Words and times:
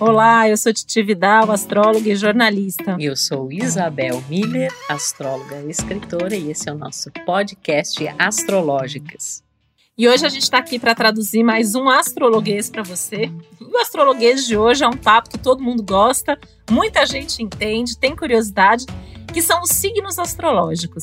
Olá, 0.00 0.48
eu 0.48 0.56
sou 0.56 0.72
Titi 0.72 1.02
Vidal, 1.02 1.50
astróloga 1.50 2.08
e 2.08 2.14
jornalista. 2.14 2.96
E 3.00 3.06
eu 3.06 3.16
sou 3.16 3.50
Isabel 3.50 4.22
Miller, 4.28 4.72
astróloga 4.88 5.60
e 5.66 5.70
escritora, 5.70 6.36
e 6.36 6.52
esse 6.52 6.68
é 6.68 6.72
o 6.72 6.78
nosso 6.78 7.10
podcast 7.26 8.06
Astrológicas. 8.16 9.42
E 9.96 10.08
hoje 10.08 10.24
a 10.24 10.28
gente 10.28 10.44
está 10.44 10.58
aqui 10.58 10.78
para 10.78 10.94
traduzir 10.94 11.42
mais 11.42 11.74
um 11.74 11.88
astrologuês 11.88 12.70
para 12.70 12.84
você. 12.84 13.28
E 13.60 13.64
o 13.64 13.76
astrologuês 13.78 14.46
de 14.46 14.56
hoje 14.56 14.84
é 14.84 14.88
um 14.88 14.96
papo 14.96 15.30
que 15.30 15.38
todo 15.38 15.64
mundo 15.64 15.82
gosta, 15.82 16.38
muita 16.70 17.04
gente 17.04 17.42
entende, 17.42 17.98
tem 17.98 18.14
curiosidade, 18.14 18.86
que 19.34 19.42
são 19.42 19.60
os 19.62 19.70
signos 19.70 20.16
astrológicos. 20.16 21.02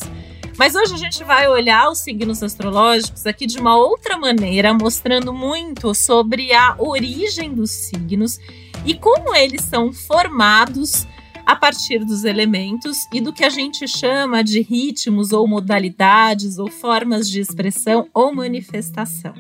Mas 0.58 0.74
hoje 0.74 0.94
a 0.94 0.98
gente 0.98 1.22
vai 1.26 1.50
olhar 1.50 1.90
os 1.90 2.00
signos 2.00 2.42
astrológicos 2.42 3.26
aqui 3.26 3.46
de 3.46 3.58
uma 3.58 3.76
outra 3.76 4.18
maneira, 4.18 4.74
mostrando 4.74 5.34
muito 5.34 5.94
sobre 5.94 6.54
a 6.54 6.78
origem 6.80 7.54
dos 7.54 7.72
signos 7.72 8.40
e 8.84 8.94
como 8.96 9.36
eles 9.36 9.62
são 9.62 9.94
formados 9.94 11.08
a 11.46 11.56
partir 11.56 12.04
dos 12.04 12.24
elementos 12.24 12.98
e 13.14 13.22
do 13.22 13.32
que 13.32 13.44
a 13.44 13.50
gente 13.50 13.88
chama 13.88 14.44
de 14.44 14.62
ritmos 14.62 15.32
ou 15.32 15.48
modalidades 15.48 16.58
ou 16.58 16.70
formas 16.70 17.30
de 17.30 17.40
expressão 17.40 18.10
ou 18.14 18.34
manifestação. 18.34 19.34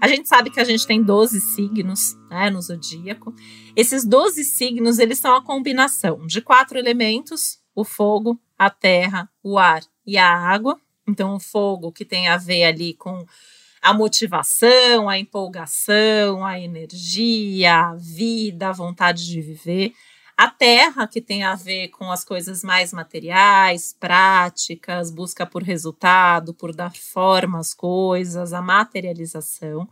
A 0.00 0.08
gente 0.08 0.28
sabe 0.28 0.50
que 0.50 0.60
a 0.60 0.64
gente 0.64 0.86
tem 0.86 1.02
12 1.02 1.40
signos 1.40 2.14
né, 2.28 2.50
no 2.50 2.60
zodíaco. 2.60 3.34
Esses 3.74 4.04
12 4.04 4.44
signos, 4.44 4.98
eles 4.98 5.18
são 5.18 5.34
a 5.34 5.42
combinação 5.42 6.26
de 6.26 6.40
quatro 6.42 6.78
elementos: 6.78 7.58
o 7.74 7.84
fogo, 7.84 8.38
a 8.58 8.68
terra, 8.68 9.28
o 9.42 9.58
ar 9.58 9.82
e 10.06 10.18
a 10.18 10.28
água. 10.28 10.78
Então, 11.08 11.36
o 11.36 11.40
fogo 11.40 11.92
que 11.92 12.04
tem 12.04 12.28
a 12.28 12.36
ver 12.36 12.64
ali 12.64 12.92
com 12.94 13.24
a 13.86 13.94
motivação, 13.94 15.08
a 15.08 15.16
empolgação, 15.16 16.44
a 16.44 16.58
energia, 16.58 17.72
a 17.72 17.94
vida, 17.94 18.70
a 18.70 18.72
vontade 18.72 19.24
de 19.24 19.40
viver. 19.40 19.94
A 20.36 20.50
terra, 20.50 21.06
que 21.06 21.20
tem 21.20 21.44
a 21.44 21.54
ver 21.54 21.90
com 21.90 22.10
as 22.10 22.24
coisas 22.24 22.64
mais 22.64 22.92
materiais, 22.92 23.94
práticas, 23.98 25.12
busca 25.12 25.46
por 25.46 25.62
resultado, 25.62 26.52
por 26.52 26.74
dar 26.74 26.96
forma 26.96 27.60
às 27.60 27.72
coisas, 27.72 28.52
a 28.52 28.60
materialização. 28.60 29.88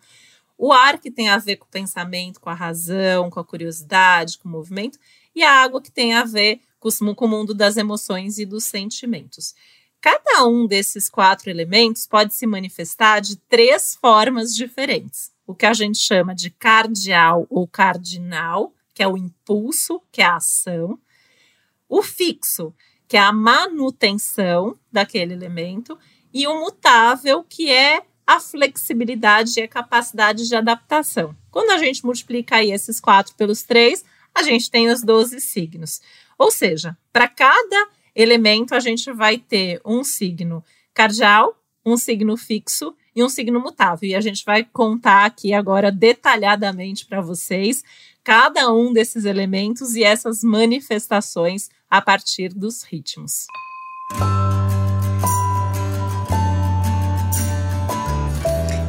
O 0.58 0.72
ar, 0.72 0.98
que 0.98 1.08
tem 1.08 1.28
a 1.28 1.38
ver 1.38 1.54
com 1.54 1.66
o 1.66 1.70
pensamento, 1.70 2.40
com 2.40 2.50
a 2.50 2.54
razão, 2.54 3.30
com 3.30 3.38
a 3.38 3.44
curiosidade, 3.44 4.38
com 4.38 4.48
o 4.48 4.52
movimento. 4.52 4.98
E 5.36 5.44
a 5.44 5.62
água, 5.62 5.80
que 5.80 5.92
tem 5.92 6.14
a 6.14 6.24
ver 6.24 6.60
com 6.80 6.88
o 7.26 7.28
mundo 7.28 7.54
das 7.54 7.76
emoções 7.76 8.38
e 8.38 8.44
dos 8.44 8.64
sentimentos. 8.64 9.54
Cada 10.04 10.44
um 10.44 10.66
desses 10.66 11.08
quatro 11.08 11.48
elementos 11.48 12.06
pode 12.06 12.34
se 12.34 12.46
manifestar 12.46 13.20
de 13.20 13.36
três 13.36 13.94
formas 13.94 14.54
diferentes. 14.54 15.32
O 15.46 15.54
que 15.54 15.64
a 15.64 15.72
gente 15.72 15.96
chama 15.96 16.34
de 16.34 16.50
cardial 16.50 17.46
ou 17.48 17.66
cardinal, 17.66 18.74
que 18.92 19.02
é 19.02 19.08
o 19.08 19.16
impulso, 19.16 20.02
que 20.12 20.20
é 20.20 20.26
a 20.26 20.36
ação. 20.36 20.98
O 21.88 22.02
fixo, 22.02 22.74
que 23.08 23.16
é 23.16 23.20
a 23.20 23.32
manutenção 23.32 24.78
daquele 24.92 25.32
elemento. 25.32 25.98
E 26.34 26.46
o 26.46 26.60
mutável, 26.60 27.42
que 27.42 27.70
é 27.70 28.02
a 28.26 28.38
flexibilidade 28.38 29.58
e 29.58 29.62
a 29.62 29.68
capacidade 29.68 30.46
de 30.46 30.54
adaptação. 30.54 31.34
Quando 31.50 31.70
a 31.70 31.78
gente 31.78 32.04
multiplica 32.04 32.56
aí 32.56 32.72
esses 32.72 33.00
quatro 33.00 33.34
pelos 33.36 33.62
três, 33.62 34.04
a 34.34 34.42
gente 34.42 34.70
tem 34.70 34.90
os 34.90 35.00
12 35.00 35.40
signos. 35.40 36.02
Ou 36.36 36.50
seja, 36.50 36.94
para 37.10 37.26
cada 37.26 37.88
elemento, 38.14 38.74
a 38.74 38.80
gente 38.80 39.12
vai 39.12 39.38
ter 39.38 39.80
um 39.84 40.04
signo 40.04 40.64
cardial, 40.92 41.58
um 41.84 41.96
signo 41.96 42.36
fixo 42.36 42.94
e 43.14 43.22
um 43.22 43.28
signo 43.28 43.60
mutável. 43.60 44.08
E 44.08 44.14
a 44.14 44.20
gente 44.20 44.44
vai 44.44 44.64
contar 44.64 45.24
aqui 45.24 45.52
agora 45.52 45.90
detalhadamente 45.90 47.06
para 47.06 47.20
vocês 47.20 47.84
cada 48.22 48.72
um 48.72 48.92
desses 48.92 49.24
elementos 49.24 49.94
e 49.94 50.02
essas 50.02 50.42
manifestações 50.42 51.68
a 51.90 52.00
partir 52.00 52.48
dos 52.48 52.82
ritmos. 52.82 53.46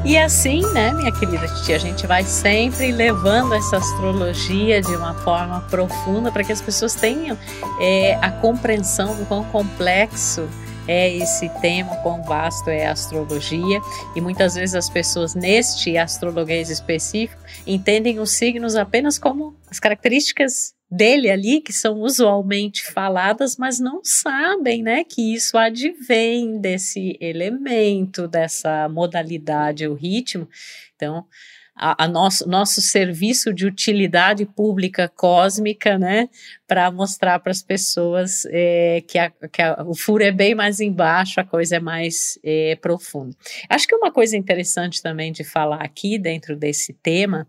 E 0.05 0.19
assim, 0.19 0.61
né, 0.71 0.93
minha 0.93 1.11
querida 1.11 1.47
tia, 1.63 1.77
a 1.77 1.79
gente 1.79 2.05
vai 2.05 2.23
sempre 2.23 2.91
levando 2.91 3.55
essa 3.55 3.77
astrologia 3.77 4.79
de 4.79 4.95
uma 4.95 5.15
forma 5.15 5.61
profunda 5.61 6.31
para 6.31 6.43
que 6.43 6.51
as 6.51 6.61
pessoas 6.61 6.93
tenham 6.93 7.35
é, 7.81 8.13
a 8.21 8.29
compreensão 8.29 9.15
do 9.17 9.25
quão 9.25 9.43
complexo 9.45 10.47
é 10.87 11.11
esse 11.11 11.49
tema, 11.59 11.95
quão 12.03 12.21
vasto 12.21 12.69
é 12.69 12.85
a 12.85 12.91
astrologia, 12.91 13.81
e 14.15 14.21
muitas 14.21 14.53
vezes 14.53 14.75
as 14.75 14.87
pessoas 14.87 15.33
neste 15.33 15.97
astrologuês 15.97 16.69
específico 16.69 17.41
entendem 17.65 18.19
os 18.19 18.29
signos 18.29 18.75
apenas 18.75 19.17
como 19.17 19.55
as 19.71 19.79
características 19.79 20.74
dele 20.89 21.29
ali, 21.29 21.61
que 21.61 21.73
são 21.73 22.01
usualmente 22.01 22.83
faladas, 22.83 23.57
mas 23.57 23.79
não 23.79 24.01
sabem, 24.03 24.83
né, 24.83 25.03
que 25.03 25.33
isso 25.33 25.57
advém 25.57 26.59
desse 26.59 27.17
elemento, 27.19 28.27
dessa 28.27 28.87
modalidade, 28.89 29.87
o 29.87 29.93
ritmo. 29.93 30.47
Então, 30.95 31.25
a, 31.75 32.05
a, 32.05 32.07
nosso, 32.07 32.47
nosso 32.47 32.81
serviço 32.81 33.53
de 33.53 33.65
utilidade 33.65 34.45
pública 34.45 35.09
cósmica, 35.09 35.97
né, 35.99 36.29
para 36.67 36.89
mostrar 36.89 37.39
para 37.39 37.51
as 37.51 37.61
pessoas 37.61 38.45
é, 38.49 39.03
que, 39.07 39.17
a, 39.17 39.29
que 39.51 39.61
a, 39.61 39.83
o 39.85 39.93
furo 39.93 40.23
é 40.23 40.31
bem 40.31 40.55
mais 40.55 40.79
embaixo, 40.79 41.39
a 41.39 41.43
coisa 41.43 41.75
é 41.75 41.79
mais 41.79 42.39
é, 42.43 42.75
profunda. 42.77 43.35
Acho 43.69 43.87
que 43.87 43.95
uma 43.95 44.11
coisa 44.11 44.37
interessante 44.37 45.01
também 45.01 45.31
de 45.31 45.43
falar 45.43 45.83
aqui 45.83 46.17
dentro 46.17 46.55
desse 46.55 46.93
tema 46.93 47.47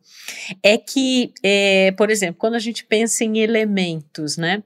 é 0.62 0.76
que, 0.76 1.32
é, 1.42 1.92
por 1.92 2.10
exemplo, 2.10 2.36
quando 2.38 2.54
a 2.54 2.60
gente 2.60 2.84
pensa 2.84 3.24
em 3.24 3.38
elementos, 3.38 4.36
né, 4.36 4.62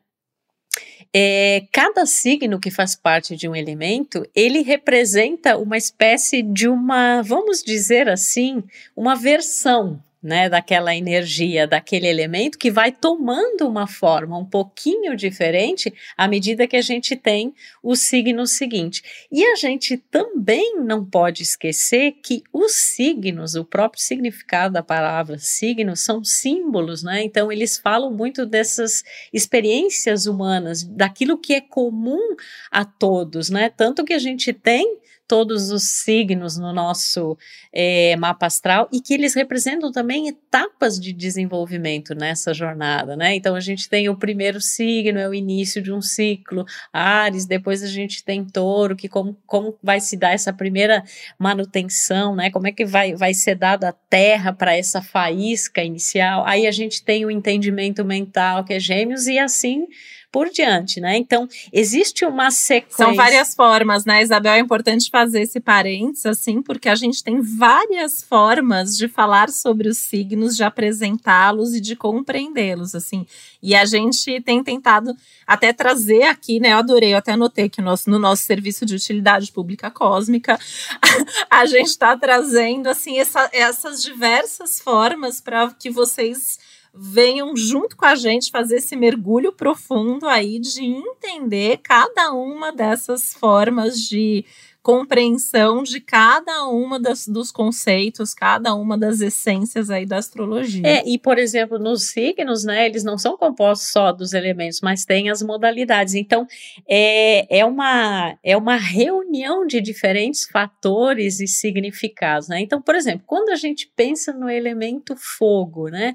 é, 1.13 1.67
cada 1.73 2.07
signo 2.07 2.61
que 2.61 2.71
faz 2.71 2.95
parte 2.95 3.37
de 3.37 3.49
um 3.49 3.55
elemento, 3.55 4.25
ele 4.35 4.63
representa 4.63 5.57
uma 5.57 5.77
espécie 5.77 6.43
de 6.43 6.69
uma, 6.69 7.23
vamos 7.23 7.63
dizer 7.63 8.09
assim, 8.09 8.63
uma 8.97 9.17
versão 9.17 10.01
né, 10.23 10.49
daquela 10.49 10.95
energia, 10.95 11.67
daquele 11.67 12.07
elemento 12.07 12.59
que 12.59 12.71
vai 12.71 12.93
tomando 12.93 13.67
uma 13.67 13.87
forma 13.87 14.37
um 14.37 14.45
pouquinho 14.45 15.17
diferente 15.17 15.93
à 16.17 16.29
medida 16.29 16.67
que 16.67 16.77
a 16.77 16.83
gente 16.83 17.17
tem 17.17 17.55
o 17.83 17.97
signo 17.97 18.47
seguinte. 18.47 19.03
E 19.33 19.45
a 19.45 19.55
gente 19.55 19.97
também 19.97 20.77
não 20.77 21.05
pode 21.05 21.43
esquecer 21.43 22.13
que 22.23 22.43
os 22.53 22.73
signos, 22.73 23.55
o 23.55 23.65
próprio 23.65 24.03
significado 24.03 24.75
da 24.75 24.83
palavra 24.83 25.39
signo, 25.39 25.97
são 25.97 26.23
símbolos, 26.23 27.03
né? 27.03 27.23
Então 27.23 27.51
eles 27.51 27.79
falam 27.79 28.13
muito 28.13 28.45
dessas 28.45 29.03
experiências 29.33 30.27
humanas, 30.27 30.83
daquilo 30.83 31.39
que 31.39 31.55
é 31.55 31.61
comum 31.61 32.37
a 32.71 32.85
todos, 32.85 33.49
né? 33.49 33.71
Tanto 33.71 34.05
que 34.05 34.13
a 34.13 34.19
gente 34.19 34.53
tem 34.53 34.99
todos 35.31 35.71
os 35.71 35.85
signos 36.03 36.59
no 36.59 36.73
nosso 36.73 37.39
é, 37.73 38.17
mapa 38.17 38.47
astral 38.47 38.89
e 38.93 39.01
que 39.01 39.15
eles 39.15 39.33
representam 39.33 39.93
também 39.93 40.27
etapas 40.27 40.99
de 40.99 41.13
desenvolvimento 41.13 42.17
nessa 42.17 42.53
jornada, 42.53 43.15
né? 43.15 43.37
Então 43.37 43.55
a 43.55 43.61
gente 43.61 43.89
tem 43.89 44.09
o 44.09 44.17
primeiro 44.17 44.61
signo, 44.61 45.21
é 45.21 45.29
o 45.29 45.33
início 45.33 45.81
de 45.81 45.93
um 45.93 46.03
ciclo, 46.03 46.65
Ares, 46.93 47.47
depois 47.47 47.85
a 47.85 47.87
gente 47.87 48.25
tem 48.25 48.45
Touro, 48.45 48.97
que 48.97 49.09
como, 49.09 49.39
como 49.47 49.79
vai 49.81 50.01
se 50.01 50.17
dar 50.17 50.33
essa 50.33 50.53
primeira 50.53 51.05
manutenção, 51.39 52.35
né? 52.35 52.51
Como 52.51 52.67
é 52.67 52.73
que 52.73 52.85
vai, 52.85 53.15
vai 53.15 53.33
ser 53.33 53.55
dada 53.55 53.91
a 53.91 53.93
terra 53.93 54.53
para 54.53 54.77
essa 54.77 55.01
faísca 55.01 55.81
inicial? 55.81 56.45
Aí 56.45 56.67
a 56.67 56.73
gente 56.73 57.05
tem 57.05 57.25
o 57.25 57.31
entendimento 57.31 58.05
mental, 58.05 58.65
que 58.65 58.75
é 58.75 58.81
Gêmeos, 58.81 59.29
e 59.29 59.39
assim 59.39 59.87
por 60.33 60.49
diante, 60.49 61.01
né? 61.01 61.17
Então, 61.17 61.49
existe 61.73 62.25
uma 62.25 62.51
sequência. 62.51 63.05
São 63.05 63.15
várias 63.15 63.55
formas, 63.55 64.05
né, 64.05 64.23
Isabel? 64.23 64.53
É 64.53 64.59
importante 64.61 65.11
fazer 65.11 65.43
esse 65.43 65.59
parênteses, 65.59 66.25
assim, 66.25 66.63
porque 66.63 66.89
a 66.89 66.95
gente 66.95 67.23
tem 67.23 67.41
várias 67.41 68.23
formas 68.23 68.97
de 68.97 69.09
falar 69.09 69.51
sobre 69.51 69.89
os 69.89 69.99
signos, 69.99 70.57
de 70.57 70.63
apresentá-los 70.63 71.75
e 71.75 71.81
de 71.81 71.97
compreendê-los, 71.97 72.95
assim. 72.95 73.27
E 73.61 73.75
a 73.75 73.85
gente 73.85 74.41
tem 74.43 74.63
tentado 74.63 75.17
até 75.47 75.73
trazer 75.73 76.23
aqui, 76.23 76.61
né? 76.61 76.73
Eu 76.73 76.79
adorei, 76.79 77.13
eu 77.13 77.19
até 77.19 77.33
anotei 77.33 77.69
que 77.69 77.81
no 77.81 77.87
nosso, 77.87 78.09
no 78.09 78.19
nosso 78.19 78.45
serviço 78.45 78.87
de 78.87 78.95
utilidade 78.95 79.51
pública 79.51 79.91
cósmica, 79.91 80.59
a 81.51 81.67
gente 81.67 81.89
está 81.89 82.17
trazendo, 82.17 82.89
assim, 82.89 83.19
essa, 83.19 83.51
essas 83.53 84.01
diversas 84.01 84.79
formas 84.79 85.41
para 85.41 85.71
que 85.73 85.91
vocês 85.91 86.59
venham 86.95 87.57
junto 87.57 87.97
com 87.97 88.05
a 88.05 88.15
gente 88.15 88.51
fazer 88.51 88.77
esse 88.77 88.97
mergulho 88.97 89.53
profundo 89.53 90.27
aí 90.27 90.59
de 90.59 90.85
entender 90.85 91.79
cada 91.79 92.33
uma 92.33 92.73
dessas 92.73 93.35
formas 93.35 93.99
de 94.01 94.45
compreensão 94.83 95.83
de 95.83 96.01
cada 96.01 96.67
uma 96.67 96.99
das, 96.99 97.27
dos 97.29 97.53
conceitos, 97.53 98.33
cada 98.33 98.75
uma 98.75 98.97
das 98.97 99.21
essências 99.21 99.91
aí 99.91 100.07
da 100.07 100.17
astrologia. 100.17 100.87
É, 100.87 101.07
e 101.07 101.19
por 101.19 101.39
exemplo, 101.39 101.79
nos 101.79 102.09
signos, 102.09 102.65
né, 102.65 102.87
eles 102.87 103.05
não 103.05 103.19
são 103.19 103.37
compostos 103.37 103.93
só 103.93 104.11
dos 104.11 104.33
elementos, 104.33 104.81
mas 104.83 105.05
têm 105.05 105.29
as 105.29 105.43
modalidades. 105.43 106.15
Então, 106.15 106.47
é, 106.89 107.59
é, 107.59 107.65
uma, 107.65 108.39
é 108.43 108.57
uma 108.57 108.77
reunião 108.77 109.67
de 109.67 109.81
diferentes 109.81 110.47
fatores 110.47 111.41
e 111.41 111.47
significados, 111.47 112.49
né? 112.49 112.61
Então, 112.61 112.81
por 112.81 112.95
exemplo, 112.95 113.25
quando 113.27 113.51
a 113.51 113.57
gente 113.57 113.91
pensa 113.95 114.33
no 114.33 114.49
elemento 114.49 115.15
fogo, 115.17 115.89
né, 115.89 116.15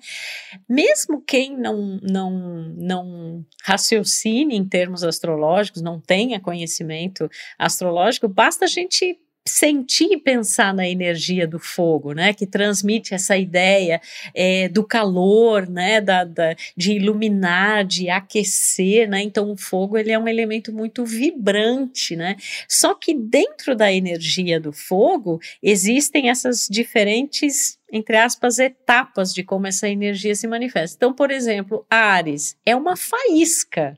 mesmo 0.68 1.22
quem 1.22 1.56
não, 1.56 2.00
não, 2.02 2.32
não 2.78 3.46
raciocine 3.64 4.56
em 4.56 4.68
termos 4.68 5.04
astrológicos, 5.04 5.82
não 5.82 6.00
tenha 6.00 6.40
conhecimento 6.40 7.30
astrológico, 7.60 8.28
basta 8.28 8.55
a 8.64 8.68
gente 8.68 9.20
sentir 9.48 10.12
e 10.12 10.18
pensar 10.18 10.74
na 10.74 10.88
energia 10.90 11.48
do 11.48 11.60
fogo, 11.60 12.14
né, 12.14 12.34
que 12.34 12.48
transmite 12.48 13.14
essa 13.14 13.38
ideia 13.38 14.02
é, 14.34 14.68
do 14.68 14.84
calor, 14.84 15.70
né, 15.70 16.02
da, 16.02 16.24
da, 16.24 16.56
de 16.76 16.94
iluminar, 16.94 17.86
de 17.86 18.10
aquecer, 18.10 19.08
né, 19.08 19.22
então 19.22 19.52
o 19.52 19.56
fogo 19.56 19.98
ele 19.98 20.12
é 20.12 20.18
um 20.18 20.28
elemento 20.28 20.74
muito 20.74 21.06
vibrante, 21.06 22.16
né, 22.16 22.36
só 22.68 22.96
que 22.96 23.14
dentro 23.14 23.76
da 23.76 23.94
energia 23.94 24.60
do 24.60 24.74
fogo 24.74 25.40
existem 25.62 26.30
essas 26.30 26.68
diferentes 26.70 27.78
entre 27.94 28.18
aspas, 28.18 28.60
etapas 28.60 29.32
de 29.32 29.42
como 29.42 29.68
essa 29.68 29.88
energia 29.88 30.36
se 30.36 30.48
manifesta. 30.48 30.98
Então, 30.98 31.14
por 31.14 31.32
exemplo, 31.32 31.86
Ares 31.90 32.58
é 32.66 32.76
uma 32.76 32.98
faísca, 32.98 33.96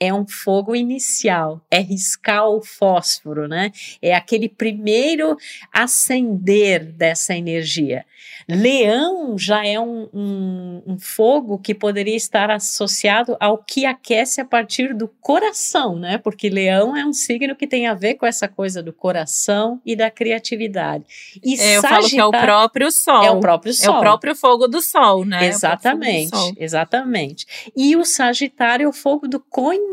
é 0.00 0.12
um 0.14 0.26
fogo 0.26 0.76
inicial, 0.76 1.60
é 1.70 1.80
riscar 1.80 2.48
o 2.48 2.62
fósforo, 2.62 3.48
né? 3.48 3.72
É 4.00 4.14
aquele 4.14 4.48
primeiro 4.48 5.36
acender 5.72 6.84
dessa 6.84 7.34
energia. 7.34 8.04
Leão 8.48 9.36
já 9.36 9.66
é 9.66 9.78
um, 9.78 10.08
um, 10.12 10.82
um, 10.86 10.98
fogo 10.98 11.58
que 11.58 11.74
poderia 11.74 12.16
estar 12.16 12.50
associado 12.50 13.36
ao 13.38 13.58
que 13.58 13.84
aquece 13.84 14.40
a 14.40 14.44
partir 14.44 14.94
do 14.94 15.06
coração, 15.20 15.98
né? 15.98 16.16
Porque 16.16 16.48
Leão 16.48 16.96
é 16.96 17.04
um 17.04 17.12
signo 17.12 17.54
que 17.54 17.66
tem 17.66 17.86
a 17.86 17.92
ver 17.92 18.14
com 18.14 18.24
essa 18.24 18.48
coisa 18.48 18.82
do 18.82 18.92
coração 18.92 19.80
e 19.84 19.94
da 19.94 20.10
criatividade. 20.10 21.04
E 21.44 21.60
é, 21.60 21.76
eu 21.76 21.82
falo 21.82 22.08
que 22.08 22.18
é 22.18 22.24
o 22.24 22.30
próprio 22.30 22.90
Sol. 22.90 23.22
É 23.22 23.30
o 23.30 23.40
próprio 23.40 23.74
Sol. 23.74 23.94
É 23.94 23.98
o 23.98 24.00
próprio 24.00 24.34
fogo 24.34 24.66
do 24.66 24.80
Sol, 24.80 25.24
né? 25.26 25.46
Exatamente, 25.46 26.30
Sol. 26.30 26.52
exatamente. 26.56 27.46
E 27.76 27.96
o 27.96 28.04
Sagitário 28.04 28.86
é 28.86 28.88
o 28.88 28.92
fogo 28.92 29.28
do 29.28 29.40
conhecimento, 29.40 29.87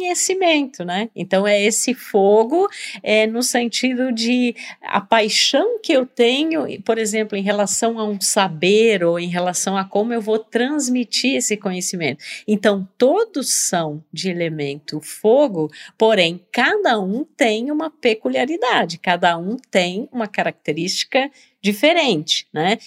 né? 0.84 1.10
Então 1.16 1.48
é 1.48 1.62
esse 1.62 1.94
fogo 1.94 2.68
é, 3.02 3.28
no 3.28 3.42
sentido 3.42 4.12
de 4.12 4.56
a 4.82 5.00
paixão 5.02 5.80
que 5.82 5.94
eu 5.94 6.06
tenho, 6.06 6.66
por 6.84 6.98
exemplo, 6.98 7.38
em 7.38 7.42
relação 7.42 8.00
a 8.00 8.04
um 8.04 8.20
saber 8.20 9.04
ou 9.04 9.20
em 9.20 9.28
relação 9.28 9.78
a 9.78 9.86
como 9.86 10.14
eu 10.14 10.22
vou 10.22 10.40
transmitir 10.40 11.36
esse 11.36 11.58
conhecimento. 11.58 12.24
Então, 12.48 12.88
todos 12.98 13.54
são 13.54 14.04
de 14.12 14.30
elemento 14.30 15.00
fogo, 15.02 15.72
porém, 15.98 16.42
cada 16.52 17.00
um 17.00 17.24
tem 17.24 17.72
uma 17.72 17.90
peculiaridade, 17.90 18.98
cada 18.98 19.38
um 19.38 19.58
tem 19.70 20.10
uma 20.12 20.28
característica 20.28 21.30
diferente, 21.62 22.48
né? 22.54 22.78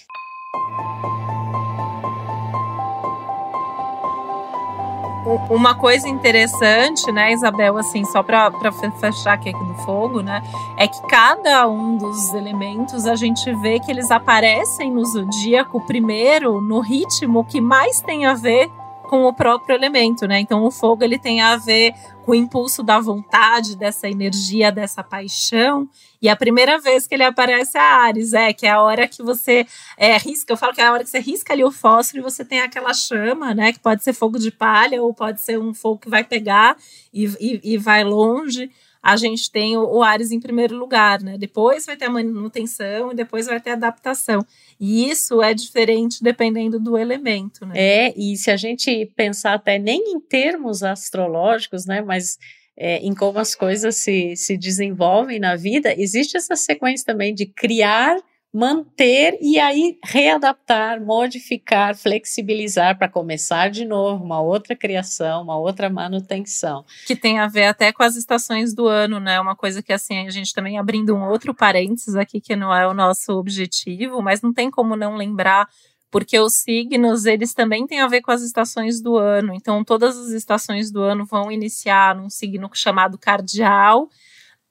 Uma 5.50 5.74
coisa 5.74 6.08
interessante, 6.08 7.10
né, 7.12 7.32
Isabel, 7.32 7.76
assim, 7.76 8.04
só 8.04 8.22
para 8.22 8.50
fechar 8.98 9.34
aqui, 9.34 9.50
aqui 9.50 9.64
do 9.64 9.74
fogo, 9.84 10.20
né, 10.20 10.42
é 10.76 10.88
que 10.88 11.00
cada 11.02 11.68
um 11.68 11.96
dos 11.96 12.32
elementos 12.32 13.06
a 13.06 13.14
gente 13.14 13.52
vê 13.56 13.78
que 13.78 13.90
eles 13.90 14.10
aparecem 14.10 14.90
no 14.90 15.04
zodíaco 15.04 15.80
primeiro 15.80 16.60
no 16.60 16.80
ritmo 16.80 17.44
que 17.44 17.60
mais 17.60 18.00
tem 18.00 18.26
a 18.26 18.34
ver 18.34 18.70
com 19.08 19.24
o 19.24 19.32
próprio 19.32 19.74
elemento, 19.74 20.26
né? 20.26 20.38
Então 20.38 20.62
o 20.64 20.70
fogo 20.70 21.02
ele 21.02 21.18
tem 21.18 21.40
a 21.40 21.56
ver 21.56 21.94
com 22.24 22.32
o 22.32 22.34
impulso 22.34 22.82
da 22.82 23.00
vontade, 23.00 23.74
dessa 23.74 24.06
energia, 24.06 24.70
dessa 24.70 25.02
paixão. 25.02 25.88
E 26.20 26.28
a 26.28 26.36
primeira 26.36 26.78
vez 26.78 27.06
que 27.06 27.14
ele 27.14 27.24
aparece 27.24 27.78
é 27.78 27.80
a 27.80 28.02
Ares, 28.02 28.34
é 28.34 28.52
que 28.52 28.66
é 28.66 28.70
a 28.70 28.82
hora 28.82 29.08
que 29.08 29.22
você 29.22 29.66
é, 29.96 30.16
risca. 30.18 30.52
Eu 30.52 30.56
falo 30.58 30.74
que 30.74 30.80
é 30.82 30.86
a 30.86 30.92
hora 30.92 31.02
que 31.02 31.10
você 31.10 31.20
risca 31.20 31.54
ali 31.54 31.64
o 31.64 31.70
fósforo 31.70 32.18
e 32.18 32.22
você 32.22 32.44
tem 32.44 32.60
aquela 32.60 32.92
chama, 32.92 33.54
né? 33.54 33.72
Que 33.72 33.80
pode 33.80 34.04
ser 34.04 34.12
fogo 34.12 34.38
de 34.38 34.50
palha 34.50 35.02
ou 35.02 35.14
pode 35.14 35.40
ser 35.40 35.58
um 35.58 35.72
fogo 35.72 36.00
que 36.00 36.10
vai 36.10 36.22
pegar 36.22 36.76
e, 37.12 37.24
e, 37.40 37.60
e 37.74 37.78
vai 37.78 38.04
longe 38.04 38.70
a 39.02 39.16
gente 39.16 39.50
tem 39.50 39.76
o, 39.76 39.84
o 39.84 40.02
Ares 40.02 40.30
em 40.30 40.40
primeiro 40.40 40.76
lugar, 40.76 41.22
né? 41.22 41.36
Depois 41.38 41.86
vai 41.86 41.96
ter 41.96 42.06
a 42.06 42.10
manutenção 42.10 43.12
e 43.12 43.14
depois 43.14 43.46
vai 43.46 43.60
ter 43.60 43.70
a 43.70 43.74
adaptação. 43.74 44.44
E 44.78 45.08
isso 45.08 45.42
é 45.42 45.54
diferente 45.54 46.22
dependendo 46.22 46.78
do 46.78 46.96
elemento, 46.96 47.64
né? 47.66 47.74
É, 47.76 48.14
e 48.16 48.36
se 48.36 48.50
a 48.50 48.56
gente 48.56 49.06
pensar 49.16 49.54
até 49.54 49.78
nem 49.78 50.12
em 50.12 50.20
termos 50.20 50.82
astrológicos, 50.82 51.86
né? 51.86 52.00
Mas 52.00 52.38
é, 52.76 52.98
em 52.98 53.14
como 53.14 53.38
as 53.38 53.54
coisas 53.54 53.96
se, 53.96 54.36
se 54.36 54.56
desenvolvem 54.56 55.40
na 55.40 55.56
vida, 55.56 55.94
existe 56.00 56.36
essa 56.36 56.54
sequência 56.54 57.06
também 57.06 57.34
de 57.34 57.46
criar 57.46 58.16
manter 58.58 59.38
e 59.40 59.56
aí 59.56 59.96
readaptar, 60.02 61.00
modificar, 61.00 61.96
flexibilizar 61.96 62.98
para 62.98 63.08
começar 63.08 63.70
de 63.70 63.84
novo 63.84 64.24
uma 64.24 64.40
outra 64.40 64.74
criação, 64.74 65.42
uma 65.42 65.56
outra 65.56 65.88
manutenção. 65.88 66.84
Que 67.06 67.14
tem 67.14 67.38
a 67.38 67.46
ver 67.46 67.66
até 67.66 67.92
com 67.92 68.02
as 68.02 68.16
estações 68.16 68.74
do 68.74 68.88
ano, 68.88 69.20
né? 69.20 69.40
Uma 69.40 69.54
coisa 69.54 69.80
que 69.80 69.92
assim, 69.92 70.26
a 70.26 70.30
gente 70.30 70.52
também 70.52 70.76
abrindo 70.76 71.14
um 71.14 71.28
outro 71.28 71.54
parênteses 71.54 72.16
aqui 72.16 72.40
que 72.40 72.56
não 72.56 72.74
é 72.74 72.84
o 72.88 72.92
nosso 72.92 73.32
objetivo, 73.34 74.20
mas 74.20 74.42
não 74.42 74.52
tem 74.52 74.68
como 74.72 74.96
não 74.96 75.14
lembrar 75.14 75.68
porque 76.10 76.36
os 76.40 76.54
signos, 76.54 77.26
eles 77.26 77.54
também 77.54 77.86
têm 77.86 78.00
a 78.00 78.08
ver 78.08 78.22
com 78.22 78.32
as 78.32 78.42
estações 78.42 79.00
do 79.00 79.16
ano. 79.16 79.52
Então, 79.54 79.84
todas 79.84 80.18
as 80.18 80.30
estações 80.30 80.90
do 80.90 81.00
ano 81.00 81.24
vão 81.24 81.52
iniciar 81.52 82.16
num 82.16 82.30
signo 82.30 82.68
chamado 82.72 83.18
cardial, 83.18 84.08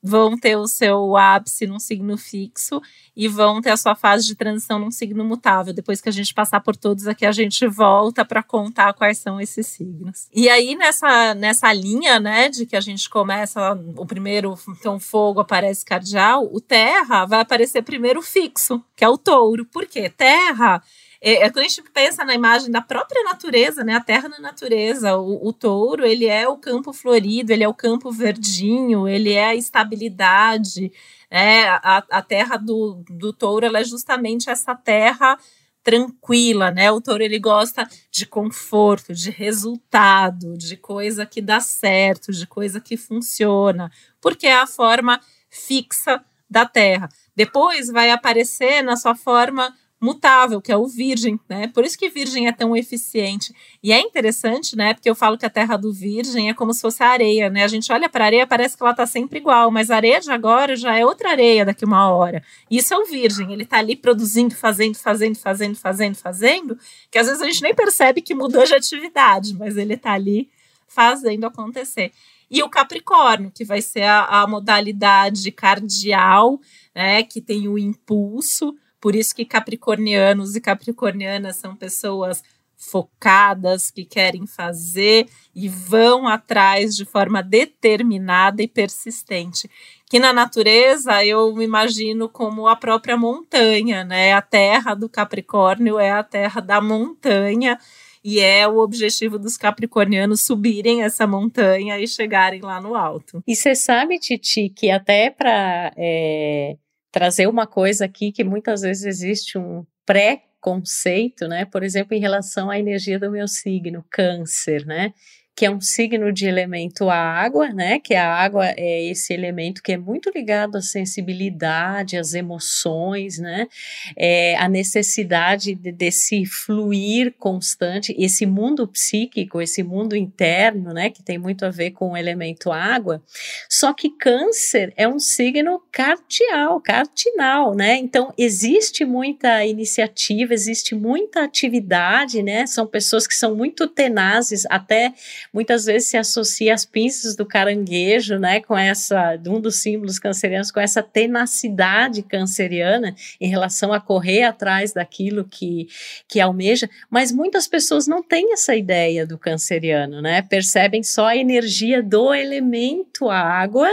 vão 0.07 0.37
ter 0.37 0.55
o 0.55 0.67
seu 0.67 1.17
ápice 1.17 1.67
num 1.67 1.79
signo 1.79 2.17
fixo 2.17 2.81
e 3.15 3.27
vão 3.27 3.61
ter 3.61 3.71
a 3.71 3.77
sua 3.77 3.93
fase 3.93 4.25
de 4.25 4.35
transição 4.35 4.79
num 4.79 4.89
signo 4.89 5.23
mutável. 5.25 5.73
Depois 5.73 5.99
que 5.99 6.07
a 6.07 6.11
gente 6.11 6.33
passar 6.33 6.61
por 6.61 6.77
todos 6.77 7.07
aqui, 7.07 7.25
a 7.25 7.31
gente 7.31 7.67
volta 7.67 8.23
para 8.23 8.41
contar 8.41 8.93
quais 8.93 9.17
são 9.17 9.41
esses 9.41 9.67
signos. 9.67 10.29
E 10.33 10.47
aí, 10.47 10.75
nessa, 10.75 11.35
nessa 11.35 11.73
linha, 11.73 12.19
né, 12.19 12.47
de 12.47 12.65
que 12.65 12.75
a 12.75 12.81
gente 12.81 13.09
começa, 13.09 13.73
o 13.97 14.05
primeiro, 14.05 14.57
então, 14.69 14.97
fogo 14.97 15.41
aparece 15.41 15.83
cardial, 15.83 16.49
o 16.53 16.61
terra 16.61 17.25
vai 17.25 17.41
aparecer 17.41 17.81
primeiro 17.81 18.21
fixo, 18.21 18.81
que 18.95 19.03
é 19.03 19.09
o 19.09 19.17
touro. 19.17 19.65
Por 19.65 19.85
quê? 19.85 20.09
Terra 20.09 20.81
é, 21.21 21.43
é, 21.43 21.49
quando 21.49 21.65
a 21.65 21.67
gente 21.67 21.81
pensa 21.91 22.23
na 22.23 22.33
imagem 22.33 22.69
da 22.69 22.81
própria 22.81 23.23
natureza, 23.23 23.83
né? 23.83 23.95
A 23.95 24.01
terra 24.01 24.29
na 24.29 24.39
natureza, 24.39 25.17
o, 25.17 25.47
o, 25.47 25.53
touro, 25.53 26.05
ele 26.05 26.25
é 26.25 26.47
o 26.47 26.57
campo 26.57 26.93
florido, 26.93 27.51
ele 27.51 27.63
é 27.63 27.67
o 27.67 27.73
campo 27.73 28.11
verdinho, 28.11 29.07
ele 29.07 29.33
é 29.33 29.45
a 29.45 29.55
estabilidade, 29.55 30.91
né? 31.31 31.67
A, 31.67 32.03
a 32.11 32.21
terra 32.21 32.57
do, 32.57 33.03
do 33.09 33.33
touro, 33.33 33.65
ela 33.65 33.79
é 33.79 33.83
justamente 33.83 34.49
essa 34.49 34.75
terra 34.75 35.37
tranquila, 35.83 36.69
né? 36.69 36.91
O 36.91 37.01
touro 37.01 37.23
ele 37.23 37.39
gosta 37.39 37.87
de 38.11 38.25
conforto, 38.25 39.13
de 39.13 39.31
resultado, 39.31 40.57
de 40.57 40.75
coisa 40.75 41.25
que 41.25 41.41
dá 41.41 41.59
certo, 41.61 42.31
de 42.31 42.45
coisa 42.45 42.81
que 42.81 42.97
funciona, 42.97 43.89
porque 44.19 44.47
é 44.47 44.59
a 44.59 44.67
forma 44.67 45.19
fixa 45.49 46.21
da 46.49 46.65
terra. 46.65 47.09
Depois 47.35 47.87
vai 47.87 48.11
aparecer 48.11 48.81
na 48.81 48.95
sua 48.95 49.15
forma 49.15 49.73
mutável, 49.99 50.61
que 50.61 50.71
é 50.71 50.77
o 50.77 50.87
virgem, 50.87 51.39
né? 51.49 51.67
Por 51.69 51.83
isso 51.83 51.97
que 51.97 52.07
virgem 52.07 52.47
é 52.47 52.51
tão 52.51 52.75
eficiente. 52.75 53.53
E 53.81 53.91
é 53.91 53.99
interessante, 53.99 54.75
né? 54.75 54.93
Porque 54.93 55.09
eu 55.09 55.15
falo 55.15 55.37
que 55.37 55.45
a 55.45 55.49
terra 55.49 55.75
do 55.75 55.91
virgem 55.91 56.49
é 56.49 56.53
como 56.53 56.71
se 56.73 56.81
fosse 56.81 57.01
a 57.01 57.09
areia, 57.09 57.49
né? 57.49 57.63
A 57.63 57.67
gente 57.67 57.91
olha 57.91 58.07
para 58.07 58.25
a 58.25 58.27
areia, 58.27 58.45
parece 58.45 58.77
que 58.77 58.83
ela 58.83 58.93
tá 58.93 59.07
sempre 59.07 59.39
igual, 59.39 59.71
mas 59.71 59.89
a 59.89 59.95
areia 59.95 60.19
de 60.19 60.31
agora 60.31 60.75
já 60.75 60.95
é 60.95 61.03
outra 61.03 61.31
areia 61.31 61.65
daqui 61.65 61.83
uma 61.83 62.11
hora. 62.11 62.43
Isso 62.69 62.93
é 62.93 62.97
o 62.97 63.05
virgem, 63.05 63.51
ele 63.51 63.65
tá 63.65 63.79
ali 63.79 63.95
produzindo, 63.95 64.55
fazendo, 64.55 64.95
fazendo, 64.95 65.35
fazendo, 65.35 65.75
fazendo, 65.75 66.15
fazendo, 66.15 66.79
que 67.09 67.17
às 67.17 67.25
vezes 67.25 67.41
a 67.41 67.45
gente 67.45 67.63
nem 67.63 67.73
percebe 67.73 68.21
que 68.21 68.35
mudou 68.35 68.63
de 68.65 68.75
atividade, 68.75 69.55
mas 69.55 69.77
ele 69.77 69.97
tá 69.97 70.11
ali 70.11 70.47
fazendo 70.87 71.45
acontecer. 71.45 72.11
E 72.49 72.63
o 72.63 72.69
Capricórnio, 72.69 73.51
que 73.51 73.65
vai 73.65 73.81
ser 73.81 74.03
a, 74.03 74.25
a 74.25 74.47
modalidade 74.47 75.51
cardial, 75.51 76.61
né? 76.95 77.23
Que 77.23 77.41
tem 77.41 77.67
o 77.67 77.77
impulso, 77.77 78.75
por 78.99 79.15
isso 79.15 79.35
que 79.35 79.45
capricornianos 79.45 80.55
e 80.55 80.61
capricornianas 80.61 81.57
são 81.57 81.75
pessoas 81.75 82.43
focadas, 82.77 83.89
que 83.89 84.05
querem 84.05 84.45
fazer 84.45 85.27
e 85.55 85.67
vão 85.67 86.27
atrás 86.27 86.95
de 86.95 87.05
forma 87.05 87.41
determinada 87.41 88.61
e 88.61 88.67
persistente. 88.67 89.69
Que 90.09 90.19
na 90.19 90.31
natureza 90.31 91.25
eu 91.25 91.53
me 91.55 91.65
imagino 91.65 92.29
como 92.29 92.67
a 92.67 92.75
própria 92.75 93.17
montanha, 93.17 94.03
né? 94.03 94.33
A 94.33 94.41
terra 94.41 94.93
do 94.93 95.09
Capricórnio 95.09 95.99
é 95.99 96.11
a 96.11 96.23
terra 96.23 96.61
da 96.61 96.79
montanha 96.79 97.79
E 98.23 98.39
é 98.39 98.67
o 98.67 98.77
objetivo 98.77 99.39
dos 99.39 99.57
capricornianos 99.57 100.41
subirem 100.41 101.03
essa 101.03 101.25
montanha 101.25 101.99
e 101.99 102.07
chegarem 102.07 102.61
lá 102.61 102.81
no 102.81 102.95
alto. 102.95 103.41
E 103.47 103.55
você 103.55 103.73
sabe, 103.75 104.19
Titi, 104.19 104.69
que 104.69 104.89
até 104.91 105.29
para 105.29 105.93
é, 105.95 106.75
trazer 107.17 107.47
uma 107.47 107.65
coisa 107.65 108.05
aqui 108.05 108.31
que 108.31 108.43
muitas 108.43 108.81
vezes 108.81 109.03
existe 109.03 109.57
um 109.57 109.83
pré-conceito, 110.05 111.47
né? 111.47 111.65
Por 111.65 111.81
exemplo, 111.81 112.13
em 112.15 112.19
relação 112.19 112.69
à 112.69 112.77
energia 112.77 113.17
do 113.17 113.31
meu 113.31 113.47
signo, 113.47 114.05
câncer, 114.07 114.85
né? 114.85 115.11
Que 115.57 115.65
é 115.65 115.71
um 115.71 115.81
signo 115.81 116.31
de 116.31 116.45
elemento 116.45 117.09
água, 117.09 117.69
né? 117.69 117.97
Que 117.97 118.13
a 118.13 118.31
água 118.31 118.75
é 118.77 119.05
esse 119.05 119.33
elemento 119.33 119.81
que 119.81 119.93
é 119.93 119.97
muito 119.97 120.29
ligado 120.29 120.77
à 120.77 120.81
sensibilidade, 120.83 122.15
às 122.15 122.35
emoções, 122.35 123.39
né? 123.39 123.67
É, 124.15 124.55
a 124.57 124.69
necessidade 124.69 125.73
de, 125.73 125.91
desse 125.91 126.45
fluir 126.45 127.33
constante, 127.39 128.15
esse 128.19 128.45
mundo 128.45 128.87
psíquico, 128.87 129.59
esse 129.59 129.81
mundo 129.81 130.15
interno, 130.15 130.93
né? 130.93 131.09
Que 131.09 131.23
tem 131.23 131.39
muito 131.39 131.65
a 131.65 131.71
ver 131.71 131.89
com 131.89 132.11
o 132.11 132.17
elemento 132.17 132.71
água. 132.71 133.19
Só 133.67 133.93
que 133.93 134.11
Câncer 134.11 134.93
é 134.95 135.07
um 135.07 135.17
signo 135.17 135.81
cardial, 135.91 136.79
cardinal, 136.79 137.73
né? 137.73 137.97
Então 137.97 138.31
existe 138.37 139.03
muita 139.03 139.65
iniciativa, 139.65 140.53
existe 140.53 140.93
muita 140.93 141.43
atividade, 141.43 142.43
né? 142.43 142.67
São 142.67 142.85
pessoas 142.85 143.25
que 143.25 143.33
são 143.33 143.55
muito 143.55 143.87
tenazes, 143.87 144.63
até 144.69 145.15
muitas 145.57 145.85
vezes 145.85 146.09
se 146.09 146.17
associa 146.17 146.71
as 146.71 146.85
pinças 146.85 147.35
do 147.35 147.43
caranguejo, 147.43 148.37
né, 148.37 148.59
com 148.59 148.77
essa, 148.77 149.41
um 149.47 149.59
dos 149.59 149.81
símbolos 149.81 150.19
cancerianos, 150.19 150.69
com 150.69 150.79
essa 150.79 151.01
tenacidade 151.01 152.21
canceriana 152.21 153.15
em 153.41 153.49
relação 153.49 153.91
a 153.91 153.99
correr 153.99 154.43
atrás 154.43 154.93
daquilo 154.93 155.43
que, 155.43 155.87
que 156.27 156.39
almeja, 156.39 156.87
mas 157.09 157.31
muitas 157.31 157.67
pessoas 157.67 158.05
não 158.05 158.21
têm 158.21 158.53
essa 158.53 158.75
ideia 158.75 159.25
do 159.25 159.35
canceriano, 159.35 160.21
né, 160.21 160.43
percebem 160.43 161.01
só 161.01 161.25
a 161.25 161.35
energia 161.35 162.03
do 162.03 162.31
elemento 162.35 163.27
água, 163.27 163.89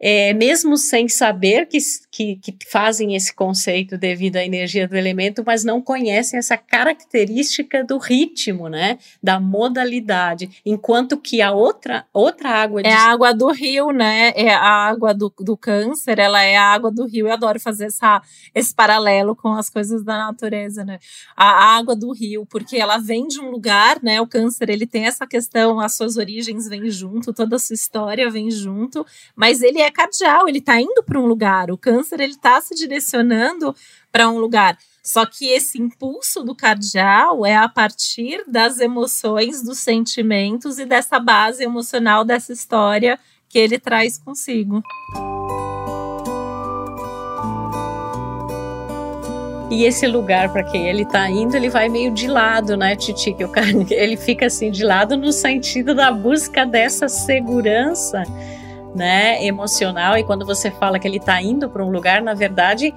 é, 0.00 0.34
mesmo 0.34 0.76
sem 0.76 1.08
saber 1.08 1.66
que, 1.66 1.78
que, 2.10 2.34
que 2.34 2.56
fazem 2.68 3.14
esse 3.14 3.32
conceito 3.32 3.96
devido 3.96 4.38
à 4.38 4.44
energia 4.44 4.88
do 4.88 4.96
elemento, 4.96 5.44
mas 5.46 5.62
não 5.62 5.80
conhecem 5.80 6.36
essa 6.36 6.56
característica 6.56 7.84
do 7.84 7.96
ritmo, 7.96 8.68
né, 8.68 8.98
da 9.22 9.38
modalidade, 9.38 10.50
enquanto 10.66 10.95
que 11.20 11.42
a 11.42 11.52
outra 11.52 12.06
outra 12.12 12.50
água 12.50 12.82
de... 12.82 12.88
é 12.88 12.92
a 12.92 13.10
água 13.10 13.34
do 13.34 13.50
rio, 13.50 13.90
né? 13.90 14.32
É 14.36 14.54
a 14.54 14.86
água 14.88 15.12
do, 15.12 15.32
do 15.40 15.56
câncer, 15.56 16.18
ela 16.18 16.40
é 16.42 16.56
a 16.56 16.72
água 16.72 16.90
do 16.90 17.04
rio. 17.04 17.26
Eu 17.26 17.32
adoro 17.32 17.58
fazer 17.58 17.86
essa, 17.86 18.22
esse 18.54 18.74
paralelo 18.74 19.34
com 19.34 19.52
as 19.52 19.68
coisas 19.68 20.04
da 20.04 20.16
natureza, 20.16 20.84
né? 20.84 20.98
A 21.36 21.76
água 21.76 21.96
do 21.96 22.12
rio, 22.12 22.46
porque 22.46 22.76
ela 22.76 22.98
vem 22.98 23.26
de 23.26 23.40
um 23.40 23.50
lugar, 23.50 23.98
né? 24.02 24.20
O 24.20 24.26
câncer, 24.26 24.70
ele 24.70 24.86
tem 24.86 25.06
essa 25.06 25.26
questão, 25.26 25.80
as 25.80 25.94
suas 25.94 26.16
origens 26.16 26.68
vêm 26.68 26.88
junto, 26.88 27.32
toda 27.32 27.56
a 27.56 27.58
sua 27.58 27.74
história 27.74 28.30
vem 28.30 28.50
junto, 28.50 29.04
mas 29.34 29.62
ele 29.62 29.80
é 29.80 29.90
cardial, 29.90 30.48
ele 30.48 30.60
tá 30.60 30.80
indo 30.80 31.02
para 31.04 31.18
um 31.18 31.26
lugar. 31.26 31.70
O 31.70 31.78
câncer, 31.78 32.20
ele 32.20 32.36
tá 32.36 32.60
se 32.60 32.74
direcionando 32.74 33.74
para 34.12 34.28
um 34.28 34.38
lugar. 34.38 34.78
Só 35.06 35.24
que 35.24 35.46
esse 35.46 35.80
impulso 35.80 36.42
do 36.42 36.52
cardial 36.52 37.46
é 37.46 37.54
a 37.54 37.68
partir 37.68 38.42
das 38.48 38.80
emoções, 38.80 39.62
dos 39.62 39.78
sentimentos 39.78 40.80
e 40.80 40.84
dessa 40.84 41.20
base 41.20 41.62
emocional 41.62 42.24
dessa 42.24 42.52
história 42.52 43.16
que 43.48 43.56
ele 43.56 43.78
traz 43.78 44.18
consigo. 44.18 44.82
E 49.70 49.84
esse 49.84 50.08
lugar 50.08 50.52
para 50.52 50.64
quem 50.64 50.88
ele 50.88 51.02
está 51.02 51.30
indo, 51.30 51.56
ele 51.56 51.70
vai 51.70 51.88
meio 51.88 52.10
de 52.12 52.26
lado, 52.26 52.76
né, 52.76 52.96
Titi? 52.96 53.32
Que 53.32 53.44
o 53.44 53.48
cara, 53.48 53.68
ele 53.90 54.16
fica 54.16 54.46
assim 54.46 54.72
de 54.72 54.82
lado 54.82 55.16
no 55.16 55.30
sentido 55.30 55.94
da 55.94 56.10
busca 56.10 56.66
dessa 56.66 57.08
segurança, 57.08 58.24
né, 58.92 59.44
emocional. 59.46 60.18
E 60.18 60.24
quando 60.24 60.44
você 60.44 60.68
fala 60.68 60.98
que 60.98 61.06
ele 61.06 61.18
está 61.18 61.40
indo 61.40 61.70
para 61.70 61.84
um 61.84 61.90
lugar, 61.90 62.22
na 62.22 62.34
verdade, 62.34 62.92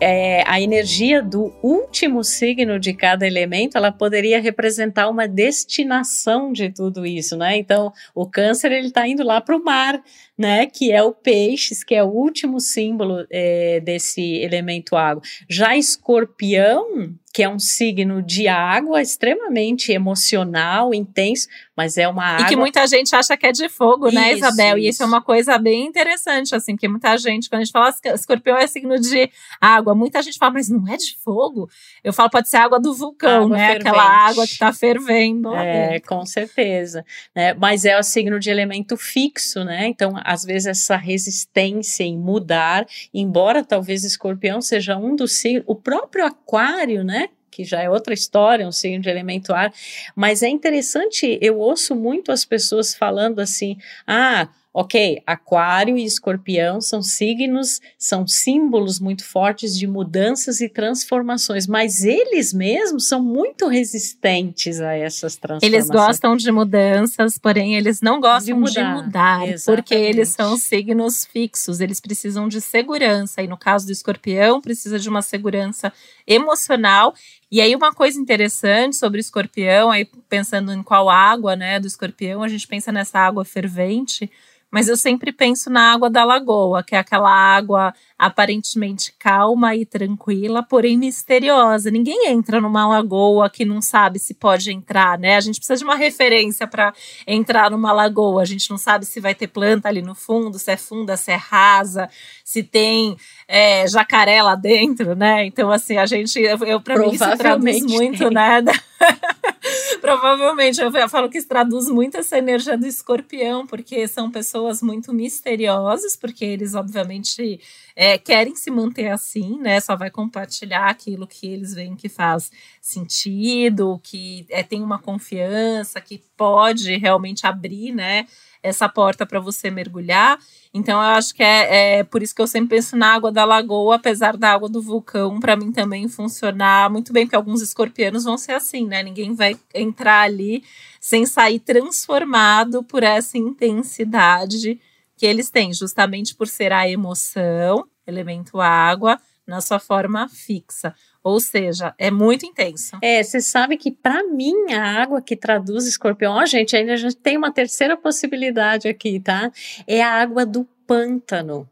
é, 0.00 0.44
a 0.46 0.60
energia 0.60 1.22
do 1.22 1.52
último 1.62 2.22
signo 2.22 2.78
de 2.78 2.92
cada 2.92 3.26
elemento, 3.26 3.76
ela 3.76 3.90
poderia 3.90 4.40
representar 4.40 5.08
uma 5.08 5.26
destinação 5.26 6.52
de 6.52 6.70
tudo 6.70 7.04
isso, 7.04 7.36
né? 7.36 7.56
Então, 7.56 7.92
o 8.14 8.26
câncer, 8.26 8.72
ele 8.72 8.88
está 8.88 9.06
indo 9.06 9.24
lá 9.24 9.40
para 9.40 9.56
o 9.56 9.64
mar, 9.64 10.00
né? 10.38 10.66
Que 10.66 10.92
é 10.92 11.02
o 11.02 11.12
peixes, 11.12 11.82
que 11.82 11.94
é 11.94 12.02
o 12.02 12.08
último 12.08 12.60
símbolo 12.60 13.26
é, 13.30 13.80
desse 13.80 14.22
elemento 14.36 14.94
água. 14.94 15.22
Já 15.48 15.76
escorpião, 15.76 17.12
que 17.32 17.42
é 17.42 17.48
um 17.48 17.58
signo 17.58 18.22
de 18.22 18.48
água 18.48 19.02
extremamente 19.02 19.92
emocional, 19.92 20.94
intenso, 20.94 21.46
mas 21.76 21.96
é 21.96 22.08
uma 22.08 22.24
água. 22.24 22.46
E 22.46 22.48
que 22.48 22.56
muita 22.56 22.86
gente 22.86 23.14
acha 23.14 23.36
que 23.36 23.46
é 23.46 23.52
de 23.52 23.68
fogo, 23.68 24.10
né, 24.10 24.32
isso, 24.32 24.38
Isabel? 24.38 24.78
Isso. 24.78 24.86
E 24.86 24.88
isso 24.90 25.02
é 25.02 25.06
uma 25.06 25.22
coisa 25.22 25.58
bem 25.58 25.86
interessante, 25.86 26.54
assim, 26.54 26.74
porque 26.74 26.88
muita 26.88 27.16
gente, 27.16 27.48
quando 27.48 27.60
a 27.60 27.64
gente 27.64 27.72
fala 27.72 27.94
escorpião 28.14 28.56
é 28.56 28.66
signo 28.66 28.98
de 28.98 29.30
água, 29.60 29.94
muita 29.94 30.20
gente 30.22 30.38
fala, 30.38 30.54
mas 30.54 30.68
não 30.68 30.88
é 30.88 30.96
de 30.96 31.16
fogo? 31.22 31.68
Eu 32.02 32.12
falo, 32.12 32.30
pode 32.30 32.48
ser 32.48 32.56
água 32.56 32.80
do 32.80 32.94
vulcão, 32.94 33.44
água 33.44 33.56
né? 33.56 33.66
Fervente. 33.66 33.88
Aquela 33.88 34.28
água 34.28 34.46
que 34.46 34.58
tá 34.58 34.72
fervendo. 34.72 35.54
É, 35.54 35.90
dentro. 35.90 36.08
com 36.08 36.26
certeza. 36.26 37.04
Né? 37.34 37.54
Mas 37.54 37.84
é 37.84 37.98
o 37.98 38.02
signo 38.02 38.40
de 38.40 38.50
elemento 38.50 38.96
fixo, 38.96 39.64
né? 39.64 39.86
Então, 39.86 40.14
às 40.28 40.44
vezes, 40.44 40.66
essa 40.66 40.96
resistência 40.96 42.04
em 42.04 42.18
mudar, 42.18 42.86
embora 43.14 43.64
talvez 43.64 44.04
escorpião 44.04 44.60
seja 44.60 44.96
um 44.98 45.16
dos 45.16 45.38
signos, 45.38 45.64
o 45.66 45.74
próprio 45.74 46.26
aquário, 46.26 47.02
né? 47.02 47.30
que 47.50 47.64
já 47.64 47.82
é 47.82 47.90
outra 47.90 48.14
história, 48.14 48.68
um 48.68 48.70
signo 48.70 49.02
de 49.02 49.08
elemento 49.08 49.52
ar, 49.52 49.72
mas 50.14 50.44
é 50.44 50.48
interessante, 50.48 51.38
eu 51.42 51.58
ouço 51.58 51.96
muito 51.96 52.30
as 52.30 52.44
pessoas 52.44 52.94
falando 52.94 53.40
assim: 53.40 53.76
ah, 54.06 54.48
Ok, 54.80 55.20
Aquário 55.26 55.98
e 55.98 56.04
Escorpião 56.04 56.80
são 56.80 57.02
signos, 57.02 57.80
são 57.98 58.28
símbolos 58.28 59.00
muito 59.00 59.24
fortes 59.24 59.76
de 59.76 59.88
mudanças 59.88 60.60
e 60.60 60.68
transformações, 60.68 61.66
mas 61.66 62.04
eles 62.04 62.52
mesmos 62.52 63.08
são 63.08 63.20
muito 63.20 63.66
resistentes 63.66 64.80
a 64.80 64.94
essas 64.94 65.34
transformações. 65.34 65.72
Eles 65.72 65.88
gostam 65.88 66.36
de 66.36 66.52
mudanças, 66.52 67.36
porém 67.38 67.74
eles 67.74 68.00
não 68.00 68.20
gostam 68.20 68.54
de 68.54 68.54
mudar, 68.54 68.98
de 69.00 69.02
mudar 69.02 69.40
porque 69.66 69.96
eles 69.96 70.28
são 70.28 70.56
signos 70.56 71.24
fixos, 71.24 71.80
eles 71.80 71.98
precisam 71.98 72.46
de 72.46 72.60
segurança. 72.60 73.42
E 73.42 73.48
no 73.48 73.56
caso 73.56 73.84
do 73.84 73.90
Escorpião, 73.90 74.60
precisa 74.60 74.96
de 74.96 75.08
uma 75.08 75.22
segurança 75.22 75.92
emocional 76.24 77.14
e 77.50 77.62
aí, 77.62 77.74
uma 77.74 77.94
coisa 77.94 78.20
interessante 78.20 78.96
sobre 78.96 79.18
o 79.18 79.22
escorpião, 79.22 79.90
aí 79.90 80.06
pensando 80.28 80.70
em 80.70 80.82
qual 80.82 81.08
água, 81.08 81.56
né, 81.56 81.80
do 81.80 81.86
escorpião, 81.86 82.42
a 82.42 82.48
gente 82.48 82.68
pensa 82.68 82.92
nessa 82.92 83.18
água 83.18 83.42
fervente, 83.42 84.30
mas 84.70 84.88
eu 84.88 84.96
sempre 84.96 85.32
penso 85.32 85.70
na 85.70 85.92
água 85.92 86.10
da 86.10 86.24
lagoa, 86.24 86.82
que 86.82 86.94
é 86.94 86.98
aquela 86.98 87.30
água 87.30 87.94
aparentemente 88.18 89.14
calma 89.18 89.74
e 89.74 89.86
tranquila, 89.86 90.62
porém 90.62 90.98
misteriosa. 90.98 91.90
Ninguém 91.90 92.28
entra 92.28 92.60
numa 92.60 92.86
lagoa 92.86 93.48
que 93.48 93.64
não 93.64 93.80
sabe 93.80 94.18
se 94.18 94.34
pode 94.34 94.70
entrar, 94.70 95.18
né? 95.18 95.36
A 95.36 95.40
gente 95.40 95.58
precisa 95.58 95.78
de 95.78 95.84
uma 95.84 95.94
referência 95.94 96.66
para 96.66 96.92
entrar 97.26 97.70
numa 97.70 97.92
lagoa. 97.92 98.42
A 98.42 98.44
gente 98.44 98.68
não 98.68 98.76
sabe 98.76 99.06
se 99.06 99.20
vai 99.20 99.34
ter 99.34 99.46
planta 99.46 99.88
ali 99.88 100.02
no 100.02 100.14
fundo, 100.14 100.58
se 100.58 100.70
é 100.70 100.76
funda, 100.76 101.16
se 101.16 101.30
é 101.30 101.36
rasa, 101.36 102.10
se 102.44 102.62
tem 102.62 103.16
é, 103.46 103.86
jacaré 103.86 104.42
lá 104.42 104.54
dentro, 104.54 105.14
né? 105.14 105.46
Então, 105.46 105.70
assim, 105.70 105.96
a 105.96 106.04
gente, 106.04 106.38
eu, 106.40 106.58
eu 106.58 106.80
para 106.80 106.98
mim, 106.98 107.12
isso 107.12 107.36
traduz 107.38 107.82
muito, 107.86 108.18
tem. 108.18 108.30
né? 108.30 108.62
Provavelmente, 110.00 110.80
eu 110.80 111.08
falo 111.08 111.28
que 111.28 111.42
traduz 111.42 111.88
muito 111.88 112.16
essa 112.16 112.38
energia 112.38 112.76
do 112.76 112.86
escorpião, 112.86 113.66
porque 113.66 114.06
são 114.06 114.30
pessoas 114.30 114.82
muito 114.82 115.12
misteriosas, 115.12 116.16
porque 116.16 116.44
eles, 116.44 116.74
obviamente, 116.74 117.60
é, 117.94 118.16
querem 118.16 118.54
se 118.54 118.70
manter 118.70 119.08
assim, 119.08 119.58
né? 119.58 119.80
Só 119.80 119.96
vai 119.96 120.10
compartilhar 120.10 120.86
aquilo 120.86 121.26
que 121.26 121.46
eles 121.46 121.74
veem 121.74 121.96
que 121.96 122.08
faz 122.08 122.50
sentido, 122.80 124.00
que 124.02 124.46
é, 124.50 124.62
tem 124.62 124.82
uma 124.82 124.98
confiança, 124.98 126.00
que 126.00 126.22
pode 126.36 126.96
realmente 126.96 127.46
abrir, 127.46 127.92
né? 127.92 128.26
Essa 128.62 128.88
porta 128.88 129.24
para 129.24 129.40
você 129.40 129.70
mergulhar. 129.70 130.38
Então, 130.72 130.94
eu 131.00 131.08
acho 131.10 131.34
que 131.34 131.42
é, 131.42 131.98
é, 131.98 132.04
por 132.04 132.22
isso 132.22 132.34
que 132.34 132.42
eu 132.42 132.46
sempre 132.46 132.76
penso 132.76 132.96
na 132.96 133.14
água 133.14 133.32
da 133.32 133.44
lagoa, 133.44 133.96
apesar 133.96 134.36
da 134.36 134.52
água 134.52 134.68
do 134.68 134.82
vulcão, 134.82 135.40
para 135.40 135.56
mim 135.56 135.72
também 135.72 136.08
funcionar 136.08 136.90
muito 136.90 137.12
bem, 137.12 137.24
porque 137.24 137.36
alguns 137.36 137.62
escorpianos 137.62 138.24
vão 138.24 138.36
ser 138.36 138.52
assim, 138.52 138.86
né? 138.86 139.02
Ninguém 139.02 139.34
vai 139.34 139.57
entrar 139.74 140.22
ali 140.22 140.62
sem 141.00 141.26
sair 141.26 141.60
transformado 141.60 142.82
por 142.82 143.02
essa 143.02 143.38
intensidade 143.38 144.80
que 145.16 145.26
eles 145.26 145.50
têm, 145.50 145.72
justamente 145.72 146.34
por 146.34 146.46
ser 146.46 146.72
a 146.72 146.88
emoção, 146.88 147.86
elemento 148.06 148.60
água, 148.60 149.20
na 149.46 149.60
sua 149.60 149.78
forma 149.78 150.28
fixa. 150.28 150.94
Ou 151.24 151.40
seja, 151.40 151.94
é 151.98 152.10
muito 152.10 152.46
intenso. 152.46 152.96
É, 153.02 153.22
você 153.22 153.40
sabe 153.40 153.76
que 153.76 153.90
para 153.90 154.22
mim 154.24 154.72
a 154.72 155.02
água 155.02 155.22
que 155.22 155.34
traduz 155.34 155.86
escorpião, 155.86 156.44
gente, 156.46 156.76
ainda 156.76 156.92
a 156.92 156.96
gente 156.96 157.16
tem 157.16 157.36
uma 157.36 157.50
terceira 157.50 157.96
possibilidade 157.96 158.88
aqui, 158.88 159.18
tá? 159.18 159.50
É 159.86 160.02
a 160.02 160.12
água 160.12 160.46
do 160.46 160.64
pântano. 160.86 161.68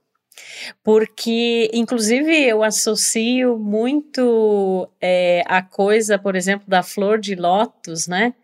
Porque, 0.82 1.70
inclusive, 1.72 2.32
eu 2.32 2.62
associo 2.62 3.58
muito 3.58 4.88
é, 5.00 5.42
a 5.46 5.62
coisa, 5.62 6.18
por 6.18 6.36
exemplo, 6.36 6.66
da 6.68 6.82
flor 6.82 7.18
de 7.18 7.34
lótus, 7.34 8.06
né? 8.06 8.34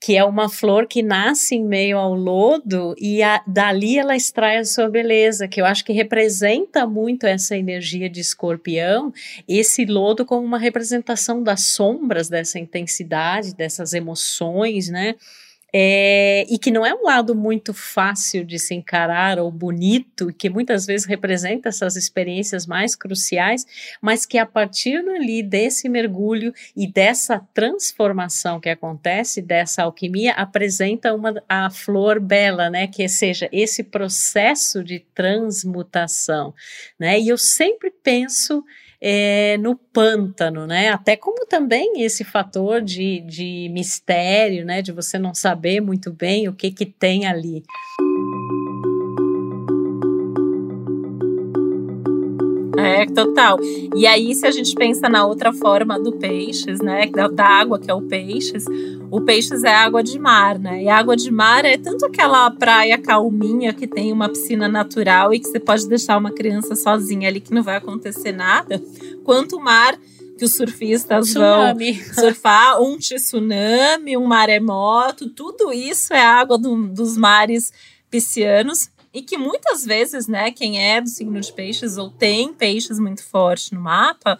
que 0.00 0.16
é 0.16 0.24
uma 0.24 0.48
flor 0.48 0.86
que 0.86 1.02
nasce 1.02 1.54
em 1.54 1.64
meio 1.64 1.98
ao 1.98 2.14
lodo 2.14 2.94
e 2.98 3.22
a, 3.22 3.42
dali 3.46 3.98
ela 3.98 4.14
extrai 4.14 4.58
a 4.58 4.64
sua 4.64 4.88
beleza, 4.88 5.48
que 5.48 5.60
eu 5.60 5.64
acho 5.64 5.84
que 5.84 5.92
representa 5.92 6.86
muito 6.86 7.26
essa 7.26 7.56
energia 7.56 8.08
de 8.08 8.20
escorpião, 8.20 9.12
esse 9.48 9.84
lodo 9.84 10.24
como 10.24 10.46
uma 10.46 10.58
representação 10.58 11.42
das 11.42 11.62
sombras 11.62 12.28
dessa 12.28 12.58
intensidade, 12.58 13.54
dessas 13.54 13.94
emoções, 13.94 14.88
né? 14.88 15.14
É, 15.78 16.46
e 16.48 16.58
que 16.58 16.70
não 16.70 16.86
é 16.86 16.94
um 16.94 17.02
lado 17.02 17.34
muito 17.34 17.74
fácil 17.74 18.46
de 18.46 18.58
se 18.58 18.74
encarar 18.74 19.38
ou 19.38 19.50
bonito, 19.50 20.32
que 20.32 20.48
muitas 20.48 20.86
vezes 20.86 21.06
representa 21.06 21.68
essas 21.68 21.96
experiências 21.96 22.66
mais 22.66 22.96
cruciais, 22.96 23.66
mas 24.00 24.24
que 24.24 24.38
a 24.38 24.46
partir 24.46 25.04
dali 25.04 25.42
desse 25.42 25.86
mergulho 25.86 26.54
e 26.74 26.90
dessa 26.90 27.46
transformação 27.52 28.58
que 28.58 28.70
acontece, 28.70 29.42
dessa 29.42 29.82
alquimia, 29.82 30.32
apresenta 30.32 31.12
uma, 31.12 31.34
a 31.46 31.68
flor 31.68 32.20
bela, 32.20 32.70
né? 32.70 32.86
Que 32.86 33.06
seja 33.06 33.46
esse 33.52 33.84
processo 33.84 34.82
de 34.82 35.00
transmutação, 35.14 36.54
né? 36.98 37.20
E 37.20 37.28
eu 37.28 37.36
sempre 37.36 37.90
penso 37.90 38.64
é, 39.08 39.56
no 39.58 39.76
pântano, 39.76 40.66
né? 40.66 40.88
Até 40.88 41.14
como 41.14 41.46
também 41.46 42.02
esse 42.02 42.24
fator 42.24 42.82
de, 42.82 43.20
de 43.20 43.68
mistério, 43.72 44.64
né? 44.64 44.82
De 44.82 44.90
você 44.90 45.16
não 45.16 45.32
saber 45.32 45.80
muito 45.80 46.12
bem 46.12 46.48
o 46.48 46.52
que 46.52 46.72
que 46.72 46.84
tem 46.84 47.24
ali. 47.24 47.62
É, 52.76 53.06
total. 53.06 53.60
E 53.94 54.08
aí, 54.08 54.34
se 54.34 54.44
a 54.44 54.50
gente 54.50 54.74
pensa 54.74 55.08
na 55.08 55.24
outra 55.24 55.52
forma 55.52 56.00
do 56.00 56.10
peixes, 56.18 56.80
né? 56.80 57.06
Da, 57.06 57.28
da 57.28 57.44
água, 57.44 57.78
que 57.78 57.88
é 57.88 57.94
o 57.94 58.02
peixes, 58.02 58.64
o 59.10 59.20
peixes 59.20 59.64
é 59.64 59.74
água 59.74 60.02
de 60.02 60.18
mar, 60.18 60.58
né? 60.58 60.82
E 60.82 60.88
água 60.88 61.16
de 61.16 61.30
mar 61.30 61.64
é 61.64 61.76
tanto 61.76 62.06
aquela 62.06 62.50
praia 62.50 62.98
calminha 62.98 63.72
que 63.72 63.86
tem 63.86 64.12
uma 64.12 64.28
piscina 64.28 64.68
natural 64.68 65.32
e 65.32 65.40
que 65.40 65.48
você 65.48 65.60
pode 65.60 65.88
deixar 65.88 66.16
uma 66.16 66.30
criança 66.30 66.74
sozinha 66.74 67.28
ali 67.28 67.40
que 67.40 67.54
não 67.54 67.62
vai 67.62 67.76
acontecer 67.76 68.32
nada, 68.32 68.82
quanto 69.24 69.56
o 69.56 69.60
mar 69.60 69.98
que 70.38 70.44
os 70.44 70.52
surfistas 70.52 71.28
tsunami. 71.28 71.92
vão 71.92 72.14
surfar, 72.14 72.82
um 72.82 72.98
tsunami, 72.98 74.16
um 74.16 74.26
maremoto, 74.26 75.30
tudo 75.30 75.72
isso 75.72 76.12
é 76.12 76.20
água 76.20 76.58
do, 76.58 76.88
dos 76.88 77.16
mares 77.16 77.72
piscianos 78.10 78.90
e 79.14 79.22
que 79.22 79.38
muitas 79.38 79.84
vezes, 79.84 80.28
né, 80.28 80.50
quem 80.50 80.78
é 80.78 81.00
do 81.00 81.08
signo 81.08 81.40
de 81.40 81.50
peixes 81.50 81.96
ou 81.96 82.10
tem 82.10 82.52
peixes 82.52 82.98
muito 82.98 83.24
forte 83.24 83.74
no 83.74 83.80
mapa, 83.80 84.38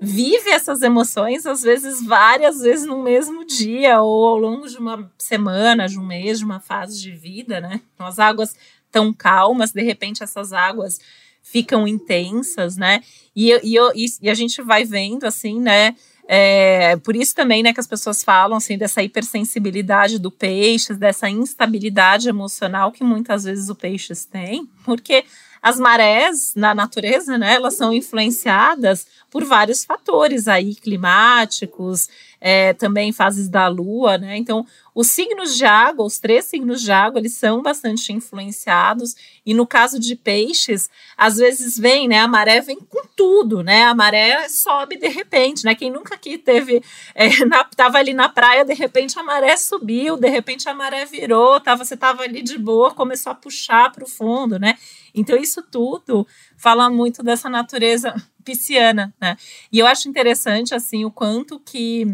vive 0.00 0.50
essas 0.50 0.80
emoções, 0.80 1.44
às 1.44 1.62
vezes 1.62 2.02
várias 2.02 2.60
vezes 2.60 2.86
no 2.86 3.02
mesmo 3.02 3.44
dia 3.44 4.00
ou 4.00 4.26
ao 4.26 4.38
longo 4.38 4.66
de 4.66 4.78
uma 4.78 5.12
semana, 5.18 5.86
de 5.86 5.98
um 5.98 6.06
mês, 6.06 6.38
de 6.38 6.44
uma 6.44 6.58
fase 6.58 7.00
de 7.00 7.12
vida, 7.12 7.60
né? 7.60 7.80
Então, 7.94 8.06
as 8.06 8.18
águas 8.18 8.56
tão 8.90 9.12
calmas, 9.12 9.72
de 9.72 9.82
repente 9.82 10.22
essas 10.22 10.52
águas 10.52 10.98
ficam 11.42 11.86
intensas, 11.86 12.76
né? 12.76 13.02
E, 13.36 13.52
e, 13.62 14.06
e, 14.22 14.30
a 14.30 14.34
gente 14.34 14.62
vai 14.62 14.84
vendo, 14.84 15.24
assim, 15.24 15.60
né? 15.60 15.94
É, 16.26 16.96
por 16.98 17.16
isso 17.16 17.34
também, 17.34 17.60
né, 17.60 17.72
que 17.72 17.80
as 17.80 17.88
pessoas 17.88 18.22
falam 18.22 18.56
assim 18.56 18.78
dessa 18.78 19.02
hipersensibilidade 19.02 20.16
do 20.16 20.30
peixe, 20.30 20.94
dessa 20.94 21.28
instabilidade 21.28 22.28
emocional 22.28 22.92
que 22.92 23.02
muitas 23.02 23.42
vezes 23.42 23.68
o 23.68 23.74
peixe 23.74 24.14
tem, 24.30 24.64
porque 24.84 25.24
as 25.62 25.78
marés 25.78 26.54
na 26.56 26.74
natureza, 26.74 27.36
né, 27.36 27.54
elas 27.54 27.74
são 27.74 27.92
influenciadas 27.92 29.06
por 29.30 29.44
vários 29.44 29.84
fatores 29.84 30.48
aí 30.48 30.74
climáticos, 30.74 32.08
é, 32.40 32.72
também 32.72 33.12
fases 33.12 33.48
da 33.48 33.68
lua, 33.68 34.16
né? 34.16 34.36
Então, 34.36 34.66
os 35.00 35.06
signos 35.06 35.56
de 35.56 35.64
água, 35.64 36.04
os 36.04 36.18
três 36.18 36.44
signos 36.44 36.82
de 36.82 36.92
água, 36.92 37.18
eles 37.18 37.32
são 37.32 37.62
bastante 37.62 38.12
influenciados. 38.12 39.16
E 39.46 39.54
no 39.54 39.66
caso 39.66 39.98
de 39.98 40.14
peixes, 40.14 40.90
às 41.16 41.38
vezes 41.38 41.78
vem, 41.78 42.06
né? 42.06 42.18
A 42.18 42.28
maré 42.28 42.60
vem 42.60 42.78
com 42.78 43.00
tudo, 43.16 43.62
né? 43.62 43.84
A 43.84 43.94
maré 43.94 44.46
sobe 44.50 44.98
de 44.98 45.08
repente, 45.08 45.64
né? 45.64 45.74
Quem 45.74 45.90
nunca 45.90 46.16
aqui 46.16 46.36
teve, 46.36 46.84
é, 47.14 47.30
na, 47.48 47.64
tava 47.64 47.96
ali 47.96 48.12
na 48.12 48.28
praia, 48.28 48.62
de 48.62 48.74
repente 48.74 49.18
a 49.18 49.22
maré 49.22 49.56
subiu, 49.56 50.18
de 50.18 50.28
repente 50.28 50.68
a 50.68 50.74
maré 50.74 51.06
virou, 51.06 51.58
tava, 51.60 51.82
você 51.82 51.96
tava 51.96 52.24
ali 52.24 52.42
de 52.42 52.58
boa, 52.58 52.92
começou 52.92 53.32
a 53.32 53.34
puxar 53.34 53.90
para 53.92 54.04
o 54.04 54.06
fundo, 54.06 54.58
né? 54.58 54.76
Então, 55.14 55.34
isso 55.34 55.62
tudo 55.62 56.26
fala 56.58 56.90
muito 56.90 57.22
dessa 57.22 57.48
natureza 57.48 58.14
pisciana, 58.44 59.14
né? 59.18 59.38
E 59.72 59.78
eu 59.78 59.86
acho 59.86 60.10
interessante, 60.10 60.74
assim, 60.74 61.06
o 61.06 61.10
quanto 61.10 61.58
que 61.58 62.06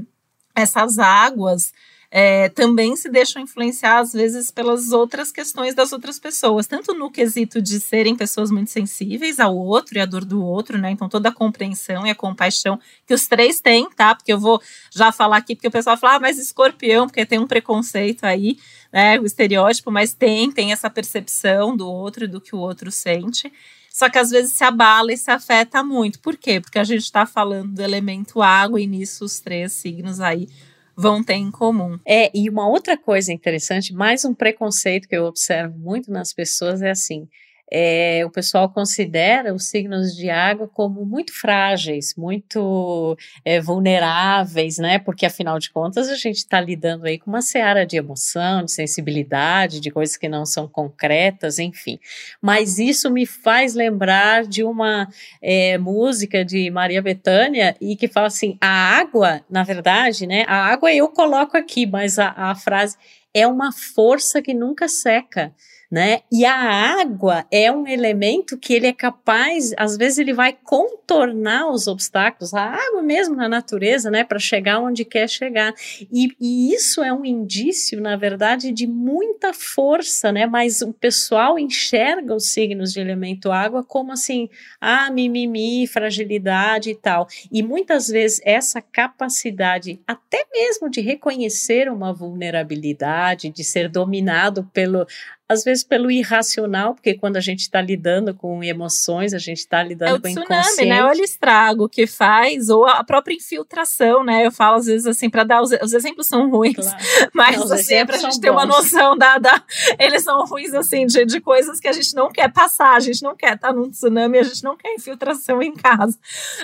essas 0.55 1.01
águas 1.01 1.73
é, 2.11 2.49
também 2.49 2.95
se 2.97 3.09
deixam 3.09 3.43
influenciar, 3.43 3.99
às 3.99 4.13
vezes, 4.13 4.51
pelas 4.51 4.93
outras 4.93 5.33
questões 5.33 5.75
das 5.75 5.93
outras 5.93 6.19
pessoas, 6.19 6.67
tanto 6.67 6.95
no 6.95 7.11
quesito 7.11 7.61
de 7.61 7.81
serem 7.81 8.15
pessoas 8.15 8.51
muito 8.51 8.71
sensíveis 8.71 9.41
ao 9.41 9.57
outro 9.57 9.99
e 9.99 10.01
à 10.01 10.07
dor 10.07 10.25
do 10.25 10.43
outro, 10.43 10.79
né? 10.79 10.91
Então, 10.91 11.09
toda 11.09 11.29
a 11.29 11.35
compreensão 11.35 12.07
e 12.07 12.11
a 12.11 12.15
compaixão 12.15 12.79
que 13.07 13.15
os 13.15 13.27
três 13.27 13.61
têm, 13.61 13.91
tá? 13.91 14.15
Porque 14.15 14.33
eu 14.33 14.39
vou 14.39 14.61
já 14.95 15.11
falar 15.11 15.39
aqui, 15.39 15.55
porque 15.55 15.69
o 15.69 15.73
pessoal 15.73 15.97
fala, 15.97 16.17
ah, 16.17 16.21
mas 16.21 16.39
escorpião, 16.39 17.07
porque 17.07 17.27
tem 17.27 17.39
um 17.39 17.47
preconceito 17.47 18.25
aí, 18.25 18.57
né? 18.93 19.19
O 19.19 19.27
estereótipo, 19.27 19.91
mas 19.91 20.15
tem, 20.15 20.51
tem 20.51 20.73
essa 20.73 20.89
percepção 20.89 21.77
do 21.77 21.89
outro 21.89 22.25
e 22.25 22.29
do 22.29 22.41
que 22.41 22.55
o 22.55 22.59
outro 22.59 22.91
sente. 22.91 23.53
Só 23.91 24.11
que 24.11 24.19
às 24.19 24.31
vezes 24.31 24.53
se 24.53 24.63
abala 24.63 25.13
e 25.13 25.17
se 25.17 25.31
afeta 25.31 25.83
muito. 25.83 26.21
Por 26.21 26.37
quê? 26.37 26.61
Porque 26.61 26.79
a 26.79 26.85
gente 26.85 27.03
está 27.03 27.25
falando 27.25 27.73
do 27.73 27.83
elemento 27.83 28.43
água 28.43 28.79
e 28.79 28.87
nisso 28.87 29.25
os 29.25 29.41
três 29.41 29.73
signos 29.73 30.21
aí 30.21 30.49
vão 30.97 31.23
ter 31.23 31.35
em 31.35 31.51
comum. 31.51 31.99
É, 32.07 32.31
e 32.35 32.49
uma 32.49 32.69
outra 32.69 32.97
coisa 32.97 33.33
interessante, 33.33 33.93
mais 33.93 34.25
um 34.25 34.35
preconceito 34.35 35.07
que 35.07 35.17
eu 35.17 35.25
observo 35.25 35.79
muito 35.79 36.11
nas 36.11 36.33
pessoas 36.33 36.81
é 36.81 36.91
assim: 36.91 37.29
é, 37.71 38.23
o 38.25 38.31
pessoal 38.31 38.69
considera 38.69 39.53
os 39.53 39.69
signos 39.69 40.15
de 40.15 40.31
água 40.31 40.69
como 40.69 41.05
muito 41.05 41.33
frágeis, 41.33 42.15
muito 42.17 43.17
é, 43.45 43.61
vulneráveis, 43.61 44.79
né? 44.79 44.99
Porque 44.99 45.27
afinal 45.27 45.59
de 45.59 45.71
contas 45.71 46.09
a 46.09 46.15
gente 46.15 46.37
está 46.37 46.61
lidando 46.61 47.07
aí 47.07 47.19
com 47.19 47.29
uma 47.29 47.43
seara 47.43 47.85
de 47.85 47.97
emoção, 47.97 48.65
de 48.65 48.71
sensibilidade, 48.71 49.81
de 49.81 49.91
coisas 49.91 50.17
que 50.17 50.29
não 50.29 50.47
são 50.47 50.69
concretas, 50.69 51.59
enfim. 51.59 51.99
Mas 52.41 52.79
isso 52.79 53.11
me 53.11 53.27
faz 53.27 53.75
lembrar 53.75 54.45
de 54.45 54.63
uma 54.63 55.09
é, 55.43 55.77
música 55.77 56.45
de 56.45 56.71
Maria 56.71 57.03
Bethânia 57.03 57.77
e 57.81 57.97
que 57.97 58.07
fala 58.07 58.29
assim: 58.29 58.57
a 58.61 58.99
água, 58.99 59.41
na 59.51 59.65
verdade, 59.65 60.27
né? 60.27 60.45
A 60.47 60.67
água 60.67 60.95
eu 60.95 61.09
coloco 61.09 61.57
aqui, 61.57 61.85
mas 61.85 62.19
a, 62.19 62.29
a 62.37 62.55
frase 62.55 62.97
é 63.35 63.47
uma 63.47 63.73
força 63.73 64.41
que 64.41 64.55
nunca 64.55 64.89
seca 64.89 65.53
né? 65.91 66.21
E 66.33 66.45
a 66.45 66.55
água 67.01 67.47
é 67.51 67.71
um 67.71 67.87
elemento 67.87 68.59
que 68.59 68.75
ele 68.75 68.87
é 68.87 68.93
capaz, 68.93 69.73
às 69.77 69.97
vezes 69.97 70.19
ele 70.19 70.33
vai 70.33 70.53
contornar 70.53 71.71
os 71.71 71.87
obstáculos, 71.87 72.53
a 72.55 72.63
água 72.63 73.03
mesmo 73.03 73.37
na 73.37 73.49
natureza, 73.49 74.11
né, 74.11 74.25
para 74.25 74.39
chegar 74.39 74.81
onde 74.81 75.05
quer 75.05 75.29
chegar. 75.29 75.73
E, 76.13 76.29
e, 76.41 76.75
isso 76.75 77.03
é 77.03 77.13
um 77.13 77.25
indício, 77.25 78.01
na 78.01 78.17
verdade, 78.17 78.73
de 78.73 78.87
muita 78.87 79.53
força, 79.53 80.33
né? 80.33 80.47
Mas 80.47 80.83
o 80.83 80.93
pessoal 80.93 81.59
enxerga 81.59 82.35
os 82.35 82.53
signos 82.53 82.93
de 82.93 83.01
elemento 83.01 83.53
água 83.53 83.85
como 83.85 84.13
assim, 84.13 84.49
ah, 84.81 85.11
mimimi, 85.11 85.87
fragilidade 85.87 86.91
e 86.91 86.95
tal. 86.95 87.29
E 87.53 87.63
muitas 87.63 88.09
vezes 88.09 88.41
essa 88.45 88.81
capacidade, 88.81 90.01
até 90.07 90.45
mesmo 90.53 90.91
de 90.91 91.01
reconhecer 91.01 91.89
uma 91.89 92.13
vulnerabilidade, 92.13 93.51
de 93.51 93.63
ser 93.63 93.89
dominado 93.89 94.65
pelo 94.73 95.07
às 95.49 95.63
vezes 95.63 95.85
pelo 95.85 96.11
irracional, 96.11 96.95
porque 96.95 97.15
quando 97.15 97.37
a 97.37 97.41
gente 97.41 97.61
está 97.61 97.81
lidando 97.81 98.35
com 98.35 98.65
emoções, 98.65 99.33
a 99.33 99.39
gente 99.39 99.59
está 99.59 99.81
lidando 99.81 100.11
é 100.11 100.15
o 100.15 100.21
com 100.21 100.29
tsunami, 100.29 100.61
inconsciente. 100.61 100.89
né? 100.89 101.05
Olha 101.05 101.21
o 101.21 101.25
estrago 101.25 101.89
que 101.89 102.05
faz, 102.07 102.69
ou 102.69 102.85
a 102.85 103.05
própria 103.05 103.35
infiltração, 103.35 104.25
né? 104.25 104.45
Eu 104.45 104.51
falo 104.51 104.77
às 104.77 104.87
vezes 104.87 105.07
assim, 105.07 105.31
para 105.31 105.45
dar 105.45 105.63
os, 105.63 105.71
os, 105.71 105.93
exemplos 105.93 106.27
são 106.27 106.51
ruins, 106.51 106.75
claro. 106.75 106.97
mas 107.33 107.59
não, 107.59 107.73
assim, 107.73 107.95
é 107.95 108.05
pra 108.05 108.17
gente 108.17 108.41
ter 108.41 108.51
uma 108.51 108.67
noção 108.67 109.17
da, 109.17 109.39
da, 109.39 109.63
Eles 109.99 110.25
são 110.25 110.45
ruins, 110.47 110.75
assim, 110.75 111.07
de, 111.07 111.25
de 111.25 111.41
coisas 111.41 111.79
que 111.79 111.87
a 111.87 111.93
gente 111.93 112.13
não 112.17 112.29
quer 112.29 112.53
passar, 112.53 112.97
a 112.97 113.01
gente 113.01 113.23
não 113.23 113.37
quer 113.37 113.55
estar 113.55 113.69
tá 113.69 113.73
num 113.73 113.89
tsunami, 113.89 114.39
a 114.39 114.43
gente 114.43 114.65
não 114.65 114.77
quer 114.77 114.95
infiltração 114.95 115.63
em 115.63 115.75
casa. 115.75 116.19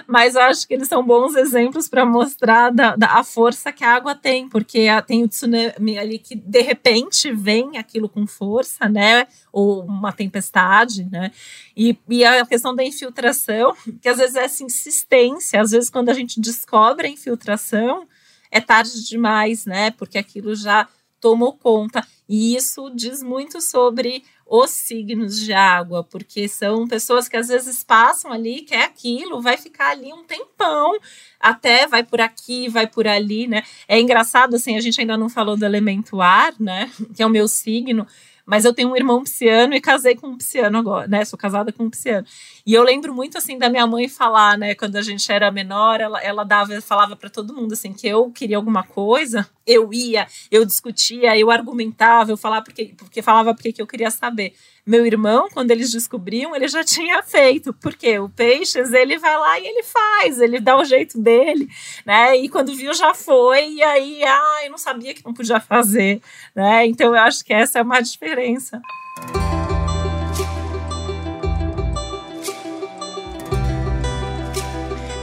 Mas 0.08 0.34
eu 0.34 0.42
acho 0.42 0.66
que 0.66 0.74
eles 0.74 0.88
são 0.88 1.04
bons 1.04 1.36
exemplos 1.36 1.88
para 1.88 2.04
mostrar 2.04 2.70
da, 2.70 2.96
da, 2.96 3.06
a 3.12 3.22
força 3.22 3.70
que 3.70 3.84
a 3.84 3.94
água 3.94 4.16
tem, 4.16 4.48
porque 4.48 4.88
a, 4.88 5.00
tem 5.00 5.22
o 5.22 5.28
tsunami 5.28 5.98
ali 5.98 6.18
que 6.18 6.34
de 6.34 6.62
repente 6.62 7.30
vem 7.30 7.78
aquilo 7.78 8.08
com 8.08 8.26
força 8.26 8.71
força, 8.72 8.88
né? 8.88 9.26
Ou 9.52 9.85
uma 9.85 10.12
tempestade, 10.12 11.04
né? 11.11 11.30
E, 11.76 11.96
e 12.08 12.24
a 12.24 12.44
questão 12.46 12.74
da 12.74 12.82
infiltração, 12.82 13.74
que 14.00 14.08
às 14.08 14.18
vezes 14.18 14.37
é 14.37 14.44
essa 14.44 14.64
insistência, 14.64 15.61
às 15.61 15.70
vezes 15.70 15.90
quando 15.90 16.08
a 16.08 16.14
gente 16.14 16.40
descobre 16.40 17.06
a 17.06 17.11
infiltração, 17.11 18.06
é 18.50 18.61
tarde 18.61 19.04
demais, 19.04 19.66
né? 19.66 19.90
Porque 19.92 20.18
aquilo 20.18 20.54
já 20.54 20.88
tomou 21.20 21.52
conta. 21.52 22.06
E 22.28 22.56
isso 22.56 22.90
diz 22.90 23.22
muito 23.22 23.61
sobre 23.61 24.24
os 24.54 24.70
signos 24.70 25.40
de 25.40 25.52
água, 25.52 26.04
porque 26.04 26.46
são 26.46 26.87
pessoas 26.87 27.26
que 27.26 27.38
às 27.38 27.48
vezes 27.48 27.82
passam 27.82 28.30
ali, 28.30 28.61
quer 28.61 28.85
aquilo, 28.85 29.40
vai 29.40 29.56
ficar 29.56 29.92
ali 29.92 30.12
um 30.12 30.24
tempão, 30.24 30.98
até 31.40 31.87
vai 31.87 32.02
por 32.02 32.20
aqui, 32.20 32.68
vai 32.68 32.87
por 32.87 33.06
ali, 33.06 33.46
né? 33.46 33.62
É 33.88 33.98
engraçado, 33.98 34.56
assim, 34.56 34.76
a 34.76 34.80
gente 34.80 35.00
ainda 35.00 35.16
não 35.16 35.30
falou 35.30 35.56
do 35.56 35.64
elemento 35.64 36.20
ar, 36.20 36.52
né? 36.61 36.90
Que 37.14 37.22
é 37.22 37.26
o 37.26 37.30
meu 37.30 37.48
signo. 37.48 38.06
Mas 38.52 38.66
eu 38.66 38.74
tenho 38.74 38.90
um 38.90 38.96
irmão 38.96 39.22
pisciano 39.22 39.72
e 39.72 39.80
casei 39.80 40.14
com 40.14 40.26
um 40.26 40.36
pisciano 40.36 40.76
agora, 40.76 41.08
né? 41.08 41.24
Sou 41.24 41.38
casada 41.38 41.72
com 41.72 41.84
um 41.84 41.88
pisciano. 41.88 42.26
E 42.66 42.74
eu 42.74 42.82
lembro 42.82 43.14
muito 43.14 43.38
assim 43.38 43.56
da 43.56 43.70
minha 43.70 43.86
mãe 43.86 44.10
falar, 44.10 44.58
né, 44.58 44.74
quando 44.74 44.96
a 44.96 45.00
gente 45.00 45.32
era 45.32 45.50
menor, 45.50 46.02
ela, 46.02 46.20
ela 46.22 46.44
dava, 46.44 46.78
falava 46.82 47.16
para 47.16 47.30
todo 47.30 47.54
mundo 47.54 47.72
assim 47.72 47.94
que 47.94 48.06
eu 48.06 48.30
queria 48.30 48.58
alguma 48.58 48.82
coisa, 48.82 49.48
eu 49.66 49.90
ia, 49.90 50.26
eu 50.50 50.66
discutia, 50.66 51.34
eu 51.34 51.50
argumentava, 51.50 52.30
eu 52.30 52.36
falava 52.36 52.62
porque, 52.62 52.92
porque 52.94 53.22
falava 53.22 53.54
porque 53.54 53.72
que 53.72 53.80
eu 53.80 53.86
queria 53.86 54.10
saber. 54.10 54.52
Meu 54.84 55.06
irmão, 55.06 55.48
quando 55.52 55.70
eles 55.70 55.92
descobriam, 55.92 56.56
ele 56.56 56.66
já 56.66 56.82
tinha 56.82 57.22
feito, 57.22 57.72
porque 57.74 58.18
o 58.18 58.28
Peixes, 58.28 58.92
ele 58.92 59.16
vai 59.16 59.38
lá 59.38 59.60
e 59.60 59.66
ele 59.66 59.82
faz, 59.84 60.40
ele 60.40 60.58
dá 60.58 60.76
o 60.76 60.84
jeito 60.84 61.20
dele, 61.20 61.68
né? 62.04 62.36
E 62.36 62.48
quando 62.48 62.74
viu 62.74 62.92
já 62.92 63.14
foi, 63.14 63.74
e 63.74 63.82
aí, 63.82 64.24
ah, 64.24 64.60
eu 64.64 64.70
não 64.72 64.78
sabia 64.78 65.14
que 65.14 65.24
não 65.24 65.32
podia 65.32 65.60
fazer, 65.60 66.20
né? 66.52 66.84
Então 66.86 67.14
eu 67.14 67.22
acho 67.22 67.44
que 67.44 67.52
essa 67.52 67.78
é 67.78 67.82
uma 67.82 68.00
diferença. 68.00 68.82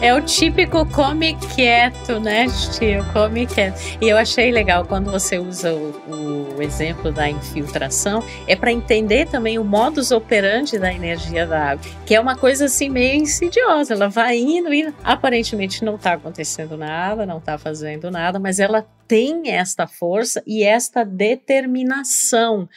É 0.01 0.13
o 0.13 0.21
típico 0.21 0.85
come 0.85 1.35
quieto, 1.53 2.21
né, 2.21 2.45
tio? 2.77 3.03
Come 3.11 3.45
quieto. 3.45 3.97
E 3.99 4.07
eu 4.07 4.17
achei 4.17 4.49
legal 4.49 4.85
quando 4.85 5.11
você 5.11 5.37
usa 5.37 5.73
o, 5.73 6.55
o 6.55 6.61
exemplo 6.61 7.11
da 7.11 7.29
infiltração, 7.29 8.23
é 8.47 8.55
para 8.55 8.71
entender 8.71 9.27
também 9.27 9.59
o 9.59 9.63
modus 9.63 10.11
operandi 10.11 10.79
da 10.79 10.93
energia 10.93 11.45
da 11.45 11.71
água, 11.71 11.83
que 12.05 12.15
é 12.15 12.19
uma 12.19 12.37
coisa 12.37 12.65
assim 12.65 12.89
meio 12.89 13.21
insidiosa. 13.21 13.93
Ela 13.93 14.07
vai 14.07 14.37
indo, 14.37 14.73
e 14.73 14.93
aparentemente 15.03 15.83
não 15.83 15.95
está 15.95 16.13
acontecendo 16.13 16.77
nada, 16.77 17.25
não 17.25 17.39
está 17.39 17.57
fazendo 17.57 18.09
nada, 18.09 18.39
mas 18.39 18.57
ela 18.57 18.87
tem 19.05 19.49
esta 19.49 19.85
força 19.85 20.41
e 20.47 20.63
esta 20.63 21.03
determinação 21.03 22.69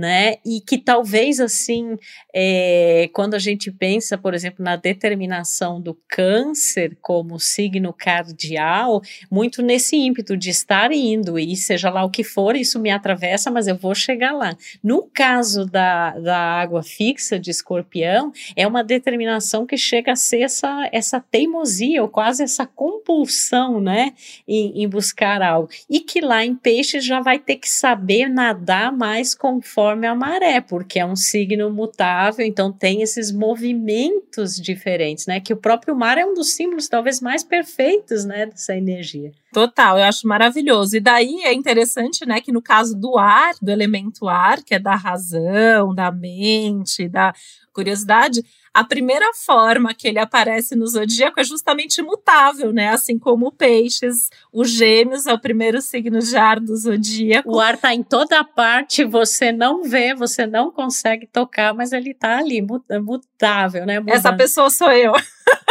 né? 0.00 0.36
E 0.46 0.62
que 0.62 0.78
talvez 0.78 1.40
assim, 1.40 1.98
é, 2.34 3.10
quando 3.12 3.34
a 3.34 3.38
gente 3.38 3.70
pensa, 3.70 4.16
por 4.16 4.32
exemplo, 4.32 4.64
na 4.64 4.74
determinação 4.74 5.78
do 5.78 5.94
câncer 6.08 6.96
como 7.02 7.38
signo 7.38 7.92
cardial, 7.92 9.02
muito 9.30 9.60
nesse 9.60 9.96
ímpeto 9.96 10.38
de 10.38 10.48
estar 10.48 10.90
indo 10.90 11.38
e 11.38 11.54
seja 11.54 11.90
lá 11.90 12.02
o 12.02 12.10
que 12.10 12.24
for, 12.24 12.56
isso 12.56 12.80
me 12.80 12.90
atravessa, 12.90 13.50
mas 13.50 13.66
eu 13.66 13.76
vou 13.76 13.94
chegar 13.94 14.32
lá. 14.32 14.56
No 14.82 15.02
caso 15.02 15.66
da, 15.66 16.18
da 16.18 16.38
água 16.38 16.82
fixa 16.82 17.38
de 17.38 17.50
escorpião, 17.50 18.32
é 18.56 18.66
uma 18.66 18.82
determinação 18.82 19.66
que 19.66 19.76
chega 19.76 20.12
a 20.12 20.16
ser 20.16 20.40
essa, 20.40 20.88
essa 20.92 21.20
teimosia, 21.20 22.00
ou 22.00 22.08
quase 22.08 22.42
essa 22.42 22.64
compulsão, 22.64 23.82
né, 23.82 24.14
em, 24.48 24.82
em 24.82 24.88
buscar 24.88 25.42
algo. 25.42 25.68
E 25.90 26.00
que 26.00 26.22
lá 26.22 26.42
em 26.42 26.54
peixe 26.54 27.00
já 27.00 27.20
vai 27.20 27.38
ter 27.38 27.56
que 27.56 27.68
saber 27.68 28.30
nadar 28.30 28.90
mais 28.90 29.34
conforme 29.34 29.89
conforme 29.90 30.06
a 30.06 30.14
maré, 30.14 30.60
porque 30.60 31.00
é 31.00 31.06
um 31.06 31.16
signo 31.16 31.70
mutável, 31.70 32.46
então 32.46 32.72
tem 32.72 33.02
esses 33.02 33.32
movimentos 33.32 34.56
diferentes, 34.56 35.26
né? 35.26 35.40
Que 35.40 35.52
o 35.52 35.56
próprio 35.56 35.96
mar 35.96 36.16
é 36.16 36.24
um 36.24 36.32
dos 36.34 36.54
símbolos 36.54 36.88
talvez 36.88 37.20
mais 37.20 37.42
perfeitos, 37.42 38.24
né, 38.24 38.46
dessa 38.46 38.76
energia. 38.76 39.32
Total, 39.52 39.98
eu 39.98 40.04
acho 40.04 40.26
maravilhoso. 40.28 40.96
E 40.96 41.00
daí 41.00 41.42
é 41.42 41.52
interessante, 41.52 42.24
né, 42.26 42.40
que 42.40 42.52
no 42.52 42.62
caso 42.62 42.96
do 42.96 43.18
ar, 43.18 43.52
do 43.60 43.70
elemento 43.70 44.28
ar, 44.28 44.62
que 44.62 44.74
é 44.74 44.78
da 44.78 44.94
razão, 44.94 45.94
da 45.94 46.12
mente, 46.12 47.08
da 47.08 47.32
curiosidade, 47.72 48.44
a 48.72 48.84
primeira 48.84 49.32
forma 49.34 49.92
que 49.92 50.06
ele 50.06 50.18
aparece 50.18 50.76
no 50.76 50.86
zodíaco 50.86 51.40
é 51.40 51.44
justamente 51.44 52.00
mutável, 52.02 52.72
né? 52.72 52.88
Assim 52.88 53.18
como 53.18 53.46
o 53.48 53.52
peixes, 53.52 54.30
os 54.52 54.70
gêmeos 54.70 55.26
é 55.26 55.32
o 55.32 55.40
primeiro 55.40 55.80
signo 55.82 56.20
de 56.20 56.36
ar 56.36 56.60
do 56.60 56.76
zodíaco. 56.76 57.50
O 57.50 57.58
ar 57.58 57.76
tá 57.76 57.92
em 57.92 58.02
toda 58.02 58.44
parte, 58.44 59.04
você 59.04 59.50
não 59.50 59.82
vê, 59.82 60.14
você 60.14 60.46
não 60.46 60.70
consegue 60.70 61.26
tocar, 61.26 61.74
mas 61.74 61.92
ele 61.92 62.14
tá 62.14 62.38
ali, 62.38 62.62
mutável, 62.62 63.84
né? 63.84 63.98
Mudando. 63.98 64.16
Essa 64.16 64.32
pessoa 64.32 64.70
sou 64.70 64.90
eu. 64.92 65.12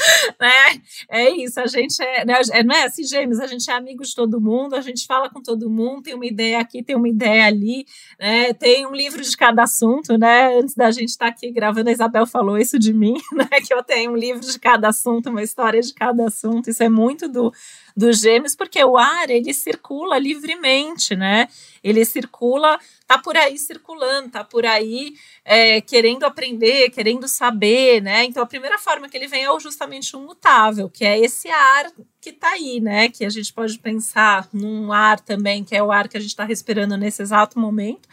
né? 0.40 0.80
É 1.08 1.30
isso, 1.30 1.60
a 1.60 1.66
gente 1.66 2.02
é, 2.02 2.24
né, 2.24 2.34
é, 2.52 2.62
não 2.62 2.74
é 2.74 2.84
assim, 2.84 3.04
gêmeos, 3.04 3.40
a 3.40 3.46
gente 3.46 3.70
é 3.70 3.74
amigo 3.74 4.02
de 4.02 4.14
todo 4.14 4.40
mundo, 4.40 4.74
a 4.74 4.80
gente 4.80 5.06
fala 5.06 5.28
com 5.28 5.42
todo 5.42 5.70
mundo, 5.70 6.02
tem 6.02 6.14
uma 6.14 6.26
ideia 6.26 6.60
aqui, 6.60 6.82
tem 6.82 6.96
uma 6.96 7.08
ideia 7.08 7.46
ali, 7.46 7.84
né? 8.18 8.52
Tem 8.54 8.86
um 8.86 8.92
livro 8.92 9.22
de 9.22 9.36
cada 9.36 9.62
assunto, 9.62 10.16
né? 10.16 10.58
Antes 10.58 10.74
da 10.74 10.90
gente 10.90 11.08
estar 11.08 11.26
tá 11.26 11.30
aqui 11.30 11.50
gravando, 11.50 11.88
a 11.88 11.92
Isabel 11.92 12.26
falou 12.26 12.58
isso 12.58 12.78
de 12.78 12.92
mim, 12.92 13.14
né? 13.32 13.48
Que 13.66 13.74
eu 13.74 13.82
tenho 13.82 14.12
um 14.12 14.16
livro 14.16 14.40
de 14.40 14.58
cada 14.58 14.88
assunto, 14.88 15.30
uma 15.30 15.42
história 15.42 15.80
de 15.80 15.92
cada 15.94 16.26
assunto. 16.26 16.70
Isso 16.70 16.82
é 16.82 16.88
muito 16.88 17.28
do 17.28 17.52
dos 17.96 18.20
gêmeos, 18.20 18.54
porque 18.54 18.82
o 18.84 18.96
ar 18.96 19.30
ele 19.30 19.52
circula 19.52 20.18
livremente, 20.18 21.14
né? 21.14 21.48
Ele 21.82 22.04
circula, 22.04 22.78
tá 23.06 23.18
por 23.18 23.36
aí 23.36 23.58
circulando, 23.58 24.30
tá 24.30 24.44
por 24.44 24.66
aí 24.66 25.14
é, 25.44 25.80
querendo 25.80 26.24
aprender, 26.24 26.90
querendo 26.90 27.26
saber, 27.26 28.02
né? 28.02 28.24
Então 28.24 28.42
a 28.42 28.46
primeira 28.46 28.78
forma 28.78 29.08
que 29.08 29.16
ele 29.16 29.26
vem 29.26 29.44
é 29.44 29.60
justamente 29.60 30.14
o 30.14 30.20
mutável, 30.20 30.88
que 30.88 31.04
é 31.04 31.18
esse 31.18 31.48
ar 31.48 31.90
que 32.20 32.32
tá 32.32 32.50
aí, 32.50 32.80
né? 32.80 33.08
Que 33.08 33.24
a 33.24 33.30
gente 33.30 33.52
pode 33.52 33.78
pensar 33.78 34.48
num 34.52 34.92
ar 34.92 35.20
também, 35.20 35.64
que 35.64 35.74
é 35.74 35.82
o 35.82 35.90
ar 35.90 36.08
que 36.08 36.16
a 36.16 36.20
gente 36.20 36.30
está 36.30 36.44
respirando 36.44 36.96
nesse 36.96 37.22
exato 37.22 37.58
momento, 37.58 38.08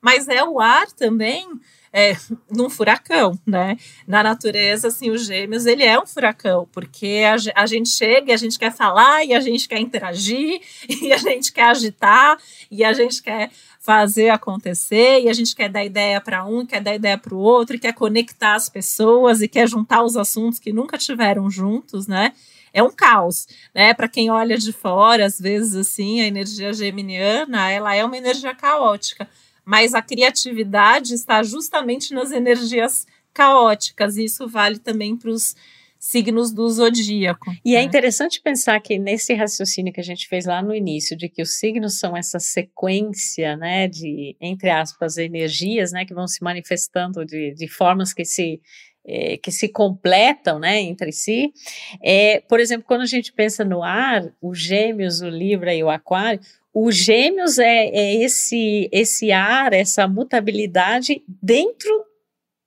mas 0.00 0.28
é 0.28 0.42
o 0.42 0.60
ar 0.60 0.90
também 0.90 1.48
é, 1.92 2.16
num 2.50 2.70
furacão, 2.70 3.38
né? 3.46 3.76
Na 4.06 4.22
natureza, 4.22 4.88
assim, 4.88 5.10
os 5.10 5.26
gêmeos, 5.26 5.66
ele 5.66 5.84
é 5.84 5.98
um 6.00 6.06
furacão, 6.06 6.66
porque 6.72 7.22
a, 7.26 7.62
a 7.62 7.66
gente 7.66 7.90
chega 7.90 8.30
e 8.30 8.34
a 8.34 8.36
gente 8.36 8.58
quer 8.58 8.72
falar, 8.72 9.24
e 9.24 9.34
a 9.34 9.40
gente 9.40 9.68
quer 9.68 9.78
interagir, 9.78 10.60
e 10.88 11.12
a 11.12 11.18
gente 11.18 11.52
quer 11.52 11.64
agitar, 11.64 12.38
e 12.70 12.82
a 12.82 12.92
gente 12.94 13.22
quer 13.22 13.50
fazer 13.78 14.30
acontecer, 14.30 15.20
e 15.20 15.28
a 15.28 15.32
gente 15.34 15.54
quer 15.54 15.68
dar 15.68 15.84
ideia 15.84 16.20
para 16.20 16.44
um, 16.46 16.64
quer 16.64 16.80
dar 16.80 16.94
ideia 16.94 17.18
para 17.18 17.34
o 17.34 17.38
outro, 17.38 17.76
e 17.76 17.78
quer 17.78 17.92
conectar 17.92 18.54
as 18.54 18.70
pessoas, 18.70 19.42
e 19.42 19.48
quer 19.48 19.68
juntar 19.68 20.02
os 20.02 20.16
assuntos 20.16 20.58
que 20.58 20.72
nunca 20.72 20.96
tiveram 20.96 21.50
juntos, 21.50 22.06
né? 22.06 22.32
é 22.74 22.82
um 22.82 22.90
caos, 22.90 23.46
né? 23.74 23.92
Para 23.92 24.08
quem 24.08 24.30
olha 24.30 24.56
de 24.56 24.72
fora, 24.72 25.26
às 25.26 25.38
vezes 25.38 25.74
assim, 25.74 26.22
a 26.22 26.26
energia 26.26 26.72
geminiana, 26.72 27.70
ela 27.70 27.94
é 27.94 28.02
uma 28.02 28.16
energia 28.16 28.54
caótica 28.54 29.28
mas 29.64 29.94
a 29.94 30.02
criatividade 30.02 31.14
está 31.14 31.42
justamente 31.42 32.12
nas 32.12 32.30
energias 32.30 33.06
caóticas. 33.32 34.16
E 34.16 34.24
isso 34.24 34.46
vale 34.48 34.78
também 34.78 35.16
para 35.16 35.30
os 35.30 35.54
signos 36.02 36.50
do 36.52 36.68
zodíaco. 36.68 37.52
E 37.64 37.76
é 37.76 37.78
né? 37.78 37.84
é 37.84 37.86
interessante 37.86 38.40
pensar 38.40 38.80
que 38.80 38.98
nesse 38.98 39.34
raciocínio 39.34 39.92
que 39.92 40.00
a 40.00 40.04
gente 40.04 40.26
fez 40.26 40.46
lá 40.46 40.60
no 40.60 40.74
início, 40.74 41.16
de 41.16 41.28
que 41.28 41.40
os 41.40 41.58
signos 41.58 42.00
são 42.00 42.16
essa 42.16 42.40
sequência, 42.40 43.56
né, 43.56 43.86
de, 43.86 44.36
entre 44.40 44.68
aspas, 44.68 45.16
energias, 45.16 45.92
né, 45.92 46.04
que 46.04 46.12
vão 46.12 46.26
se 46.26 46.42
manifestando 46.42 47.24
de, 47.24 47.54
de 47.54 47.68
formas 47.68 48.12
que 48.12 48.24
se 48.24 48.60
é, 49.04 49.36
que 49.36 49.50
se 49.50 49.68
completam 49.68 50.60
né, 50.60 50.80
entre 50.80 51.10
si. 51.12 51.52
É, 52.02 52.40
por 52.40 52.60
exemplo, 52.60 52.84
quando 52.86 53.02
a 53.02 53.06
gente 53.06 53.32
pensa 53.32 53.64
no 53.64 53.82
ar, 53.82 54.32
os 54.40 54.58
gêmeos, 54.58 55.20
o 55.20 55.28
Libra 55.28 55.74
e 55.74 55.82
o 55.82 55.90
Aquário, 55.90 56.40
o 56.72 56.90
gêmeos 56.90 57.58
é, 57.58 57.86
é 57.86 58.14
esse, 58.22 58.88
esse 58.90 59.30
ar, 59.30 59.72
essa 59.72 60.08
mutabilidade 60.08 61.22
dentro 61.26 62.06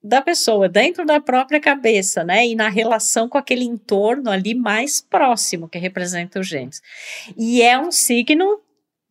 da 0.02 0.22
pessoa, 0.22 0.68
dentro 0.68 1.04
da 1.04 1.20
própria 1.20 1.58
cabeça, 1.58 2.22
né? 2.22 2.46
E 2.46 2.54
na 2.54 2.68
relação 2.68 3.28
com 3.28 3.36
aquele 3.36 3.64
entorno 3.64 4.30
ali 4.30 4.54
mais 4.54 5.00
próximo 5.00 5.68
que 5.68 5.78
representa 5.78 6.38
os 6.38 6.46
gêmeos. 6.46 6.80
E 7.36 7.60
é 7.60 7.76
um 7.76 7.90
signo 7.90 8.60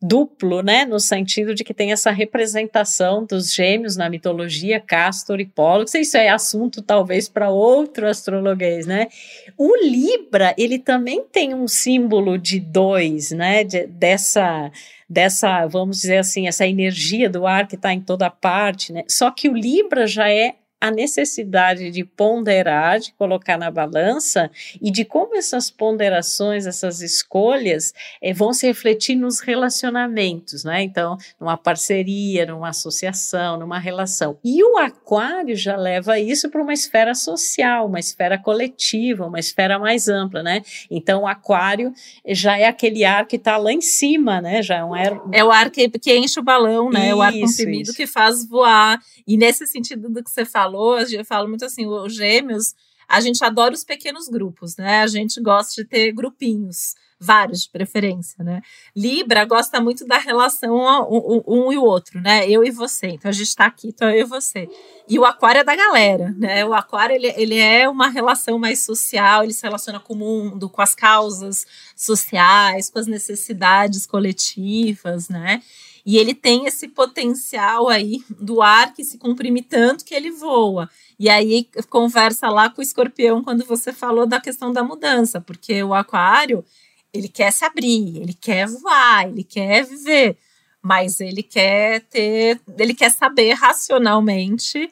duplo, 0.06 0.62
né, 0.62 0.84
no 0.84 1.00
sentido 1.00 1.54
de 1.54 1.64
que 1.64 1.74
tem 1.74 1.92
essa 1.92 2.10
representação 2.10 3.24
dos 3.24 3.52
gêmeos 3.52 3.96
na 3.96 4.08
mitologia, 4.08 4.80
Castor 4.80 5.40
e 5.40 5.46
Pollux, 5.46 5.94
isso 5.94 6.16
é 6.16 6.28
assunto 6.28 6.82
talvez 6.82 7.28
para 7.28 7.50
outro 7.50 8.06
astrologuês, 8.08 8.86
né? 8.86 9.08
O 9.56 9.76
Libra, 9.84 10.54
ele 10.56 10.78
também 10.78 11.24
tem 11.30 11.54
um 11.54 11.66
símbolo 11.66 12.38
de 12.38 12.60
dois, 12.60 13.30
né, 13.30 13.64
de, 13.64 13.86
dessa 13.86 14.70
dessa, 15.08 15.64
vamos 15.66 15.98
dizer 15.98 16.18
assim, 16.18 16.48
essa 16.48 16.66
energia 16.66 17.30
do 17.30 17.46
ar 17.46 17.68
que 17.68 17.76
está 17.76 17.92
em 17.92 18.00
toda 18.00 18.28
parte, 18.28 18.92
né? 18.92 19.04
Só 19.08 19.30
que 19.30 19.48
o 19.48 19.54
Libra 19.54 20.04
já 20.04 20.28
é 20.28 20.56
a 20.80 20.90
necessidade 20.90 21.90
de 21.90 22.04
ponderar, 22.04 23.00
de 23.00 23.12
colocar 23.14 23.56
na 23.56 23.70
balança 23.70 24.50
e 24.80 24.90
de 24.90 25.04
como 25.04 25.34
essas 25.34 25.70
ponderações, 25.70 26.66
essas 26.66 27.00
escolhas 27.00 27.94
eh, 28.20 28.34
vão 28.34 28.52
se 28.52 28.66
refletir 28.66 29.16
nos 29.16 29.40
relacionamentos, 29.40 30.64
né? 30.64 30.82
Então, 30.82 31.16
numa 31.40 31.56
parceria, 31.56 32.44
numa 32.44 32.68
associação, 32.68 33.58
numa 33.58 33.78
relação. 33.78 34.38
E 34.44 34.62
o 34.62 34.76
aquário 34.76 35.56
já 35.56 35.76
leva 35.76 36.18
isso 36.18 36.50
para 36.50 36.62
uma 36.62 36.74
esfera 36.74 37.14
social, 37.14 37.86
uma 37.86 37.98
esfera 37.98 38.38
coletiva, 38.38 39.26
uma 39.26 39.38
esfera 39.38 39.78
mais 39.78 40.08
ampla, 40.08 40.42
né? 40.42 40.62
Então, 40.90 41.22
o 41.22 41.26
aquário 41.26 41.92
já 42.26 42.58
é 42.58 42.66
aquele 42.66 43.04
ar 43.04 43.26
que 43.26 43.36
está 43.36 43.56
lá 43.56 43.72
em 43.72 43.80
cima, 43.80 44.42
né? 44.42 44.62
Já 44.62 44.76
é 44.76 44.84
um 44.84 44.94
ar... 44.94 45.20
É 45.32 45.42
o 45.42 45.50
ar 45.50 45.70
que, 45.70 45.88
que 45.88 46.14
enche 46.16 46.38
o 46.38 46.42
balão, 46.42 46.90
né? 46.90 47.08
Isso, 47.08 47.16
o 47.16 47.22
ar 47.22 47.32
comprimido 47.32 47.82
isso. 47.82 47.94
que 47.94 48.06
faz 48.06 48.46
voar. 48.46 49.00
E 49.26 49.36
nesse 49.36 49.66
sentido 49.66 50.08
do 50.10 50.22
que 50.22 50.30
você 50.30 50.44
falou, 50.66 50.98
eu 50.98 51.24
falo 51.24 51.48
muito 51.48 51.64
assim, 51.64 51.86
os 51.86 52.14
gêmeos, 52.14 52.74
a 53.08 53.20
gente 53.20 53.42
adora 53.44 53.72
os 53.72 53.84
pequenos 53.84 54.28
grupos, 54.28 54.76
né? 54.76 55.02
A 55.02 55.06
gente 55.06 55.40
gosta 55.40 55.80
de 55.80 55.88
ter 55.88 56.10
grupinhos, 56.10 56.94
vários 57.20 57.62
de 57.62 57.70
preferência, 57.70 58.42
né? 58.42 58.60
Libra 58.94 59.44
gosta 59.44 59.80
muito 59.80 60.04
da 60.04 60.18
relação 60.18 60.74
um, 60.74 61.16
um, 61.36 61.42
um 61.46 61.72
e 61.72 61.78
o 61.78 61.84
outro, 61.84 62.20
né? 62.20 62.48
Eu 62.48 62.64
e 62.64 62.70
você. 62.72 63.06
Então 63.10 63.28
a 63.28 63.32
gente 63.32 63.46
está 63.46 63.66
aqui, 63.66 63.88
então 63.88 64.10
eu 64.10 64.22
e 64.22 64.24
você. 64.24 64.68
E 65.08 65.18
o 65.20 65.24
aquário 65.24 65.60
é 65.60 65.64
da 65.64 65.76
galera, 65.76 66.34
né? 66.36 66.64
O 66.64 66.74
aquário 66.74 67.14
ele, 67.14 67.32
ele 67.36 67.58
é 67.58 67.88
uma 67.88 68.08
relação 68.08 68.58
mais 68.58 68.80
social, 68.80 69.44
ele 69.44 69.52
se 69.52 69.62
relaciona 69.62 70.00
com 70.00 70.14
o 70.14 70.16
mundo, 70.16 70.68
com 70.68 70.82
as 70.82 70.96
causas 70.96 71.64
sociais, 71.94 72.90
com 72.90 72.98
as 72.98 73.06
necessidades 73.06 74.04
coletivas, 74.04 75.28
né? 75.28 75.62
E 76.06 76.18
ele 76.18 76.32
tem 76.34 76.66
esse 76.66 76.86
potencial 76.86 77.88
aí 77.88 78.24
do 78.30 78.62
ar 78.62 78.94
que 78.94 79.04
se 79.04 79.18
comprime 79.18 79.60
tanto 79.60 80.04
que 80.04 80.14
ele 80.14 80.30
voa. 80.30 80.88
E 81.18 81.28
aí 81.28 81.68
conversa 81.90 82.48
lá 82.48 82.70
com 82.70 82.80
o 82.80 82.84
escorpião 82.84 83.42
quando 83.42 83.64
você 83.64 83.92
falou 83.92 84.24
da 84.24 84.40
questão 84.40 84.72
da 84.72 84.84
mudança, 84.84 85.40
porque 85.40 85.82
o 85.82 85.92
aquário, 85.92 86.64
ele 87.12 87.26
quer 87.26 87.52
se 87.52 87.64
abrir, 87.64 88.18
ele 88.22 88.34
quer 88.34 88.68
voar, 88.68 89.26
ele 89.26 89.42
quer 89.42 89.84
viver, 89.84 90.38
mas 90.80 91.18
ele 91.18 91.42
quer 91.42 92.02
ter, 92.02 92.60
ele 92.78 92.94
quer 92.94 93.10
saber 93.10 93.54
racionalmente 93.54 94.88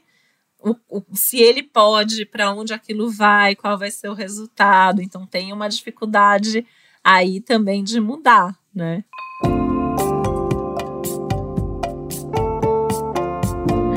o, 0.59 0.75
o, 0.89 1.03
se 1.13 1.39
ele 1.39 1.63
pode, 1.63 2.27
para 2.27 2.53
onde 2.53 2.75
aquilo 2.75 3.09
vai, 3.09 3.55
qual 3.55 3.79
vai 3.79 3.93
ser 3.93 4.09
o 4.09 4.15
resultado. 4.15 5.01
Então 5.01 5.25
tem 5.25 5.53
uma 5.53 5.69
dificuldade 5.69 6.67
aí 7.05 7.41
também 7.41 7.85
de 7.85 8.01
mudar, 8.01 8.59
né? 8.75 9.05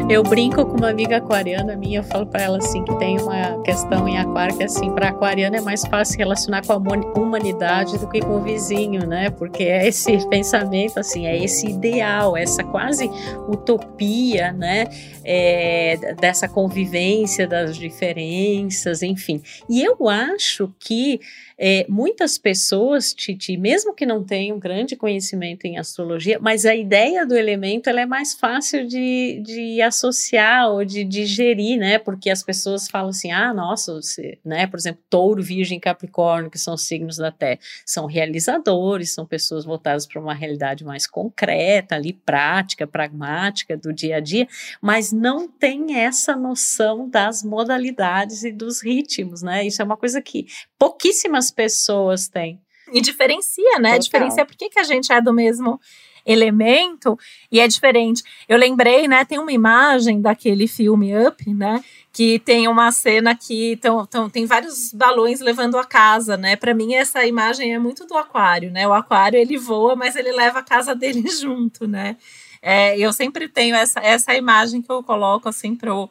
Eu 0.09 0.23
brinco 0.23 0.65
com 0.65 0.77
uma 0.77 0.89
amiga 0.89 1.17
aquariana 1.17 1.75
minha, 1.75 1.99
eu 1.99 2.03
falo 2.03 2.25
para 2.25 2.43
ela 2.43 2.57
assim 2.59 2.81
que 2.85 2.97
tem 2.97 3.19
uma 3.19 3.61
questão 3.61 4.07
em 4.07 4.17
aquário 4.17 4.57
que 4.57 4.63
assim, 4.63 4.89
para 4.91 5.09
aquariana 5.09 5.57
é 5.57 5.61
mais 5.61 5.85
fácil 5.85 6.17
relacionar 6.17 6.65
com 6.65 6.71
a 6.71 6.77
humanidade 7.19 7.97
do 7.97 8.07
que 8.07 8.21
com 8.21 8.37
o 8.37 8.41
vizinho, 8.41 9.05
né? 9.05 9.29
Porque 9.29 9.63
é 9.63 9.85
esse 9.85 10.17
pensamento 10.29 10.97
assim, 10.97 11.25
é 11.27 11.37
esse 11.37 11.67
ideal, 11.67 12.37
essa 12.37 12.63
quase 12.63 13.11
utopia, 13.49 14.53
né? 14.53 14.85
É, 15.25 16.15
dessa 16.17 16.47
convivência 16.47 17.45
das 17.45 17.75
diferenças, 17.75 19.03
enfim. 19.03 19.41
E 19.69 19.83
eu 19.83 20.07
acho 20.07 20.73
que 20.79 21.19
é, 21.59 21.85
muitas 21.89 22.37
pessoas, 22.37 23.13
Titi, 23.13 23.57
mesmo 23.57 23.93
que 23.93 24.05
não 24.05 24.23
tenham 24.23 24.59
grande 24.59 24.95
conhecimento 24.95 25.65
em 25.65 25.77
astrologia, 25.77 26.37
mas 26.39 26.65
a 26.65 26.75
ideia 26.75 27.25
do 27.25 27.35
elemento 27.35 27.89
ela 27.89 28.01
é 28.01 28.05
mais 28.05 28.35
fácil 28.35 28.87
de, 28.87 29.41
de 29.43 29.81
associar 29.81 30.69
ou 30.69 30.85
de 30.85 31.03
digerir, 31.03 31.79
né? 31.79 31.97
Porque 31.97 32.29
as 32.29 32.43
pessoas 32.43 32.87
falam 32.87 33.09
assim, 33.09 33.31
ah, 33.31 33.53
nossa, 33.53 33.93
você, 33.95 34.37
né? 34.45 34.67
Por 34.67 34.77
exemplo, 34.77 35.01
touro, 35.09 35.41
virgem, 35.41 35.79
capricórnio, 35.79 36.51
que 36.51 36.59
são 36.59 36.77
signos 36.77 37.17
da 37.17 37.31
Terra, 37.31 37.59
são 37.83 38.05
realizadores, 38.05 39.13
são 39.13 39.25
pessoas 39.25 39.65
voltadas 39.65 40.05
para 40.05 40.21
uma 40.21 40.35
realidade 40.35 40.85
mais 40.85 41.07
concreta, 41.07 41.95
ali, 41.95 42.13
prática, 42.13 42.85
pragmática 42.85 43.75
do 43.75 43.91
dia 43.91 44.17
a 44.17 44.19
dia, 44.19 44.47
mas 44.79 45.11
não 45.11 45.47
tem 45.47 45.95
essa 45.95 46.35
noção 46.35 47.09
das 47.09 47.43
modalidades 47.43 48.43
e 48.43 48.51
dos 48.51 48.83
ritmos, 48.83 49.41
né? 49.41 49.65
Isso 49.65 49.81
é 49.81 49.85
uma 49.85 49.97
coisa 49.97 50.21
que 50.21 50.45
pouquíssimas 50.77 51.46
pessoas 51.51 52.27
têm. 52.27 52.59
E 52.91 53.01
diferencia, 53.01 53.79
né? 53.79 53.89
Total. 53.89 53.99
Diferencia 53.99 54.45
por 54.45 54.55
que, 54.55 54.69
que 54.69 54.79
a 54.79 54.83
gente 54.83 55.11
é 55.11 55.19
do 55.21 55.33
mesmo 55.33 55.79
elemento 56.27 57.17
e 57.49 57.59
é 57.59 57.67
diferente. 57.67 58.21
Eu 58.49 58.57
lembrei, 58.57 59.07
né? 59.07 59.23
Tem 59.23 59.39
uma 59.39 59.51
imagem 59.51 60.21
daquele 60.21 60.67
filme 60.67 61.17
Up, 61.25 61.53
né? 61.53 61.81
Que 62.11 62.37
tem 62.39 62.67
uma 62.67 62.91
cena 62.91 63.33
que 63.33 63.77
tão, 63.77 64.05
tão, 64.05 64.29
tem 64.29 64.45
vários 64.45 64.91
balões 64.93 65.39
levando 65.39 65.77
a 65.77 65.85
casa, 65.85 66.35
né? 66.35 66.57
Para 66.57 66.73
mim, 66.73 66.95
essa 66.95 67.25
imagem 67.25 67.73
é 67.73 67.79
muito 67.79 68.05
do 68.05 68.17
aquário, 68.17 68.69
né? 68.71 68.85
O 68.85 68.93
aquário 68.93 69.39
ele 69.39 69.57
voa, 69.57 69.95
mas 69.95 70.15
ele 70.15 70.31
leva 70.33 70.59
a 70.59 70.63
casa 70.63 70.93
dele 70.95 71.29
junto, 71.29 71.87
né? 71.87 72.17
É, 72.61 72.97
eu 72.97 73.13
sempre 73.13 73.47
tenho 73.47 73.75
essa, 73.75 73.99
essa 74.01 74.33
imagem 74.35 74.81
que 74.81 74.91
eu 74.91 75.01
coloco 75.03 75.47
assim 75.47 75.75
pro 75.75 76.09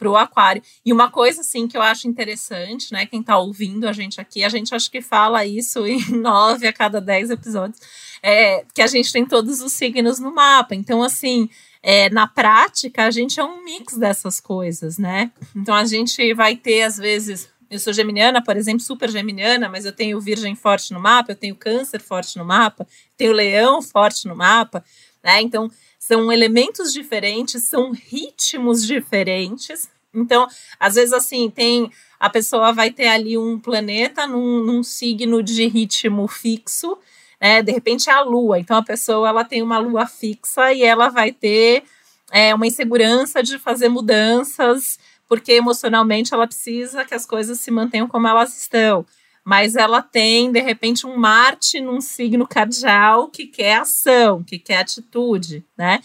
para 0.00 0.10
o 0.10 0.16
aquário. 0.16 0.62
E 0.84 0.90
uma 0.92 1.10
coisa 1.10 1.42
assim 1.42 1.68
que 1.68 1.76
eu 1.76 1.82
acho 1.82 2.08
interessante, 2.08 2.90
né? 2.90 3.04
Quem 3.04 3.20
está 3.20 3.36
ouvindo 3.36 3.86
a 3.86 3.92
gente 3.92 4.18
aqui, 4.18 4.42
a 4.42 4.48
gente 4.48 4.74
acho 4.74 4.90
que 4.90 5.02
fala 5.02 5.44
isso 5.44 5.84
em 5.86 6.00
nove 6.10 6.66
a 6.66 6.72
cada 6.72 7.00
dez 7.02 7.30
episódios, 7.30 7.78
é 8.22 8.64
que 8.74 8.80
a 8.80 8.86
gente 8.86 9.12
tem 9.12 9.26
todos 9.26 9.60
os 9.60 9.72
signos 9.74 10.18
no 10.18 10.34
mapa. 10.34 10.74
Então, 10.74 11.02
assim, 11.02 11.50
é, 11.82 12.08
na 12.08 12.26
prática, 12.26 13.04
a 13.04 13.10
gente 13.10 13.38
é 13.38 13.44
um 13.44 13.62
mix 13.62 13.98
dessas 13.98 14.40
coisas, 14.40 14.96
né? 14.96 15.30
Então 15.54 15.74
a 15.74 15.84
gente 15.84 16.32
vai 16.32 16.56
ter, 16.56 16.82
às 16.82 16.96
vezes. 16.96 17.48
Eu 17.70 17.78
sou 17.78 17.92
geminiana, 17.92 18.42
por 18.42 18.56
exemplo, 18.56 18.80
super 18.80 19.08
geminiana, 19.08 19.68
mas 19.68 19.84
eu 19.84 19.92
tenho 19.92 20.20
virgem 20.20 20.56
forte 20.56 20.92
no 20.92 20.98
mapa, 20.98 21.30
eu 21.30 21.36
tenho 21.36 21.54
câncer 21.54 22.00
forte 22.00 22.36
no 22.36 22.44
mapa, 22.44 22.84
tenho 23.16 23.32
leão 23.32 23.80
forte 23.80 24.26
no 24.26 24.34
mapa, 24.34 24.84
né? 25.22 25.40
Então, 25.40 25.70
são 26.10 26.32
elementos 26.32 26.92
diferentes, 26.92 27.62
são 27.62 27.92
ritmos 27.92 28.84
diferentes. 28.84 29.88
Então, 30.12 30.48
às 30.78 30.96
vezes, 30.96 31.12
assim, 31.12 31.48
tem. 31.48 31.88
A 32.18 32.28
pessoa 32.28 32.72
vai 32.72 32.90
ter 32.90 33.06
ali 33.06 33.38
um 33.38 33.60
planeta 33.60 34.26
num, 34.26 34.64
num 34.64 34.82
signo 34.82 35.40
de 35.40 35.68
ritmo 35.68 36.26
fixo, 36.26 36.98
né? 37.40 37.62
De 37.62 37.70
repente 37.70 38.10
é 38.10 38.12
a 38.12 38.22
lua. 38.22 38.58
Então, 38.58 38.76
a 38.76 38.82
pessoa 38.82 39.28
ela 39.28 39.44
tem 39.44 39.62
uma 39.62 39.78
lua 39.78 40.04
fixa 40.04 40.72
e 40.72 40.82
ela 40.82 41.10
vai 41.10 41.30
ter 41.30 41.84
é, 42.32 42.52
uma 42.52 42.66
insegurança 42.66 43.40
de 43.40 43.56
fazer 43.56 43.88
mudanças, 43.88 44.98
porque 45.28 45.52
emocionalmente 45.52 46.34
ela 46.34 46.46
precisa 46.48 47.04
que 47.04 47.14
as 47.14 47.24
coisas 47.24 47.60
se 47.60 47.70
mantenham 47.70 48.08
como 48.08 48.26
elas 48.26 48.60
estão 48.60 49.06
mas 49.44 49.76
ela 49.76 50.02
tem, 50.02 50.52
de 50.52 50.60
repente, 50.60 51.06
um 51.06 51.16
Marte 51.16 51.80
num 51.80 52.00
signo 52.00 52.46
cardial 52.46 53.28
que 53.28 53.46
quer 53.46 53.76
ação, 53.76 54.42
que 54.42 54.58
quer 54.58 54.78
atitude, 54.78 55.64
né? 55.76 56.00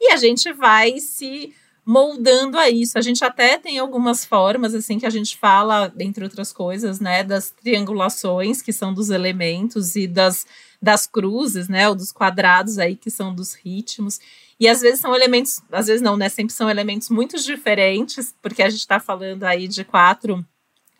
E 0.00 0.12
a 0.12 0.16
gente 0.16 0.52
vai 0.52 0.98
se 1.00 1.52
moldando 1.88 2.58
a 2.58 2.68
isso. 2.68 2.98
A 2.98 3.00
gente 3.00 3.24
até 3.24 3.56
tem 3.56 3.78
algumas 3.78 4.22
formas, 4.22 4.74
assim, 4.74 4.98
que 4.98 5.06
a 5.06 5.10
gente 5.10 5.38
fala, 5.38 5.90
entre 5.98 6.22
outras 6.22 6.52
coisas, 6.52 7.00
né, 7.00 7.24
das 7.24 7.50
triangulações, 7.50 8.60
que 8.60 8.74
são 8.74 8.92
dos 8.92 9.08
elementos, 9.08 9.96
e 9.96 10.06
das, 10.06 10.46
das 10.82 11.06
cruzes, 11.06 11.66
né, 11.66 11.88
ou 11.88 11.94
dos 11.94 12.12
quadrados 12.12 12.78
aí, 12.78 12.94
que 12.94 13.10
são 13.10 13.34
dos 13.34 13.54
ritmos. 13.54 14.20
E 14.60 14.68
às 14.68 14.82
vezes 14.82 15.00
são 15.00 15.14
elementos, 15.14 15.62
às 15.72 15.86
vezes 15.86 16.02
não, 16.02 16.14
né, 16.14 16.28
sempre 16.28 16.52
são 16.52 16.68
elementos 16.68 17.08
muito 17.08 17.38
diferentes, 17.42 18.34
porque 18.42 18.62
a 18.62 18.68
gente 18.68 18.80
está 18.80 19.00
falando 19.00 19.44
aí 19.44 19.66
de 19.66 19.82
quatro 19.82 20.44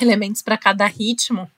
elementos 0.01 0.41
para 0.41 0.57
cada 0.57 0.87
ritmo, 0.87 1.51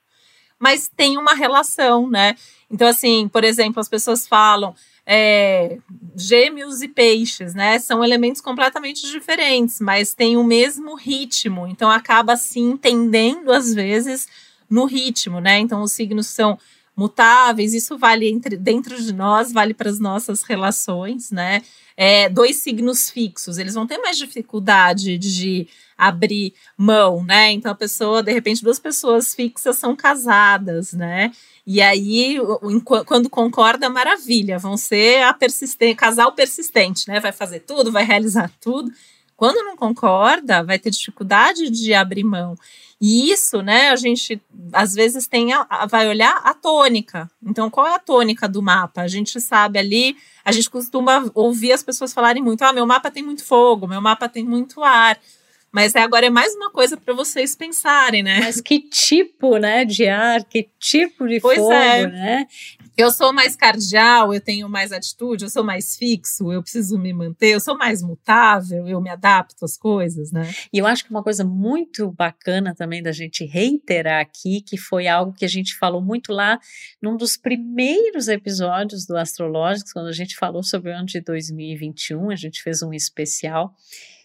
mas 0.60 0.90
tem 0.94 1.16
uma 1.16 1.34
relação, 1.34 2.08
né? 2.08 2.36
Então, 2.70 2.86
assim, 2.86 3.26
por 3.28 3.42
exemplo, 3.42 3.80
as 3.80 3.88
pessoas 3.88 4.28
falam 4.28 4.74
é, 5.06 5.78
gêmeos 6.14 6.82
e 6.82 6.88
peixes, 6.88 7.54
né? 7.54 7.78
São 7.78 8.04
elementos 8.04 8.42
completamente 8.42 9.10
diferentes, 9.10 9.80
mas 9.80 10.14
têm 10.14 10.36
o 10.36 10.44
mesmo 10.44 10.94
ritmo. 10.94 11.66
Então, 11.66 11.90
acaba 11.90 12.36
se 12.36 12.60
entendendo, 12.60 13.50
às 13.50 13.74
vezes, 13.74 14.28
no 14.68 14.84
ritmo, 14.84 15.40
né? 15.40 15.58
Então, 15.58 15.82
os 15.82 15.92
signos 15.92 16.26
são 16.26 16.58
mutáveis, 16.96 17.72
isso 17.72 17.96
vale 17.96 18.28
entre, 18.28 18.58
dentro 18.58 19.00
de 19.00 19.12
nós, 19.14 19.50
vale 19.50 19.72
para 19.72 19.88
as 19.88 19.98
nossas 19.98 20.42
relações, 20.42 21.30
né? 21.30 21.62
É, 21.96 22.28
dois 22.28 22.62
signos 22.62 23.08
fixos, 23.08 23.56
eles 23.56 23.74
vão 23.74 23.86
ter 23.86 23.98
mais 23.98 24.18
dificuldade 24.18 25.16
de 25.16 25.66
abrir 26.00 26.54
mão, 26.76 27.22
né? 27.22 27.52
Então 27.52 27.70
a 27.70 27.74
pessoa, 27.74 28.22
de 28.22 28.32
repente, 28.32 28.62
duas 28.62 28.78
pessoas 28.78 29.34
fixas 29.34 29.76
são 29.76 29.94
casadas, 29.94 30.92
né? 30.92 31.30
E 31.66 31.80
aí, 31.80 32.38
quando 33.06 33.28
concorda, 33.28 33.90
maravilha, 33.90 34.58
vão 34.58 34.76
ser 34.76 35.22
a 35.22 35.34
persistente, 35.34 35.94
casal 35.94 36.32
persistente, 36.32 37.06
né? 37.06 37.20
Vai 37.20 37.32
fazer 37.32 37.60
tudo, 37.60 37.92
vai 37.92 38.04
realizar 38.04 38.50
tudo. 38.60 38.90
Quando 39.36 39.64
não 39.64 39.76
concorda, 39.76 40.62
vai 40.62 40.78
ter 40.78 40.90
dificuldade 40.90 41.70
de 41.70 41.94
abrir 41.94 42.24
mão. 42.24 42.56
E 43.00 43.30
isso, 43.30 43.62
né, 43.62 43.88
a 43.88 43.96
gente 43.96 44.38
às 44.74 44.92
vezes 44.92 45.26
tem 45.26 45.54
a, 45.54 45.66
a, 45.70 45.86
vai 45.86 46.06
olhar 46.06 46.36
a 46.44 46.52
tônica. 46.52 47.30
Então, 47.42 47.70
qual 47.70 47.86
é 47.86 47.94
a 47.94 47.98
tônica 47.98 48.46
do 48.46 48.60
mapa? 48.60 49.00
A 49.00 49.08
gente 49.08 49.40
sabe 49.40 49.78
ali, 49.78 50.16
a 50.44 50.52
gente 50.52 50.68
costuma 50.68 51.30
ouvir 51.34 51.72
as 51.72 51.82
pessoas 51.82 52.12
falarem 52.12 52.42
muito: 52.42 52.62
ah, 52.62 52.72
meu 52.74 52.86
mapa 52.86 53.10
tem 53.10 53.22
muito 53.22 53.42
fogo, 53.42 53.86
meu 53.86 54.02
mapa 54.02 54.28
tem 54.28 54.44
muito 54.44 54.84
ar. 54.84 55.18
Mas 55.72 55.94
é, 55.94 56.00
agora 56.00 56.26
é 56.26 56.30
mais 56.30 56.54
uma 56.54 56.70
coisa 56.70 56.96
para 56.96 57.14
vocês 57.14 57.54
pensarem, 57.54 58.22
né? 58.22 58.40
Mas 58.40 58.60
que 58.60 58.80
tipo, 58.80 59.56
né, 59.56 59.84
de 59.84 60.06
ar, 60.06 60.44
que 60.44 60.68
tipo 60.78 61.28
de 61.28 61.38
pois 61.40 61.58
fogo, 61.58 61.72
é. 61.72 62.06
né? 62.06 62.46
Eu 62.96 63.10
sou 63.10 63.32
mais 63.32 63.56
cardial, 63.56 64.34
eu 64.34 64.40
tenho 64.40 64.68
mais 64.68 64.92
atitude, 64.92 65.44
eu 65.44 65.48
sou 65.48 65.64
mais 65.64 65.96
fixo, 65.96 66.52
eu 66.52 66.60
preciso 66.60 66.98
me 66.98 67.12
manter, 67.14 67.54
eu 67.54 67.60
sou 67.60 67.78
mais 67.78 68.02
mutável, 68.02 68.86
eu 68.86 69.00
me 69.00 69.08
adapto 69.08 69.64
às 69.64 69.78
coisas, 69.78 70.30
né? 70.30 70.52
E 70.70 70.78
eu 70.78 70.86
acho 70.86 71.04
que 71.04 71.10
uma 71.10 71.22
coisa 71.22 71.42
muito 71.42 72.10
bacana 72.10 72.74
também 72.74 73.02
da 73.02 73.12
gente 73.12 73.44
reiterar 73.44 74.20
aqui, 74.20 74.60
que 74.60 74.76
foi 74.76 75.06
algo 75.06 75.32
que 75.32 75.46
a 75.46 75.48
gente 75.48 75.78
falou 75.78 76.02
muito 76.02 76.32
lá 76.32 76.58
num 77.00 77.16
dos 77.16 77.38
primeiros 77.38 78.28
episódios 78.28 79.06
do 79.06 79.16
Astrológicos, 79.16 79.92
quando 79.92 80.08
a 80.08 80.12
gente 80.12 80.36
falou 80.36 80.62
sobre 80.62 80.90
o 80.90 80.94
ano 80.94 81.06
de 81.06 81.20
2021, 81.22 82.30
a 82.30 82.36
gente 82.36 82.62
fez 82.62 82.82
um 82.82 82.92
especial. 82.92 83.74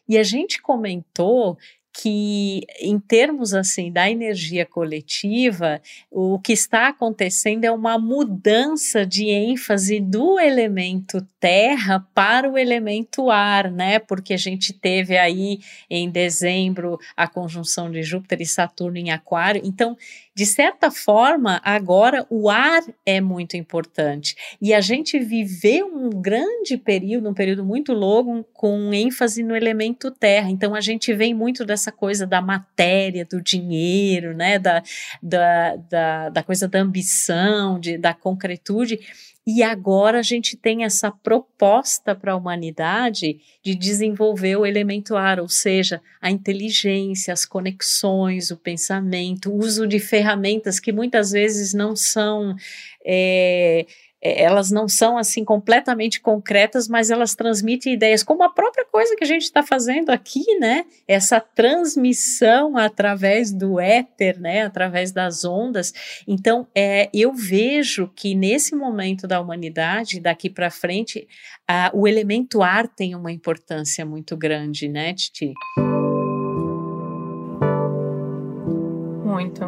E 0.08 0.18
a 0.18 0.24
gente 0.24 0.62
comentou 0.62 1.58
que 1.98 2.62
em 2.82 3.00
termos 3.00 3.54
assim 3.54 3.90
da 3.90 4.10
energia 4.10 4.66
coletiva, 4.66 5.82
o 6.12 6.38
que 6.40 6.52
está 6.52 6.90
acontecendo 6.90 7.64
é 7.64 7.72
uma 7.72 7.98
mudança 7.98 9.06
de 9.06 9.30
ênfase 9.30 10.02
do 10.02 10.38
elemento 10.38 11.26
terra 11.40 12.06
para 12.14 12.52
o 12.52 12.58
elemento 12.58 13.30
ar, 13.30 13.72
né? 13.72 13.98
Porque 14.00 14.34
a 14.34 14.38
gente 14.38 14.74
teve 14.74 15.18
aí 15.18 15.60
em 15.90 16.10
dezembro 16.10 17.00
a 17.16 17.28
conjunção 17.28 17.90
de 17.90 18.04
Júpiter 18.04 18.42
e 18.42 18.46
Saturno 18.46 18.98
em 18.98 19.12
Aquário. 19.12 19.62
Então, 19.64 19.96
de 20.36 20.46
certa 20.46 20.92
forma, 20.92 21.62
agora 21.64 22.26
o 22.30 22.50
ar 22.50 22.84
é 23.06 23.22
muito 23.22 23.56
importante. 23.56 24.36
E 24.62 24.74
a 24.74 24.82
gente 24.82 25.18
viveu 25.18 25.88
um 25.88 26.10
grande 26.10 26.76
período, 26.76 27.30
um 27.30 27.34
período 27.34 27.64
muito 27.64 27.94
longo, 27.94 28.44
com 28.52 28.94
ênfase 28.94 29.42
no 29.42 29.56
elemento 29.56 30.12
terra. 30.12 30.50
Então 30.50 30.76
a 30.76 30.82
gente 30.82 31.14
vem 31.14 31.34
muito 31.34 31.64
dessa 31.64 31.90
coisa 31.90 32.28
da 32.28 32.42
matéria, 32.42 33.24
do 33.24 33.42
dinheiro, 33.42 34.36
né? 34.36 34.60
Da, 34.60 34.84
da, 35.24 35.76
da, 35.78 36.30
da 36.30 36.44
coisa 36.44 36.68
da 36.68 36.80
ambição, 36.80 37.80
de, 37.80 37.98
da 37.98 38.14
concretude. 38.14 39.00
E 39.48 39.62
agora 39.62 40.20
a 40.20 40.24
gente 40.24 40.58
tem 40.58 40.84
essa 40.84 41.12
proposta 41.12 42.16
para 42.16 42.32
a 42.32 42.36
humanidade 42.36 43.38
de 43.64 43.76
desenvolver 43.76 44.56
o 44.56 44.66
elemento 44.66 45.16
ar, 45.16 45.40
ou 45.40 45.48
seja, 45.48 46.02
a 46.20 46.32
inteligência, 46.32 47.32
as 47.32 47.46
conexões, 47.46 48.50
o 48.50 48.58
pensamento, 48.58 49.52
o 49.52 49.58
uso 49.58 49.86
de 49.86 50.00
ferramentas 50.00 50.80
que 50.80 50.92
muitas 50.92 51.32
vezes 51.32 51.76
não 51.76 51.96
são. 51.96 52.56
É, 53.06 53.86
elas 54.26 54.72
não 54.72 54.88
são 54.88 55.18
assim 55.18 55.44
completamente 55.44 56.20
concretas, 56.20 56.88
mas 56.88 57.10
elas 57.12 57.36
transmitem 57.36 57.94
ideias, 57.94 58.24
como 58.24 58.44
a 58.44 58.50
própria 58.50 58.86
coisa 58.86 59.16
que 59.16 59.24
a 59.24 59.28
gente 59.28 59.44
está 59.44 59.62
fazendo 59.62 60.10
aqui, 60.10 60.44
né? 60.60 60.86
Essa 61.08 61.40
transmissão 61.40 62.78
através 62.78 63.52
do 63.52 63.80
éter, 63.80 64.40
né? 64.40 64.64
Através 64.64 65.12
das 65.12 65.46
ondas. 65.46 65.94
Então, 66.28 66.68
é, 66.74 67.10
eu 67.14 67.34
vejo 67.34 68.10
que 68.16 68.34
nesse 68.34 68.76
momento 68.76 69.28
da 69.28 69.40
humanidade, 69.40 70.20
daqui 70.20 70.50
para 70.50 70.72
frente, 70.72 71.28
o 71.94 72.08
elemento 72.08 72.62
ar 72.62 72.88
tem 72.88 73.16
uma 73.16 73.32
importância 73.32 74.06
muito 74.06 74.36
grande, 74.38 74.88
né, 74.88 75.14
Titi? 75.14 75.54
Muito. 79.36 79.62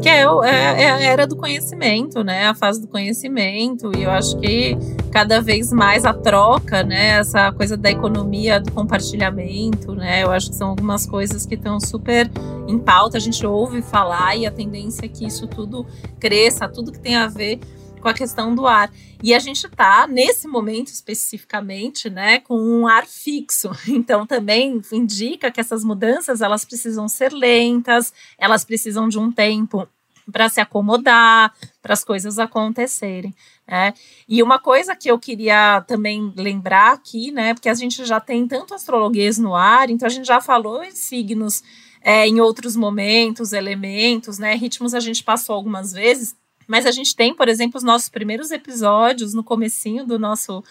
Que 0.00 0.08
é, 0.08 0.22
é, 0.22 0.82
é, 0.82 0.90
a 0.90 1.00
era 1.00 1.26
do 1.26 1.34
conhecimento, 1.34 2.22
né? 2.22 2.46
A 2.46 2.54
fase 2.54 2.80
do 2.80 2.86
conhecimento. 2.86 3.90
E 3.96 4.04
eu 4.04 4.10
acho 4.10 4.38
que 4.38 4.76
cada 5.10 5.40
vez 5.40 5.72
mais 5.72 6.04
a 6.04 6.14
troca, 6.14 6.84
né? 6.84 7.18
Essa 7.18 7.50
coisa 7.52 7.76
da 7.76 7.90
economia 7.90 8.60
do 8.60 8.70
compartilhamento, 8.70 9.94
né? 9.94 10.22
Eu 10.22 10.30
acho 10.30 10.50
que 10.50 10.56
são 10.56 10.68
algumas 10.68 11.06
coisas 11.06 11.44
que 11.44 11.56
estão 11.56 11.80
super 11.80 12.30
em 12.68 12.78
pauta. 12.78 13.16
A 13.16 13.20
gente 13.20 13.44
ouve 13.44 13.82
falar 13.82 14.36
e 14.36 14.46
a 14.46 14.50
tendência 14.50 15.06
é 15.06 15.08
que 15.08 15.26
isso 15.26 15.48
tudo 15.48 15.84
cresça, 16.20 16.68
tudo 16.68 16.92
que 16.92 17.00
tem 17.00 17.16
a 17.16 17.26
ver 17.26 17.58
com 18.00 18.08
a 18.08 18.14
questão 18.14 18.54
do 18.54 18.66
ar. 18.66 18.90
E 19.22 19.34
a 19.34 19.38
gente 19.38 19.66
está, 19.66 20.06
nesse 20.06 20.48
momento 20.48 20.88
especificamente, 20.88 22.08
né, 22.08 22.40
com 22.40 22.58
um 22.58 22.88
ar 22.88 23.06
fixo. 23.06 23.70
Então, 23.86 24.26
também 24.26 24.80
indica 24.92 25.50
que 25.50 25.60
essas 25.60 25.84
mudanças 25.84 26.40
elas 26.40 26.64
precisam 26.64 27.06
ser 27.06 27.32
lentas, 27.32 28.12
elas 28.38 28.64
precisam 28.64 29.08
de 29.08 29.18
um 29.18 29.30
tempo 29.30 29.86
para 30.30 30.48
se 30.48 30.60
acomodar, 30.60 31.52
para 31.82 31.92
as 31.92 32.04
coisas 32.04 32.38
acontecerem. 32.38 33.34
Né? 33.66 33.92
E 34.28 34.42
uma 34.42 34.58
coisa 34.58 34.96
que 34.96 35.10
eu 35.10 35.18
queria 35.18 35.82
também 35.82 36.32
lembrar 36.36 36.92
aqui, 36.92 37.30
né, 37.30 37.54
porque 37.54 37.68
a 37.68 37.74
gente 37.74 38.04
já 38.04 38.20
tem 38.20 38.46
tanto 38.46 38.74
astrologuês 38.74 39.38
no 39.38 39.54
ar, 39.54 39.90
então 39.90 40.06
a 40.06 40.10
gente 40.10 40.26
já 40.26 40.40
falou 40.40 40.82
em 40.82 40.92
signos 40.92 41.62
é, 42.02 42.26
em 42.26 42.40
outros 42.40 42.74
momentos, 42.74 43.52
elementos, 43.52 44.38
né, 44.38 44.54
ritmos 44.54 44.94
a 44.94 45.00
gente 45.00 45.22
passou 45.22 45.54
algumas 45.54 45.92
vezes, 45.92 46.34
mas 46.70 46.86
a 46.86 46.92
gente 46.92 47.16
tem, 47.16 47.34
por 47.34 47.48
exemplo, 47.48 47.76
os 47.78 47.82
nossos 47.82 48.08
primeiros 48.08 48.52
episódios, 48.52 49.34
no 49.34 49.42
comecinho 49.42 50.06
do 50.06 50.20
nosso 50.20 50.62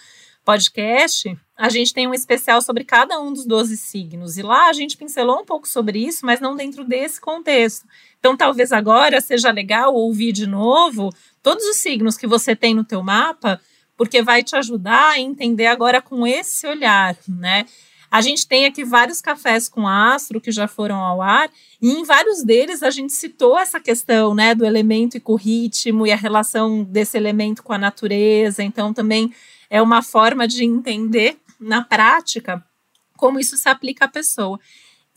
podcast, 0.45 1.37
a 1.57 1.67
gente 1.67 1.93
tem 1.93 2.07
um 2.07 2.13
especial 2.13 2.61
sobre 2.61 2.85
cada 2.85 3.19
um 3.19 3.33
dos 3.33 3.45
12 3.45 3.75
signos. 3.75 4.37
E 4.37 4.41
lá 4.41 4.69
a 4.69 4.73
gente 4.73 4.95
pincelou 4.95 5.41
um 5.41 5.45
pouco 5.45 5.67
sobre 5.67 5.99
isso, 5.99 6.25
mas 6.25 6.39
não 6.39 6.55
dentro 6.55 6.85
desse 6.85 7.19
contexto. 7.19 7.85
Então, 8.17 8.37
talvez 8.37 8.71
agora 8.71 9.19
seja 9.19 9.51
legal 9.51 9.93
ouvir 9.93 10.31
de 10.31 10.47
novo 10.47 11.13
todos 11.43 11.65
os 11.65 11.75
signos 11.75 12.15
que 12.15 12.25
você 12.25 12.55
tem 12.55 12.73
no 12.73 12.85
teu 12.85 13.03
mapa, 13.03 13.59
porque 13.97 14.21
vai 14.21 14.41
te 14.41 14.55
ajudar 14.55 15.09
a 15.09 15.19
entender 15.19 15.67
agora 15.67 16.01
com 16.01 16.25
esse 16.25 16.65
olhar, 16.65 17.17
né? 17.27 17.65
A 18.11 18.21
gente 18.21 18.47
tem 18.47 18.65
aqui 18.65 18.83
vários 18.83 19.21
cafés 19.21 19.69
com 19.69 19.87
astro 19.87 20.41
que 20.41 20.51
já 20.51 20.67
foram 20.67 20.95
ao 20.97 21.21
ar, 21.21 21.49
e 21.81 21.91
em 21.91 22.03
vários 22.03 22.43
deles 22.43 22.81
a 22.81 22.89
gente 22.89 23.13
citou 23.13 23.57
essa 23.57 23.79
questão, 23.79 24.33
né, 24.33 24.55
do 24.55 24.65
elemento 24.65 25.17
e 25.17 25.19
com 25.19 25.33
o 25.33 25.37
ritmo 25.37 26.07
e 26.07 26.11
a 26.11 26.15
relação 26.15 26.83
desse 26.83 27.17
elemento 27.17 27.61
com 27.61 27.73
a 27.73 27.77
natureza. 27.77 28.63
Então, 28.63 28.93
também 28.93 29.33
é 29.69 29.81
uma 29.81 30.01
forma 30.01 30.47
de 30.47 30.65
entender 30.65 31.37
na 31.59 31.83
prática 31.83 32.63
como 33.15 33.39
isso 33.39 33.57
se 33.57 33.67
aplica 33.67 34.05
à 34.05 34.07
pessoa 34.07 34.59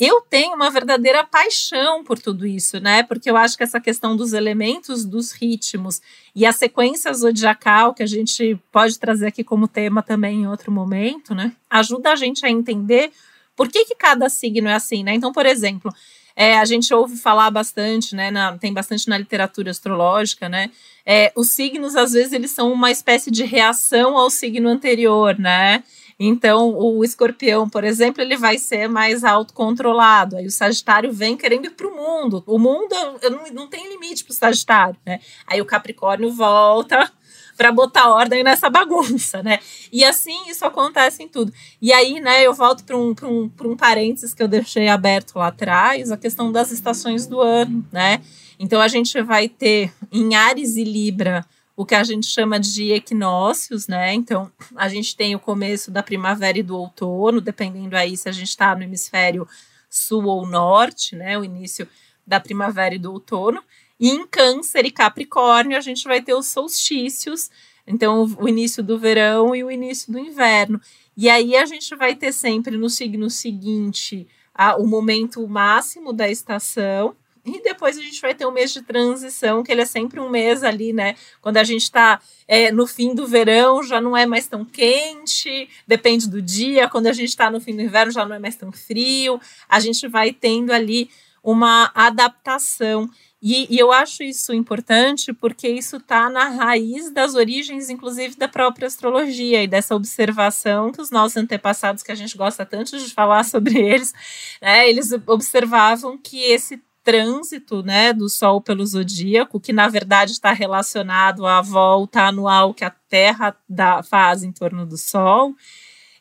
eu 0.05 0.21
tenho 0.23 0.55
uma 0.55 0.69
verdadeira 0.69 1.23
paixão 1.23 2.03
por 2.03 2.19
tudo 2.19 2.47
isso, 2.47 2.81
né? 2.81 3.03
Porque 3.03 3.31
eu 3.31 3.37
acho 3.37 3.57
que 3.57 3.63
essa 3.63 3.81
questão 3.81 4.17
dos 4.17 4.33
elementos, 4.33 5.05
dos 5.05 5.31
ritmos 5.31 6.01
e 6.35 6.45
a 6.45 6.53
sequência 6.53 7.13
zodiacal, 7.13 7.95
que 7.95 8.03
a 8.03 8.07
gente 8.07 8.59
pode 8.73 8.99
trazer 8.99 9.27
aqui 9.27 9.45
como 9.45 9.69
tema 9.69 10.03
também 10.03 10.43
em 10.43 10.49
outro 10.49 10.73
momento, 10.73 11.35
né? 11.35 11.53
Ajuda 11.71 12.13
a 12.13 12.17
gente 12.17 12.45
a 12.45 12.51
entender 12.51 13.13
por 13.55 13.69
que, 13.69 13.85
que 13.85 13.95
cada 13.95 14.29
signo 14.29 14.69
é 14.69 14.75
assim, 14.75 15.05
né? 15.05 15.15
Então, 15.15 15.31
por 15.31 15.47
exemplo, 15.47 15.93
é, 16.37 16.59
a 16.59 16.65
gente 16.65 16.93
ouve 16.93 17.17
falar 17.17 17.51
bastante, 17.51 18.15
né? 18.15 18.31
Na, 18.31 18.57
tem 18.57 18.73
bastante 18.73 19.09
na 19.09 19.19
literatura 19.19 19.71
astrológica, 19.71 20.49
né? 20.49 20.71
É, 21.05 21.33
os 21.37 21.53
signos, 21.53 21.97
às 21.97 22.13
vezes, 22.13 22.33
eles 22.33 22.53
são 22.53 22.73
uma 22.73 22.91
espécie 22.91 23.31
de 23.31 23.45
reação 23.45 24.17
ao 24.17 24.31
signo 24.31 24.69
anterior, 24.69 25.39
né? 25.39 25.83
Então, 26.19 26.75
o 26.77 27.03
escorpião, 27.05 27.69
por 27.69 27.83
exemplo, 27.83 28.23
ele 28.23 28.37
vai 28.37 28.57
ser 28.57 28.89
mais 28.89 29.25
autocontrolado. 29.25 30.37
Aí 30.37 30.47
o 30.47 30.51
Sagitário 30.51 31.13
vem 31.13 31.37
querendo 31.37 31.67
ir 31.67 31.71
para 31.71 31.89
o 31.89 31.97
mundo. 31.97 32.45
O 32.47 32.59
mundo 32.59 32.95
não, 33.23 33.53
não 33.53 33.67
tem 33.67 33.89
limite 33.89 34.25
para 34.25 34.33
o 34.33 34.37
Sagitário, 34.37 34.97
né? 35.05 35.19
Aí 35.47 35.61
o 35.61 35.65
Capricórnio 35.67 36.31
volta 36.33 37.11
para 37.57 37.71
botar 37.71 38.11
ordem 38.11 38.43
nessa 38.43 38.69
bagunça, 38.71 39.43
né? 39.43 39.59
E 39.93 40.05
assim 40.05 40.49
isso 40.49 40.65
acontece 40.65 41.23
em 41.23 41.29
tudo. 41.29 41.53
E 41.81 41.93
aí, 41.93 42.21
né, 42.21 42.43
eu 42.47 42.55
volto 42.55 42.85
para 42.85 42.97
um, 42.97 43.15
um, 43.23 43.51
um 43.65 43.77
parênteses 43.77 44.35
que 44.35 44.43
eu 44.43 44.49
deixei 44.49 44.89
aberto 44.89 45.37
lá 45.37 45.49
atrás, 45.49 46.11
a 46.11 46.17
questão 46.17 46.51
das 46.51 46.71
estações 46.71 47.27
do 47.27 47.41
ano, 47.41 47.85
né? 47.93 48.21
Então 48.59 48.81
a 48.81 48.89
gente 48.89 49.21
vai 49.23 49.49
ter 49.49 49.93
em 50.11 50.35
Ares 50.35 50.77
e 50.77 50.85
Libra 50.85 51.45
o 51.77 51.87
que 51.87 51.95
a 51.95 52.05
gente 52.05 52.27
chama 52.27 52.61
de 52.61 52.93
equinócios, 52.93 53.89
né? 53.89 54.13
Então, 54.13 54.51
a 54.77 54.89
gente 54.89 55.17
tem 55.17 55.35
o 55.35 55.41
começo 55.41 55.91
da 55.91 56.03
primavera 56.03 56.59
e 56.59 56.63
do 56.63 56.77
outono, 56.77 57.41
dependendo 57.41 57.97
aí 57.97 58.17
se 58.17 58.29
a 58.29 58.33
gente 58.33 58.49
está 58.49 58.75
no 58.77 58.83
hemisfério 58.83 59.49
sul 59.89 60.27
ou 60.27 60.47
norte, 60.47 61.17
né? 61.17 61.39
O 61.39 61.45
início 61.45 61.89
da 62.27 62.39
primavera 62.39 62.95
e 62.95 62.99
do 62.99 63.13
outono. 63.13 63.63
E 64.03 64.09
em 64.09 64.27
Câncer 64.27 64.85
e 64.85 64.91
Capricórnio, 64.91 65.79
a 65.79 65.81
gente 65.81 66.03
vai 66.03 66.21
ter 66.21 66.35
os 66.35 66.49
solstícios, 66.49 67.49
então 67.87 68.25
o 68.37 68.49
início 68.49 68.83
do 68.83 68.99
verão 68.99 69.55
e 69.55 69.63
o 69.63 69.71
início 69.71 70.13
do 70.13 70.19
inverno. 70.19 70.81
E 71.17 71.31
aí 71.31 71.55
a 71.55 71.65
gente 71.65 71.95
vai 71.95 72.17
ter 72.17 72.33
sempre 72.33 72.77
no 72.77 72.91
signo 72.91 73.31
seguinte 73.31 74.27
a, 74.53 74.75
o 74.75 74.89
momento 74.89 75.47
máximo 75.47 76.13
da 76.13 76.29
estação, 76.29 77.15
e 77.45 77.63
depois 77.63 77.97
a 77.97 78.03
gente 78.03 78.21
vai 78.21 78.35
ter 78.35 78.45
um 78.45 78.51
mês 78.51 78.73
de 78.73 78.83
transição, 78.83 79.63
que 79.63 79.71
ele 79.71 79.83
é 79.83 79.87
sempre 79.87 80.19
um 80.19 80.29
mês 80.29 80.65
ali, 80.65 80.93
né? 80.93 81.15
Quando 81.41 81.59
a 81.59 81.65
gente 81.65 81.83
está 81.83 82.21
é, 82.49 82.73
no 82.73 82.89
fim 82.89 83.15
do 83.15 83.25
verão, 83.25 83.85
já 83.85 84.01
não 84.01 84.17
é 84.17 84.27
mais 84.27 84.49
tão 84.49 84.65
quente, 84.65 85.69
depende 85.87 86.29
do 86.29 86.43
dia. 86.43 86.89
Quando 86.89 87.07
a 87.07 87.13
gente 87.13 87.29
está 87.29 87.49
no 87.49 87.61
fim 87.61 87.77
do 87.77 87.83
inverno, 87.83 88.11
já 88.11 88.25
não 88.25 88.35
é 88.35 88.39
mais 88.41 88.57
tão 88.57 88.73
frio. 88.73 89.41
A 89.69 89.79
gente 89.79 90.09
vai 90.09 90.33
tendo 90.33 90.73
ali 90.73 91.09
uma 91.43 91.91
adaptação. 91.95 93.11
E, 93.43 93.67
e, 93.75 93.77
eu 93.77 93.91
acho 93.91 94.23
isso 94.23 94.55
importante 94.55 95.33
porque 95.33 95.67
isso 95.67 95.97
está 95.97 96.31
na 96.31 96.49
raiz 96.49 97.11
das 97.11 97.35
origens, 97.35 97.91
inclusive, 97.91 98.37
da 98.37 98.47
própria 98.47 98.87
astrologia 98.87 99.65
e 99.65 99.67
dessa 99.67 99.97
observação 99.97 100.93
que 100.93 101.01
os 101.01 101.11
nossos 101.11 101.37
antepassados, 101.37 102.05
que 102.05 102.13
a 102.13 102.15
gente 102.15 102.37
gosta 102.37 102.65
tanto 102.65 102.97
de 102.97 103.13
falar 103.13 103.43
sobre 103.45 103.77
eles, 103.81 104.15
né, 104.61 104.89
eles 104.89 105.11
observavam 105.27 106.17
que 106.17 106.41
esse 106.41 106.81
trânsito 107.03 107.83
né, 107.83 108.13
do 108.13 108.29
Sol 108.29 108.61
pelo 108.61 108.87
zodíaco, 108.87 109.59
que 109.59 109.73
na 109.73 109.89
verdade 109.89 110.31
está 110.31 110.53
relacionado 110.53 111.45
à 111.45 111.61
volta 111.61 112.23
anual 112.23 112.73
que 112.73 112.85
a 112.85 112.91
Terra 112.91 113.57
dá, 113.69 114.05
faz 114.05 114.45
em 114.45 114.53
torno 114.53 114.87
do 114.87 114.97
Sol, 114.97 115.53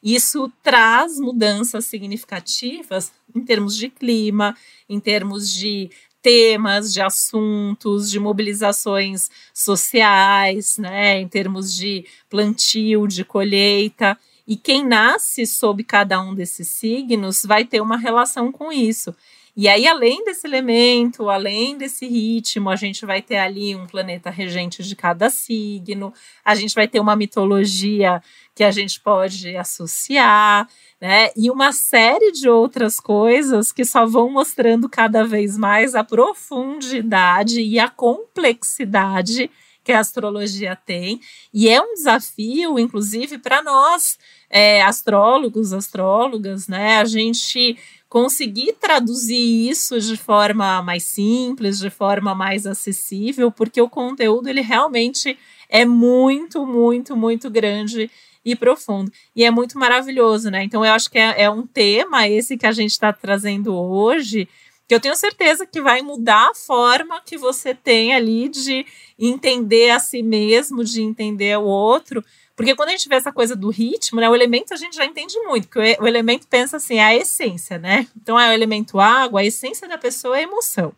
isso 0.01 0.51
traz 0.63 1.19
mudanças 1.19 1.85
significativas 1.85 3.11
em 3.35 3.45
termos 3.45 3.77
de 3.77 3.89
clima, 3.89 4.57
em 4.89 4.99
termos 4.99 5.53
de 5.53 5.91
temas, 6.21 6.93
de 6.93 7.01
assuntos, 7.01 8.09
de 8.09 8.19
mobilizações 8.19 9.29
sociais, 9.53 10.77
né, 10.77 11.19
em 11.19 11.27
termos 11.27 11.73
de 11.75 12.05
plantio, 12.29 13.07
de 13.07 13.23
colheita. 13.25 14.17
E 14.47 14.55
quem 14.55 14.85
nasce 14.85 15.45
sob 15.45 15.83
cada 15.83 16.21
um 16.21 16.33
desses 16.33 16.67
signos 16.67 17.43
vai 17.43 17.65
ter 17.65 17.81
uma 17.81 17.97
relação 17.97 18.51
com 18.51 18.71
isso. 18.71 19.15
E 19.55 19.67
aí, 19.67 19.85
além 19.85 20.23
desse 20.23 20.47
elemento, 20.47 21.29
além 21.29 21.77
desse 21.77 22.07
ritmo, 22.07 22.69
a 22.69 22.75
gente 22.77 23.05
vai 23.05 23.21
ter 23.21 23.35
ali 23.35 23.75
um 23.75 23.85
planeta 23.85 24.29
regente 24.29 24.81
de 24.81 24.95
cada 24.95 25.29
signo, 25.29 26.13
a 26.43 26.55
gente 26.55 26.73
vai 26.73 26.87
ter 26.87 27.01
uma 27.01 27.17
mitologia 27.17 28.23
que 28.55 28.63
a 28.63 28.71
gente 28.71 28.99
pode 29.01 29.55
associar, 29.57 30.69
né? 31.01 31.31
E 31.35 31.49
uma 31.49 31.73
série 31.73 32.31
de 32.31 32.47
outras 32.47 32.99
coisas 32.99 33.71
que 33.71 33.83
só 33.83 34.05
vão 34.05 34.29
mostrando 34.29 34.87
cada 34.87 35.23
vez 35.23 35.57
mais 35.57 35.95
a 35.95 36.03
profundidade 36.03 37.59
e 37.59 37.79
a 37.79 37.89
complexidade 37.89 39.49
que 39.83 39.91
a 39.91 39.99
astrologia 39.99 40.75
tem. 40.75 41.19
E 41.51 41.67
é 41.67 41.81
um 41.81 41.95
desafio, 41.95 42.77
inclusive, 42.77 43.39
para 43.39 43.63
nós, 43.63 44.19
é, 44.47 44.83
astrólogos, 44.83 45.73
astrólogas, 45.73 46.67
né? 46.67 46.99
A 46.99 47.05
gente 47.05 47.75
conseguir 48.07 48.73
traduzir 48.73 49.69
isso 49.69 49.99
de 49.99 50.17
forma 50.17 50.83
mais 50.83 51.03
simples, 51.03 51.79
de 51.79 51.89
forma 51.89 52.35
mais 52.35 52.67
acessível, 52.67 53.51
porque 53.51 53.81
o 53.81 53.89
conteúdo 53.89 54.49
ele 54.49 54.61
realmente 54.61 55.35
é 55.67 55.83
muito, 55.85 56.63
muito, 56.65 57.15
muito 57.15 57.49
grande 57.49 58.11
e 58.43 58.55
profundo. 58.55 59.11
E 59.35 59.43
é 59.43 59.51
muito 59.51 59.77
maravilhoso, 59.77 60.49
né? 60.49 60.63
Então 60.63 60.83
eu 60.83 60.91
acho 60.91 61.09
que 61.09 61.17
é, 61.17 61.43
é 61.43 61.49
um 61.49 61.65
tema 61.65 62.27
esse 62.27 62.57
que 62.57 62.65
a 62.65 62.71
gente 62.71 62.91
está 62.91 63.13
trazendo 63.13 63.75
hoje, 63.75 64.47
que 64.87 64.95
eu 64.95 64.99
tenho 64.99 65.15
certeza 65.15 65.65
que 65.65 65.81
vai 65.81 66.01
mudar 66.01 66.49
a 66.49 66.55
forma 66.55 67.21
que 67.25 67.37
você 67.37 67.73
tem 67.73 68.13
ali 68.13 68.49
de 68.49 68.85
entender 69.17 69.91
a 69.91 69.99
si 69.99 70.21
mesmo, 70.21 70.83
de 70.83 71.01
entender 71.01 71.57
o 71.57 71.63
outro, 71.63 72.23
porque 72.55 72.75
quando 72.75 72.89
a 72.89 72.91
gente 72.91 73.09
vê 73.09 73.15
essa 73.15 73.31
coisa 73.31 73.55
do 73.55 73.69
ritmo, 73.69 74.19
né, 74.19 74.29
o 74.29 74.35
elemento 74.35 74.73
a 74.73 74.77
gente 74.77 74.95
já 74.95 75.05
entende 75.05 75.39
muito, 75.39 75.67
porque 75.67 75.97
o, 75.99 76.07
elemento 76.07 76.47
pensa 76.47 76.77
assim, 76.77 76.97
é 76.97 77.05
a 77.05 77.15
essência, 77.15 77.77
né? 77.77 78.07
Então 78.15 78.39
é 78.39 78.49
o 78.49 78.53
elemento 78.53 78.99
água, 78.99 79.39
a 79.39 79.45
essência 79.45 79.87
da 79.87 79.97
pessoa 79.97 80.37
é 80.37 80.43
emoção. 80.43 80.93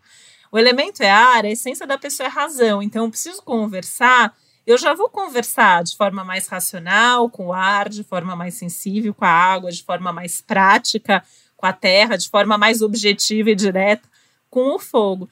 O 0.51 0.59
elemento 0.59 1.01
é 1.01 1.09
ar, 1.09 1.45
a 1.45 1.49
essência 1.49 1.87
da 1.87 1.97
pessoa 1.97 2.27
é 2.27 2.29
razão. 2.29 2.81
Então 2.81 3.05
eu 3.05 3.09
preciso 3.09 3.41
conversar, 3.43 4.35
eu 4.65 4.77
já 4.77 4.93
vou 4.93 5.09
conversar 5.09 5.83
de 5.83 5.95
forma 5.95 6.23
mais 6.23 6.47
racional 6.47 7.29
com 7.29 7.47
o 7.47 7.53
ar, 7.53 7.89
de 7.89 8.03
forma 8.03 8.35
mais 8.35 8.53
sensível 8.55 9.13
com 9.13 9.25
a 9.25 9.29
água, 9.29 9.71
de 9.71 9.83
forma 9.83 10.11
mais 10.13 10.41
prática 10.41 11.23
com 11.55 11.65
a 11.65 11.73
terra, 11.73 12.17
de 12.17 12.29
forma 12.29 12.57
mais 12.57 12.81
objetiva 12.81 13.51
e 13.51 13.55
direta 13.55 14.07
com 14.49 14.75
o 14.75 14.79
fogo 14.79 15.29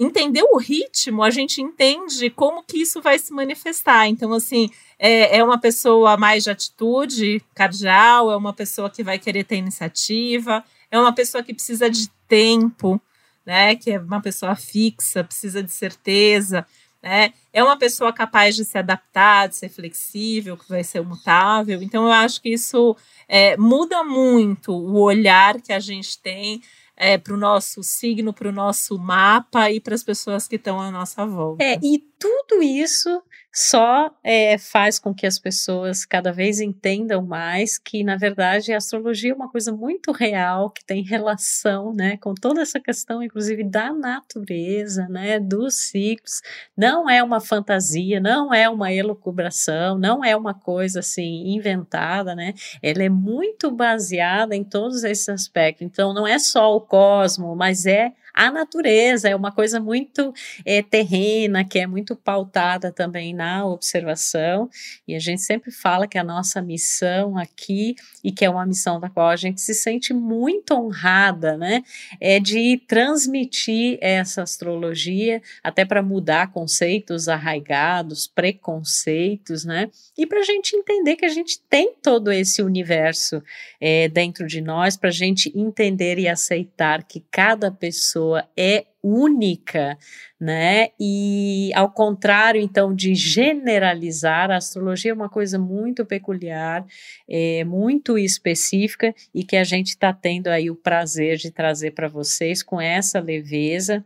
entender 0.00 0.42
o 0.42 0.56
ritmo, 0.56 1.22
a 1.22 1.28
gente 1.28 1.60
entende 1.60 2.30
como 2.30 2.62
que 2.62 2.78
isso 2.78 3.02
vai 3.02 3.18
se 3.18 3.32
manifestar. 3.34 4.08
Então, 4.08 4.32
assim, 4.32 4.70
é, 4.98 5.36
é 5.38 5.44
uma 5.44 5.60
pessoa 5.60 6.16
mais 6.16 6.44
de 6.44 6.50
atitude 6.50 7.42
cardial, 7.54 8.32
é 8.32 8.36
uma 8.36 8.54
pessoa 8.54 8.88
que 8.88 9.04
vai 9.04 9.18
querer 9.18 9.44
ter 9.44 9.56
iniciativa, 9.56 10.64
é 10.90 10.98
uma 10.98 11.14
pessoa 11.14 11.42
que 11.44 11.52
precisa 11.52 11.90
de 11.90 12.08
tempo, 12.26 12.98
né? 13.44 13.76
Que 13.76 13.92
é 13.92 13.98
uma 13.98 14.22
pessoa 14.22 14.56
fixa, 14.56 15.22
precisa 15.22 15.62
de 15.62 15.70
certeza. 15.70 16.66
Né? 17.02 17.32
É 17.52 17.64
uma 17.64 17.78
pessoa 17.78 18.12
capaz 18.12 18.54
de 18.54 18.64
se 18.64 18.76
adaptar, 18.76 19.48
de 19.48 19.56
ser 19.56 19.70
flexível, 19.70 20.56
que 20.56 20.68
vai 20.68 20.84
ser 20.84 21.00
mutável. 21.02 21.82
Então, 21.82 22.04
eu 22.04 22.12
acho 22.12 22.42
que 22.42 22.50
isso 22.50 22.96
é, 23.26 23.56
muda 23.56 24.04
muito 24.04 24.72
o 24.72 25.00
olhar 25.00 25.60
que 25.60 25.72
a 25.72 25.80
gente 25.80 26.20
tem 26.20 26.60
é, 27.00 27.16
para 27.16 27.32
o 27.32 27.38
nosso 27.38 27.82
signo, 27.82 28.30
para 28.30 28.50
o 28.50 28.52
nosso 28.52 28.98
mapa 28.98 29.70
e 29.70 29.80
para 29.80 29.94
as 29.94 30.04
pessoas 30.04 30.46
que 30.46 30.56
estão 30.56 30.78
à 30.78 30.90
nossa 30.90 31.24
volta. 31.24 31.64
É, 31.64 31.78
e 31.82 31.98
tudo 32.18 32.62
isso 32.62 33.22
só 33.52 34.10
é, 34.22 34.56
faz 34.58 34.98
com 34.98 35.12
que 35.12 35.26
as 35.26 35.38
pessoas 35.38 36.04
cada 36.04 36.32
vez 36.32 36.60
entendam 36.60 37.20
mais 37.22 37.78
que, 37.78 38.04
na 38.04 38.16
verdade, 38.16 38.72
a 38.72 38.76
astrologia 38.76 39.32
é 39.32 39.34
uma 39.34 39.50
coisa 39.50 39.72
muito 39.72 40.12
real, 40.12 40.70
que 40.70 40.84
tem 40.84 41.02
relação 41.02 41.92
né, 41.92 42.16
com 42.18 42.32
toda 42.34 42.62
essa 42.62 42.78
questão, 42.78 43.22
inclusive, 43.22 43.64
da 43.64 43.92
natureza, 43.92 45.08
né, 45.08 45.40
dos 45.40 45.74
ciclos. 45.74 46.40
Não 46.76 47.10
é 47.10 47.22
uma 47.22 47.40
fantasia, 47.40 48.20
não 48.20 48.54
é 48.54 48.68
uma 48.68 48.92
elucubração, 48.92 49.98
não 49.98 50.24
é 50.24 50.36
uma 50.36 50.54
coisa 50.54 51.00
assim 51.00 51.48
inventada, 51.48 52.34
né? 52.34 52.54
Ela 52.82 53.02
é 53.02 53.08
muito 53.08 53.70
baseada 53.70 54.54
em 54.54 54.62
todos 54.62 55.02
esses 55.02 55.28
aspectos. 55.28 55.84
Então, 55.84 56.14
não 56.14 56.26
é 56.26 56.38
só 56.38 56.74
o 56.76 56.80
cosmo, 56.80 57.56
mas 57.56 57.84
é 57.86 58.12
a 58.40 58.50
natureza 58.50 59.28
é 59.28 59.36
uma 59.36 59.52
coisa 59.52 59.78
muito 59.78 60.32
é, 60.64 60.80
terrena, 60.80 61.62
que 61.62 61.78
é 61.78 61.86
muito 61.86 62.16
pautada 62.16 62.90
também 62.90 63.34
na 63.34 63.66
observação, 63.66 64.70
e 65.06 65.14
a 65.14 65.18
gente 65.18 65.42
sempre 65.42 65.70
fala 65.70 66.08
que 66.08 66.16
a 66.16 66.24
nossa 66.24 66.62
missão 66.62 67.36
aqui, 67.36 67.94
e 68.24 68.32
que 68.32 68.42
é 68.42 68.48
uma 68.48 68.64
missão 68.64 68.98
da 68.98 69.10
qual 69.10 69.28
a 69.28 69.36
gente 69.36 69.60
se 69.60 69.74
sente 69.74 70.14
muito 70.14 70.72
honrada, 70.72 71.54
né, 71.58 71.82
é 72.18 72.40
de 72.40 72.80
transmitir 72.88 73.98
essa 74.00 74.42
astrologia, 74.42 75.42
até 75.62 75.84
para 75.84 76.02
mudar 76.02 76.50
conceitos 76.50 77.28
arraigados, 77.28 78.26
preconceitos, 78.26 79.66
né, 79.66 79.90
e 80.16 80.26
para 80.26 80.40
a 80.40 80.44
gente 80.44 80.74
entender 80.74 81.16
que 81.16 81.26
a 81.26 81.30
gente 81.30 81.60
tem 81.68 81.92
todo 82.02 82.32
esse 82.32 82.62
universo 82.62 83.42
é, 83.78 84.08
dentro 84.08 84.46
de 84.46 84.62
nós, 84.62 84.96
para 84.96 85.10
a 85.10 85.12
gente 85.12 85.52
entender 85.54 86.18
e 86.18 86.26
aceitar 86.26 87.02
que 87.02 87.22
cada 87.30 87.70
pessoa 87.70 88.29
pessoa 88.30 88.48
é 88.56 88.84
única, 89.02 89.98
né? 90.38 90.88
E 91.00 91.70
ao 91.74 91.90
contrário, 91.90 92.60
então, 92.60 92.94
de 92.94 93.14
generalizar, 93.14 94.50
a 94.50 94.56
astrologia 94.56 95.10
é 95.10 95.14
uma 95.14 95.28
coisa 95.28 95.58
muito 95.58 96.04
peculiar, 96.04 96.84
é, 97.28 97.64
muito 97.64 98.18
específica 98.18 99.14
e 99.34 99.42
que 99.42 99.56
a 99.56 99.64
gente 99.64 99.88
está 99.88 100.12
tendo 100.12 100.48
aí 100.48 100.70
o 100.70 100.76
prazer 100.76 101.38
de 101.38 101.50
trazer 101.50 101.92
para 101.92 102.08
vocês 102.08 102.62
com 102.62 102.80
essa 102.80 103.18
leveza 103.18 104.04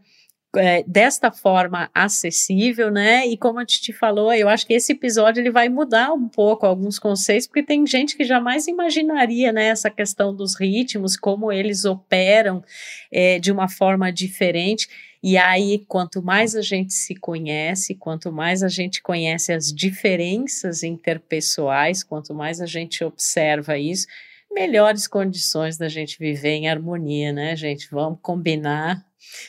é, 0.56 0.82
desta 0.86 1.30
forma 1.30 1.90
acessível, 1.94 2.90
né? 2.90 3.26
E 3.26 3.36
como 3.36 3.58
a 3.58 3.64
Titi 3.64 3.92
falou, 3.92 4.32
eu 4.32 4.48
acho 4.48 4.66
que 4.66 4.74
esse 4.74 4.92
episódio 4.92 5.40
ele 5.40 5.50
vai 5.50 5.68
mudar 5.68 6.12
um 6.12 6.28
pouco 6.28 6.66
alguns 6.66 6.98
conceitos, 6.98 7.46
porque 7.46 7.62
tem 7.62 7.86
gente 7.86 8.16
que 8.16 8.24
jamais 8.24 8.66
imaginaria, 8.66 9.52
né, 9.52 9.68
essa 9.68 9.90
questão 9.90 10.34
dos 10.34 10.58
ritmos, 10.58 11.16
como 11.16 11.52
eles 11.52 11.84
operam 11.84 12.62
é, 13.12 13.38
de 13.38 13.50
uma 13.50 13.68
forma 13.68 14.12
diferente. 14.12 14.88
E 15.22 15.38
aí, 15.38 15.84
quanto 15.88 16.22
mais 16.22 16.54
a 16.54 16.60
gente 16.60 16.92
se 16.92 17.14
conhece, 17.14 17.94
quanto 17.94 18.30
mais 18.30 18.62
a 18.62 18.68
gente 18.68 19.00
conhece 19.02 19.52
as 19.52 19.72
diferenças 19.72 20.82
interpessoais, 20.82 22.04
quanto 22.04 22.34
mais 22.34 22.60
a 22.60 22.66
gente 22.66 23.02
observa 23.02 23.78
isso, 23.78 24.06
melhores 24.52 25.08
condições 25.08 25.78
da 25.78 25.88
gente 25.88 26.18
viver 26.18 26.50
em 26.50 26.68
harmonia, 26.68 27.32
né, 27.32 27.56
gente? 27.56 27.88
Vamos 27.90 28.18
combinar 28.20 29.04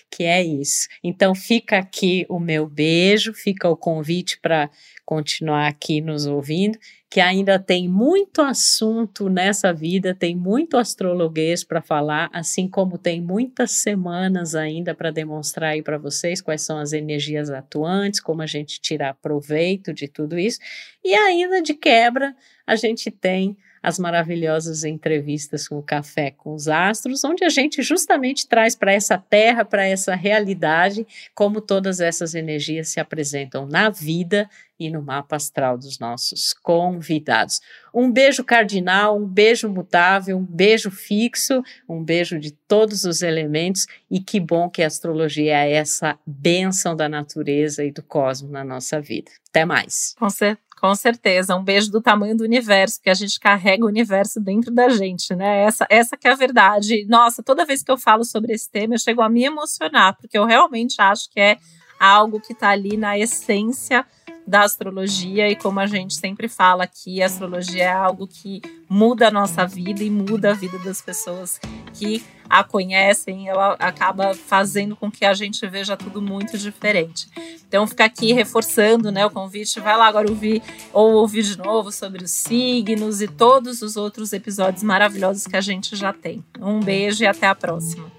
que 0.09 0.23
é 0.23 0.43
isso. 0.43 0.87
Então 1.03 1.35
fica 1.35 1.77
aqui 1.77 2.25
o 2.29 2.39
meu 2.39 2.67
beijo, 2.67 3.33
fica 3.33 3.69
o 3.69 3.77
convite 3.77 4.39
para 4.41 4.69
continuar 5.05 5.67
aqui 5.67 6.01
nos 6.01 6.25
ouvindo, 6.25 6.79
que 7.09 7.21
ainda 7.21 7.59
tem 7.59 7.87
muito 7.87 8.41
assunto 8.41 9.29
nessa 9.29 9.71
vida, 9.71 10.15
tem 10.15 10.35
muito 10.35 10.77
astrologuês 10.77 11.63
para 11.63 11.81
falar, 11.81 12.29
assim 12.33 12.67
como 12.67 12.97
tem 12.97 13.21
muitas 13.21 13.71
semanas 13.71 14.55
ainda 14.55 14.95
para 14.95 15.11
demonstrar 15.11 15.71
aí 15.73 15.81
para 15.81 15.97
vocês 15.97 16.41
quais 16.41 16.63
são 16.63 16.77
as 16.77 16.91
energias 16.91 17.49
atuantes, 17.49 18.19
como 18.19 18.41
a 18.41 18.47
gente 18.47 18.81
tirar 18.81 19.13
proveito 19.13 19.93
de 19.93 20.07
tudo 20.07 20.37
isso. 20.37 20.59
E 21.03 21.13
ainda 21.13 21.61
de 21.61 21.73
quebra, 21.73 22.35
a 22.65 22.75
gente 22.75 23.11
tem 23.11 23.55
as 23.85 23.99
maravilhosas 23.99 24.83
entrevistas 24.83 25.67
com 25.67 25.77
o 25.77 25.83
Café 25.83 26.31
com 26.31 26.55
os 26.55 26.67
Astros, 26.67 27.23
onde 27.23 27.45
a 27.45 27.49
gente 27.49 27.83
justamente 27.83 28.47
traz 28.47 28.75
para 28.75 28.91
essa 28.91 29.15
terra, 29.15 29.63
para 29.63 29.85
essa 29.85 30.15
realidade, 30.15 31.05
como 31.35 31.61
todas 31.61 31.99
essas 31.99 32.33
energias 32.33 32.87
se 32.87 32.99
apresentam 32.99 33.67
na 33.67 33.91
vida 33.91 34.49
e 34.79 34.89
no 34.89 35.01
mapa 35.01 35.35
astral 35.35 35.77
dos 35.77 35.99
nossos 35.99 36.53
convidados. 36.53 37.61
Um 37.93 38.11
beijo 38.11 38.43
cardinal, 38.43 39.17
um 39.17 39.25
beijo 39.25 39.69
mutável, 39.69 40.37
um 40.37 40.45
beijo 40.45 40.91
fixo, 40.91 41.63
um 41.87 42.03
beijo 42.03 42.39
de 42.39 42.51
todos 42.51 43.05
os 43.05 43.21
elementos 43.21 43.87
e 44.11 44.19
que 44.19 44.39
bom 44.39 44.69
que 44.69 44.83
a 44.83 44.87
astrologia 44.87 45.65
é 45.65 45.73
essa 45.73 46.17
bênção 46.25 46.95
da 46.95 47.07
natureza 47.07 47.83
e 47.83 47.91
do 47.91 48.03
cosmos 48.03 48.51
na 48.51 48.63
nossa 48.63 48.99
vida. 48.99 49.31
Até 49.49 49.65
mais. 49.65 50.15
Com 50.19 50.29
certeza. 50.29 50.65
Com 50.79 50.93
certeza, 50.93 51.55
um 51.55 51.63
beijo 51.63 51.89
do 51.89 52.01
tamanho 52.01 52.35
do 52.35 52.43
universo, 52.43 52.97
porque 52.97 53.09
a 53.09 53.15
gente 53.15 53.39
carrega 53.39 53.85
o 53.85 53.87
universo 53.87 54.41
dentro 54.41 54.71
da 54.71 54.89
gente, 54.89 55.33
né? 55.33 55.63
Essa, 55.63 55.87
essa 55.89 56.17
que 56.17 56.27
é 56.27 56.31
a 56.31 56.35
verdade. 56.35 57.05
Nossa, 57.07 57.41
toda 57.41 57.65
vez 57.65 57.81
que 57.81 57.89
eu 57.89 57.97
falo 57.97 58.25
sobre 58.25 58.53
esse 58.53 58.69
tema, 58.69 58.93
eu 58.93 58.99
chego 58.99 59.21
a 59.21 59.29
me 59.29 59.45
emocionar, 59.45 60.15
porque 60.17 60.37
eu 60.37 60.45
realmente 60.45 61.01
acho 61.01 61.29
que 61.31 61.39
é 61.39 61.57
algo 61.99 62.41
que 62.41 62.53
está 62.53 62.69
ali 62.69 62.97
na 62.97 63.17
essência 63.17 64.05
da 64.47 64.61
astrologia 64.61 65.49
e 65.49 65.55
como 65.55 65.79
a 65.79 65.87
gente 65.87 66.15
sempre 66.15 66.47
fala 66.47 66.83
aqui, 66.83 67.21
a 67.21 67.25
astrologia 67.25 67.83
é 67.83 67.91
algo 67.91 68.27
que 68.27 68.61
muda 68.87 69.27
a 69.27 69.31
nossa 69.31 69.65
vida 69.65 70.03
e 70.03 70.09
muda 70.09 70.51
a 70.51 70.53
vida 70.53 70.77
das 70.79 71.01
pessoas 71.01 71.59
que 71.93 72.23
a 72.47 72.63
conhecem, 72.63 73.49
ela 73.49 73.73
acaba 73.79 74.35
fazendo 74.35 74.95
com 74.95 75.09
que 75.09 75.25
a 75.25 75.33
gente 75.33 75.65
veja 75.67 75.97
tudo 75.97 76.21
muito 76.21 76.57
diferente. 76.57 77.27
Então 77.67 77.87
fica 77.87 78.05
aqui 78.05 78.33
reforçando, 78.33 79.11
né, 79.11 79.25
o 79.25 79.31
convite, 79.31 79.79
vai 79.79 79.97
lá 79.97 80.05
agora 80.05 80.29
ouvir 80.29 80.61
ou 80.93 81.13
ouvir 81.13 81.43
de 81.43 81.57
novo 81.57 81.91
sobre 81.91 82.23
os 82.23 82.31
signos 82.31 83.21
e 83.21 83.27
todos 83.27 83.81
os 83.81 83.97
outros 83.97 84.31
episódios 84.31 84.83
maravilhosos 84.83 85.47
que 85.47 85.57
a 85.57 85.61
gente 85.61 85.95
já 85.95 86.13
tem. 86.13 86.43
Um 86.59 86.79
beijo 86.79 87.23
e 87.23 87.27
até 87.27 87.47
a 87.47 87.55
próxima. 87.55 88.11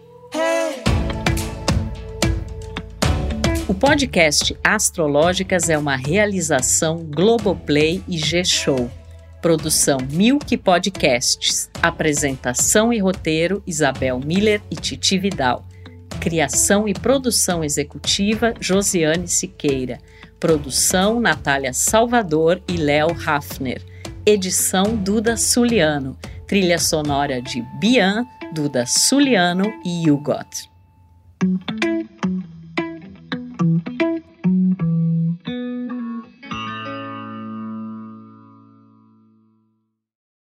O 3.69 3.75
podcast 3.75 4.57
Astrológicas 4.62 5.69
é 5.69 5.77
uma 5.77 5.97
realização 5.97 6.99
Globoplay 6.99 8.01
e 8.07 8.17
G-Show. 8.17 8.89
Produção 9.43 9.99
Milk 10.09 10.57
Podcasts. 10.59 11.69
Apresentação 11.83 12.93
e 12.93 13.01
roteiro 13.01 13.61
Isabel 13.67 14.21
Miller 14.25 14.62
e 14.71 14.77
Titi 14.77 15.19
Vidal. 15.19 15.67
Criação 16.21 16.87
e 16.87 16.95
produção 16.95 17.64
executiva 17.64 18.55
Josiane 18.61 19.27
Siqueira. 19.27 19.99
Produção 20.39 21.19
Natália 21.19 21.73
Salvador 21.73 22.62
e 22.69 22.77
Léo 22.77 23.09
Hafner. 23.27 23.83
Edição 24.25 24.95
Duda 24.95 25.37
Suliano. 25.37 26.17
Trilha 26.47 26.79
sonora 26.79 27.43
de 27.43 27.62
Bian, 27.81 28.25
Duda 28.55 28.87
Suliano 28.87 29.73
e 29.85 30.09
Hugot. 30.09 30.71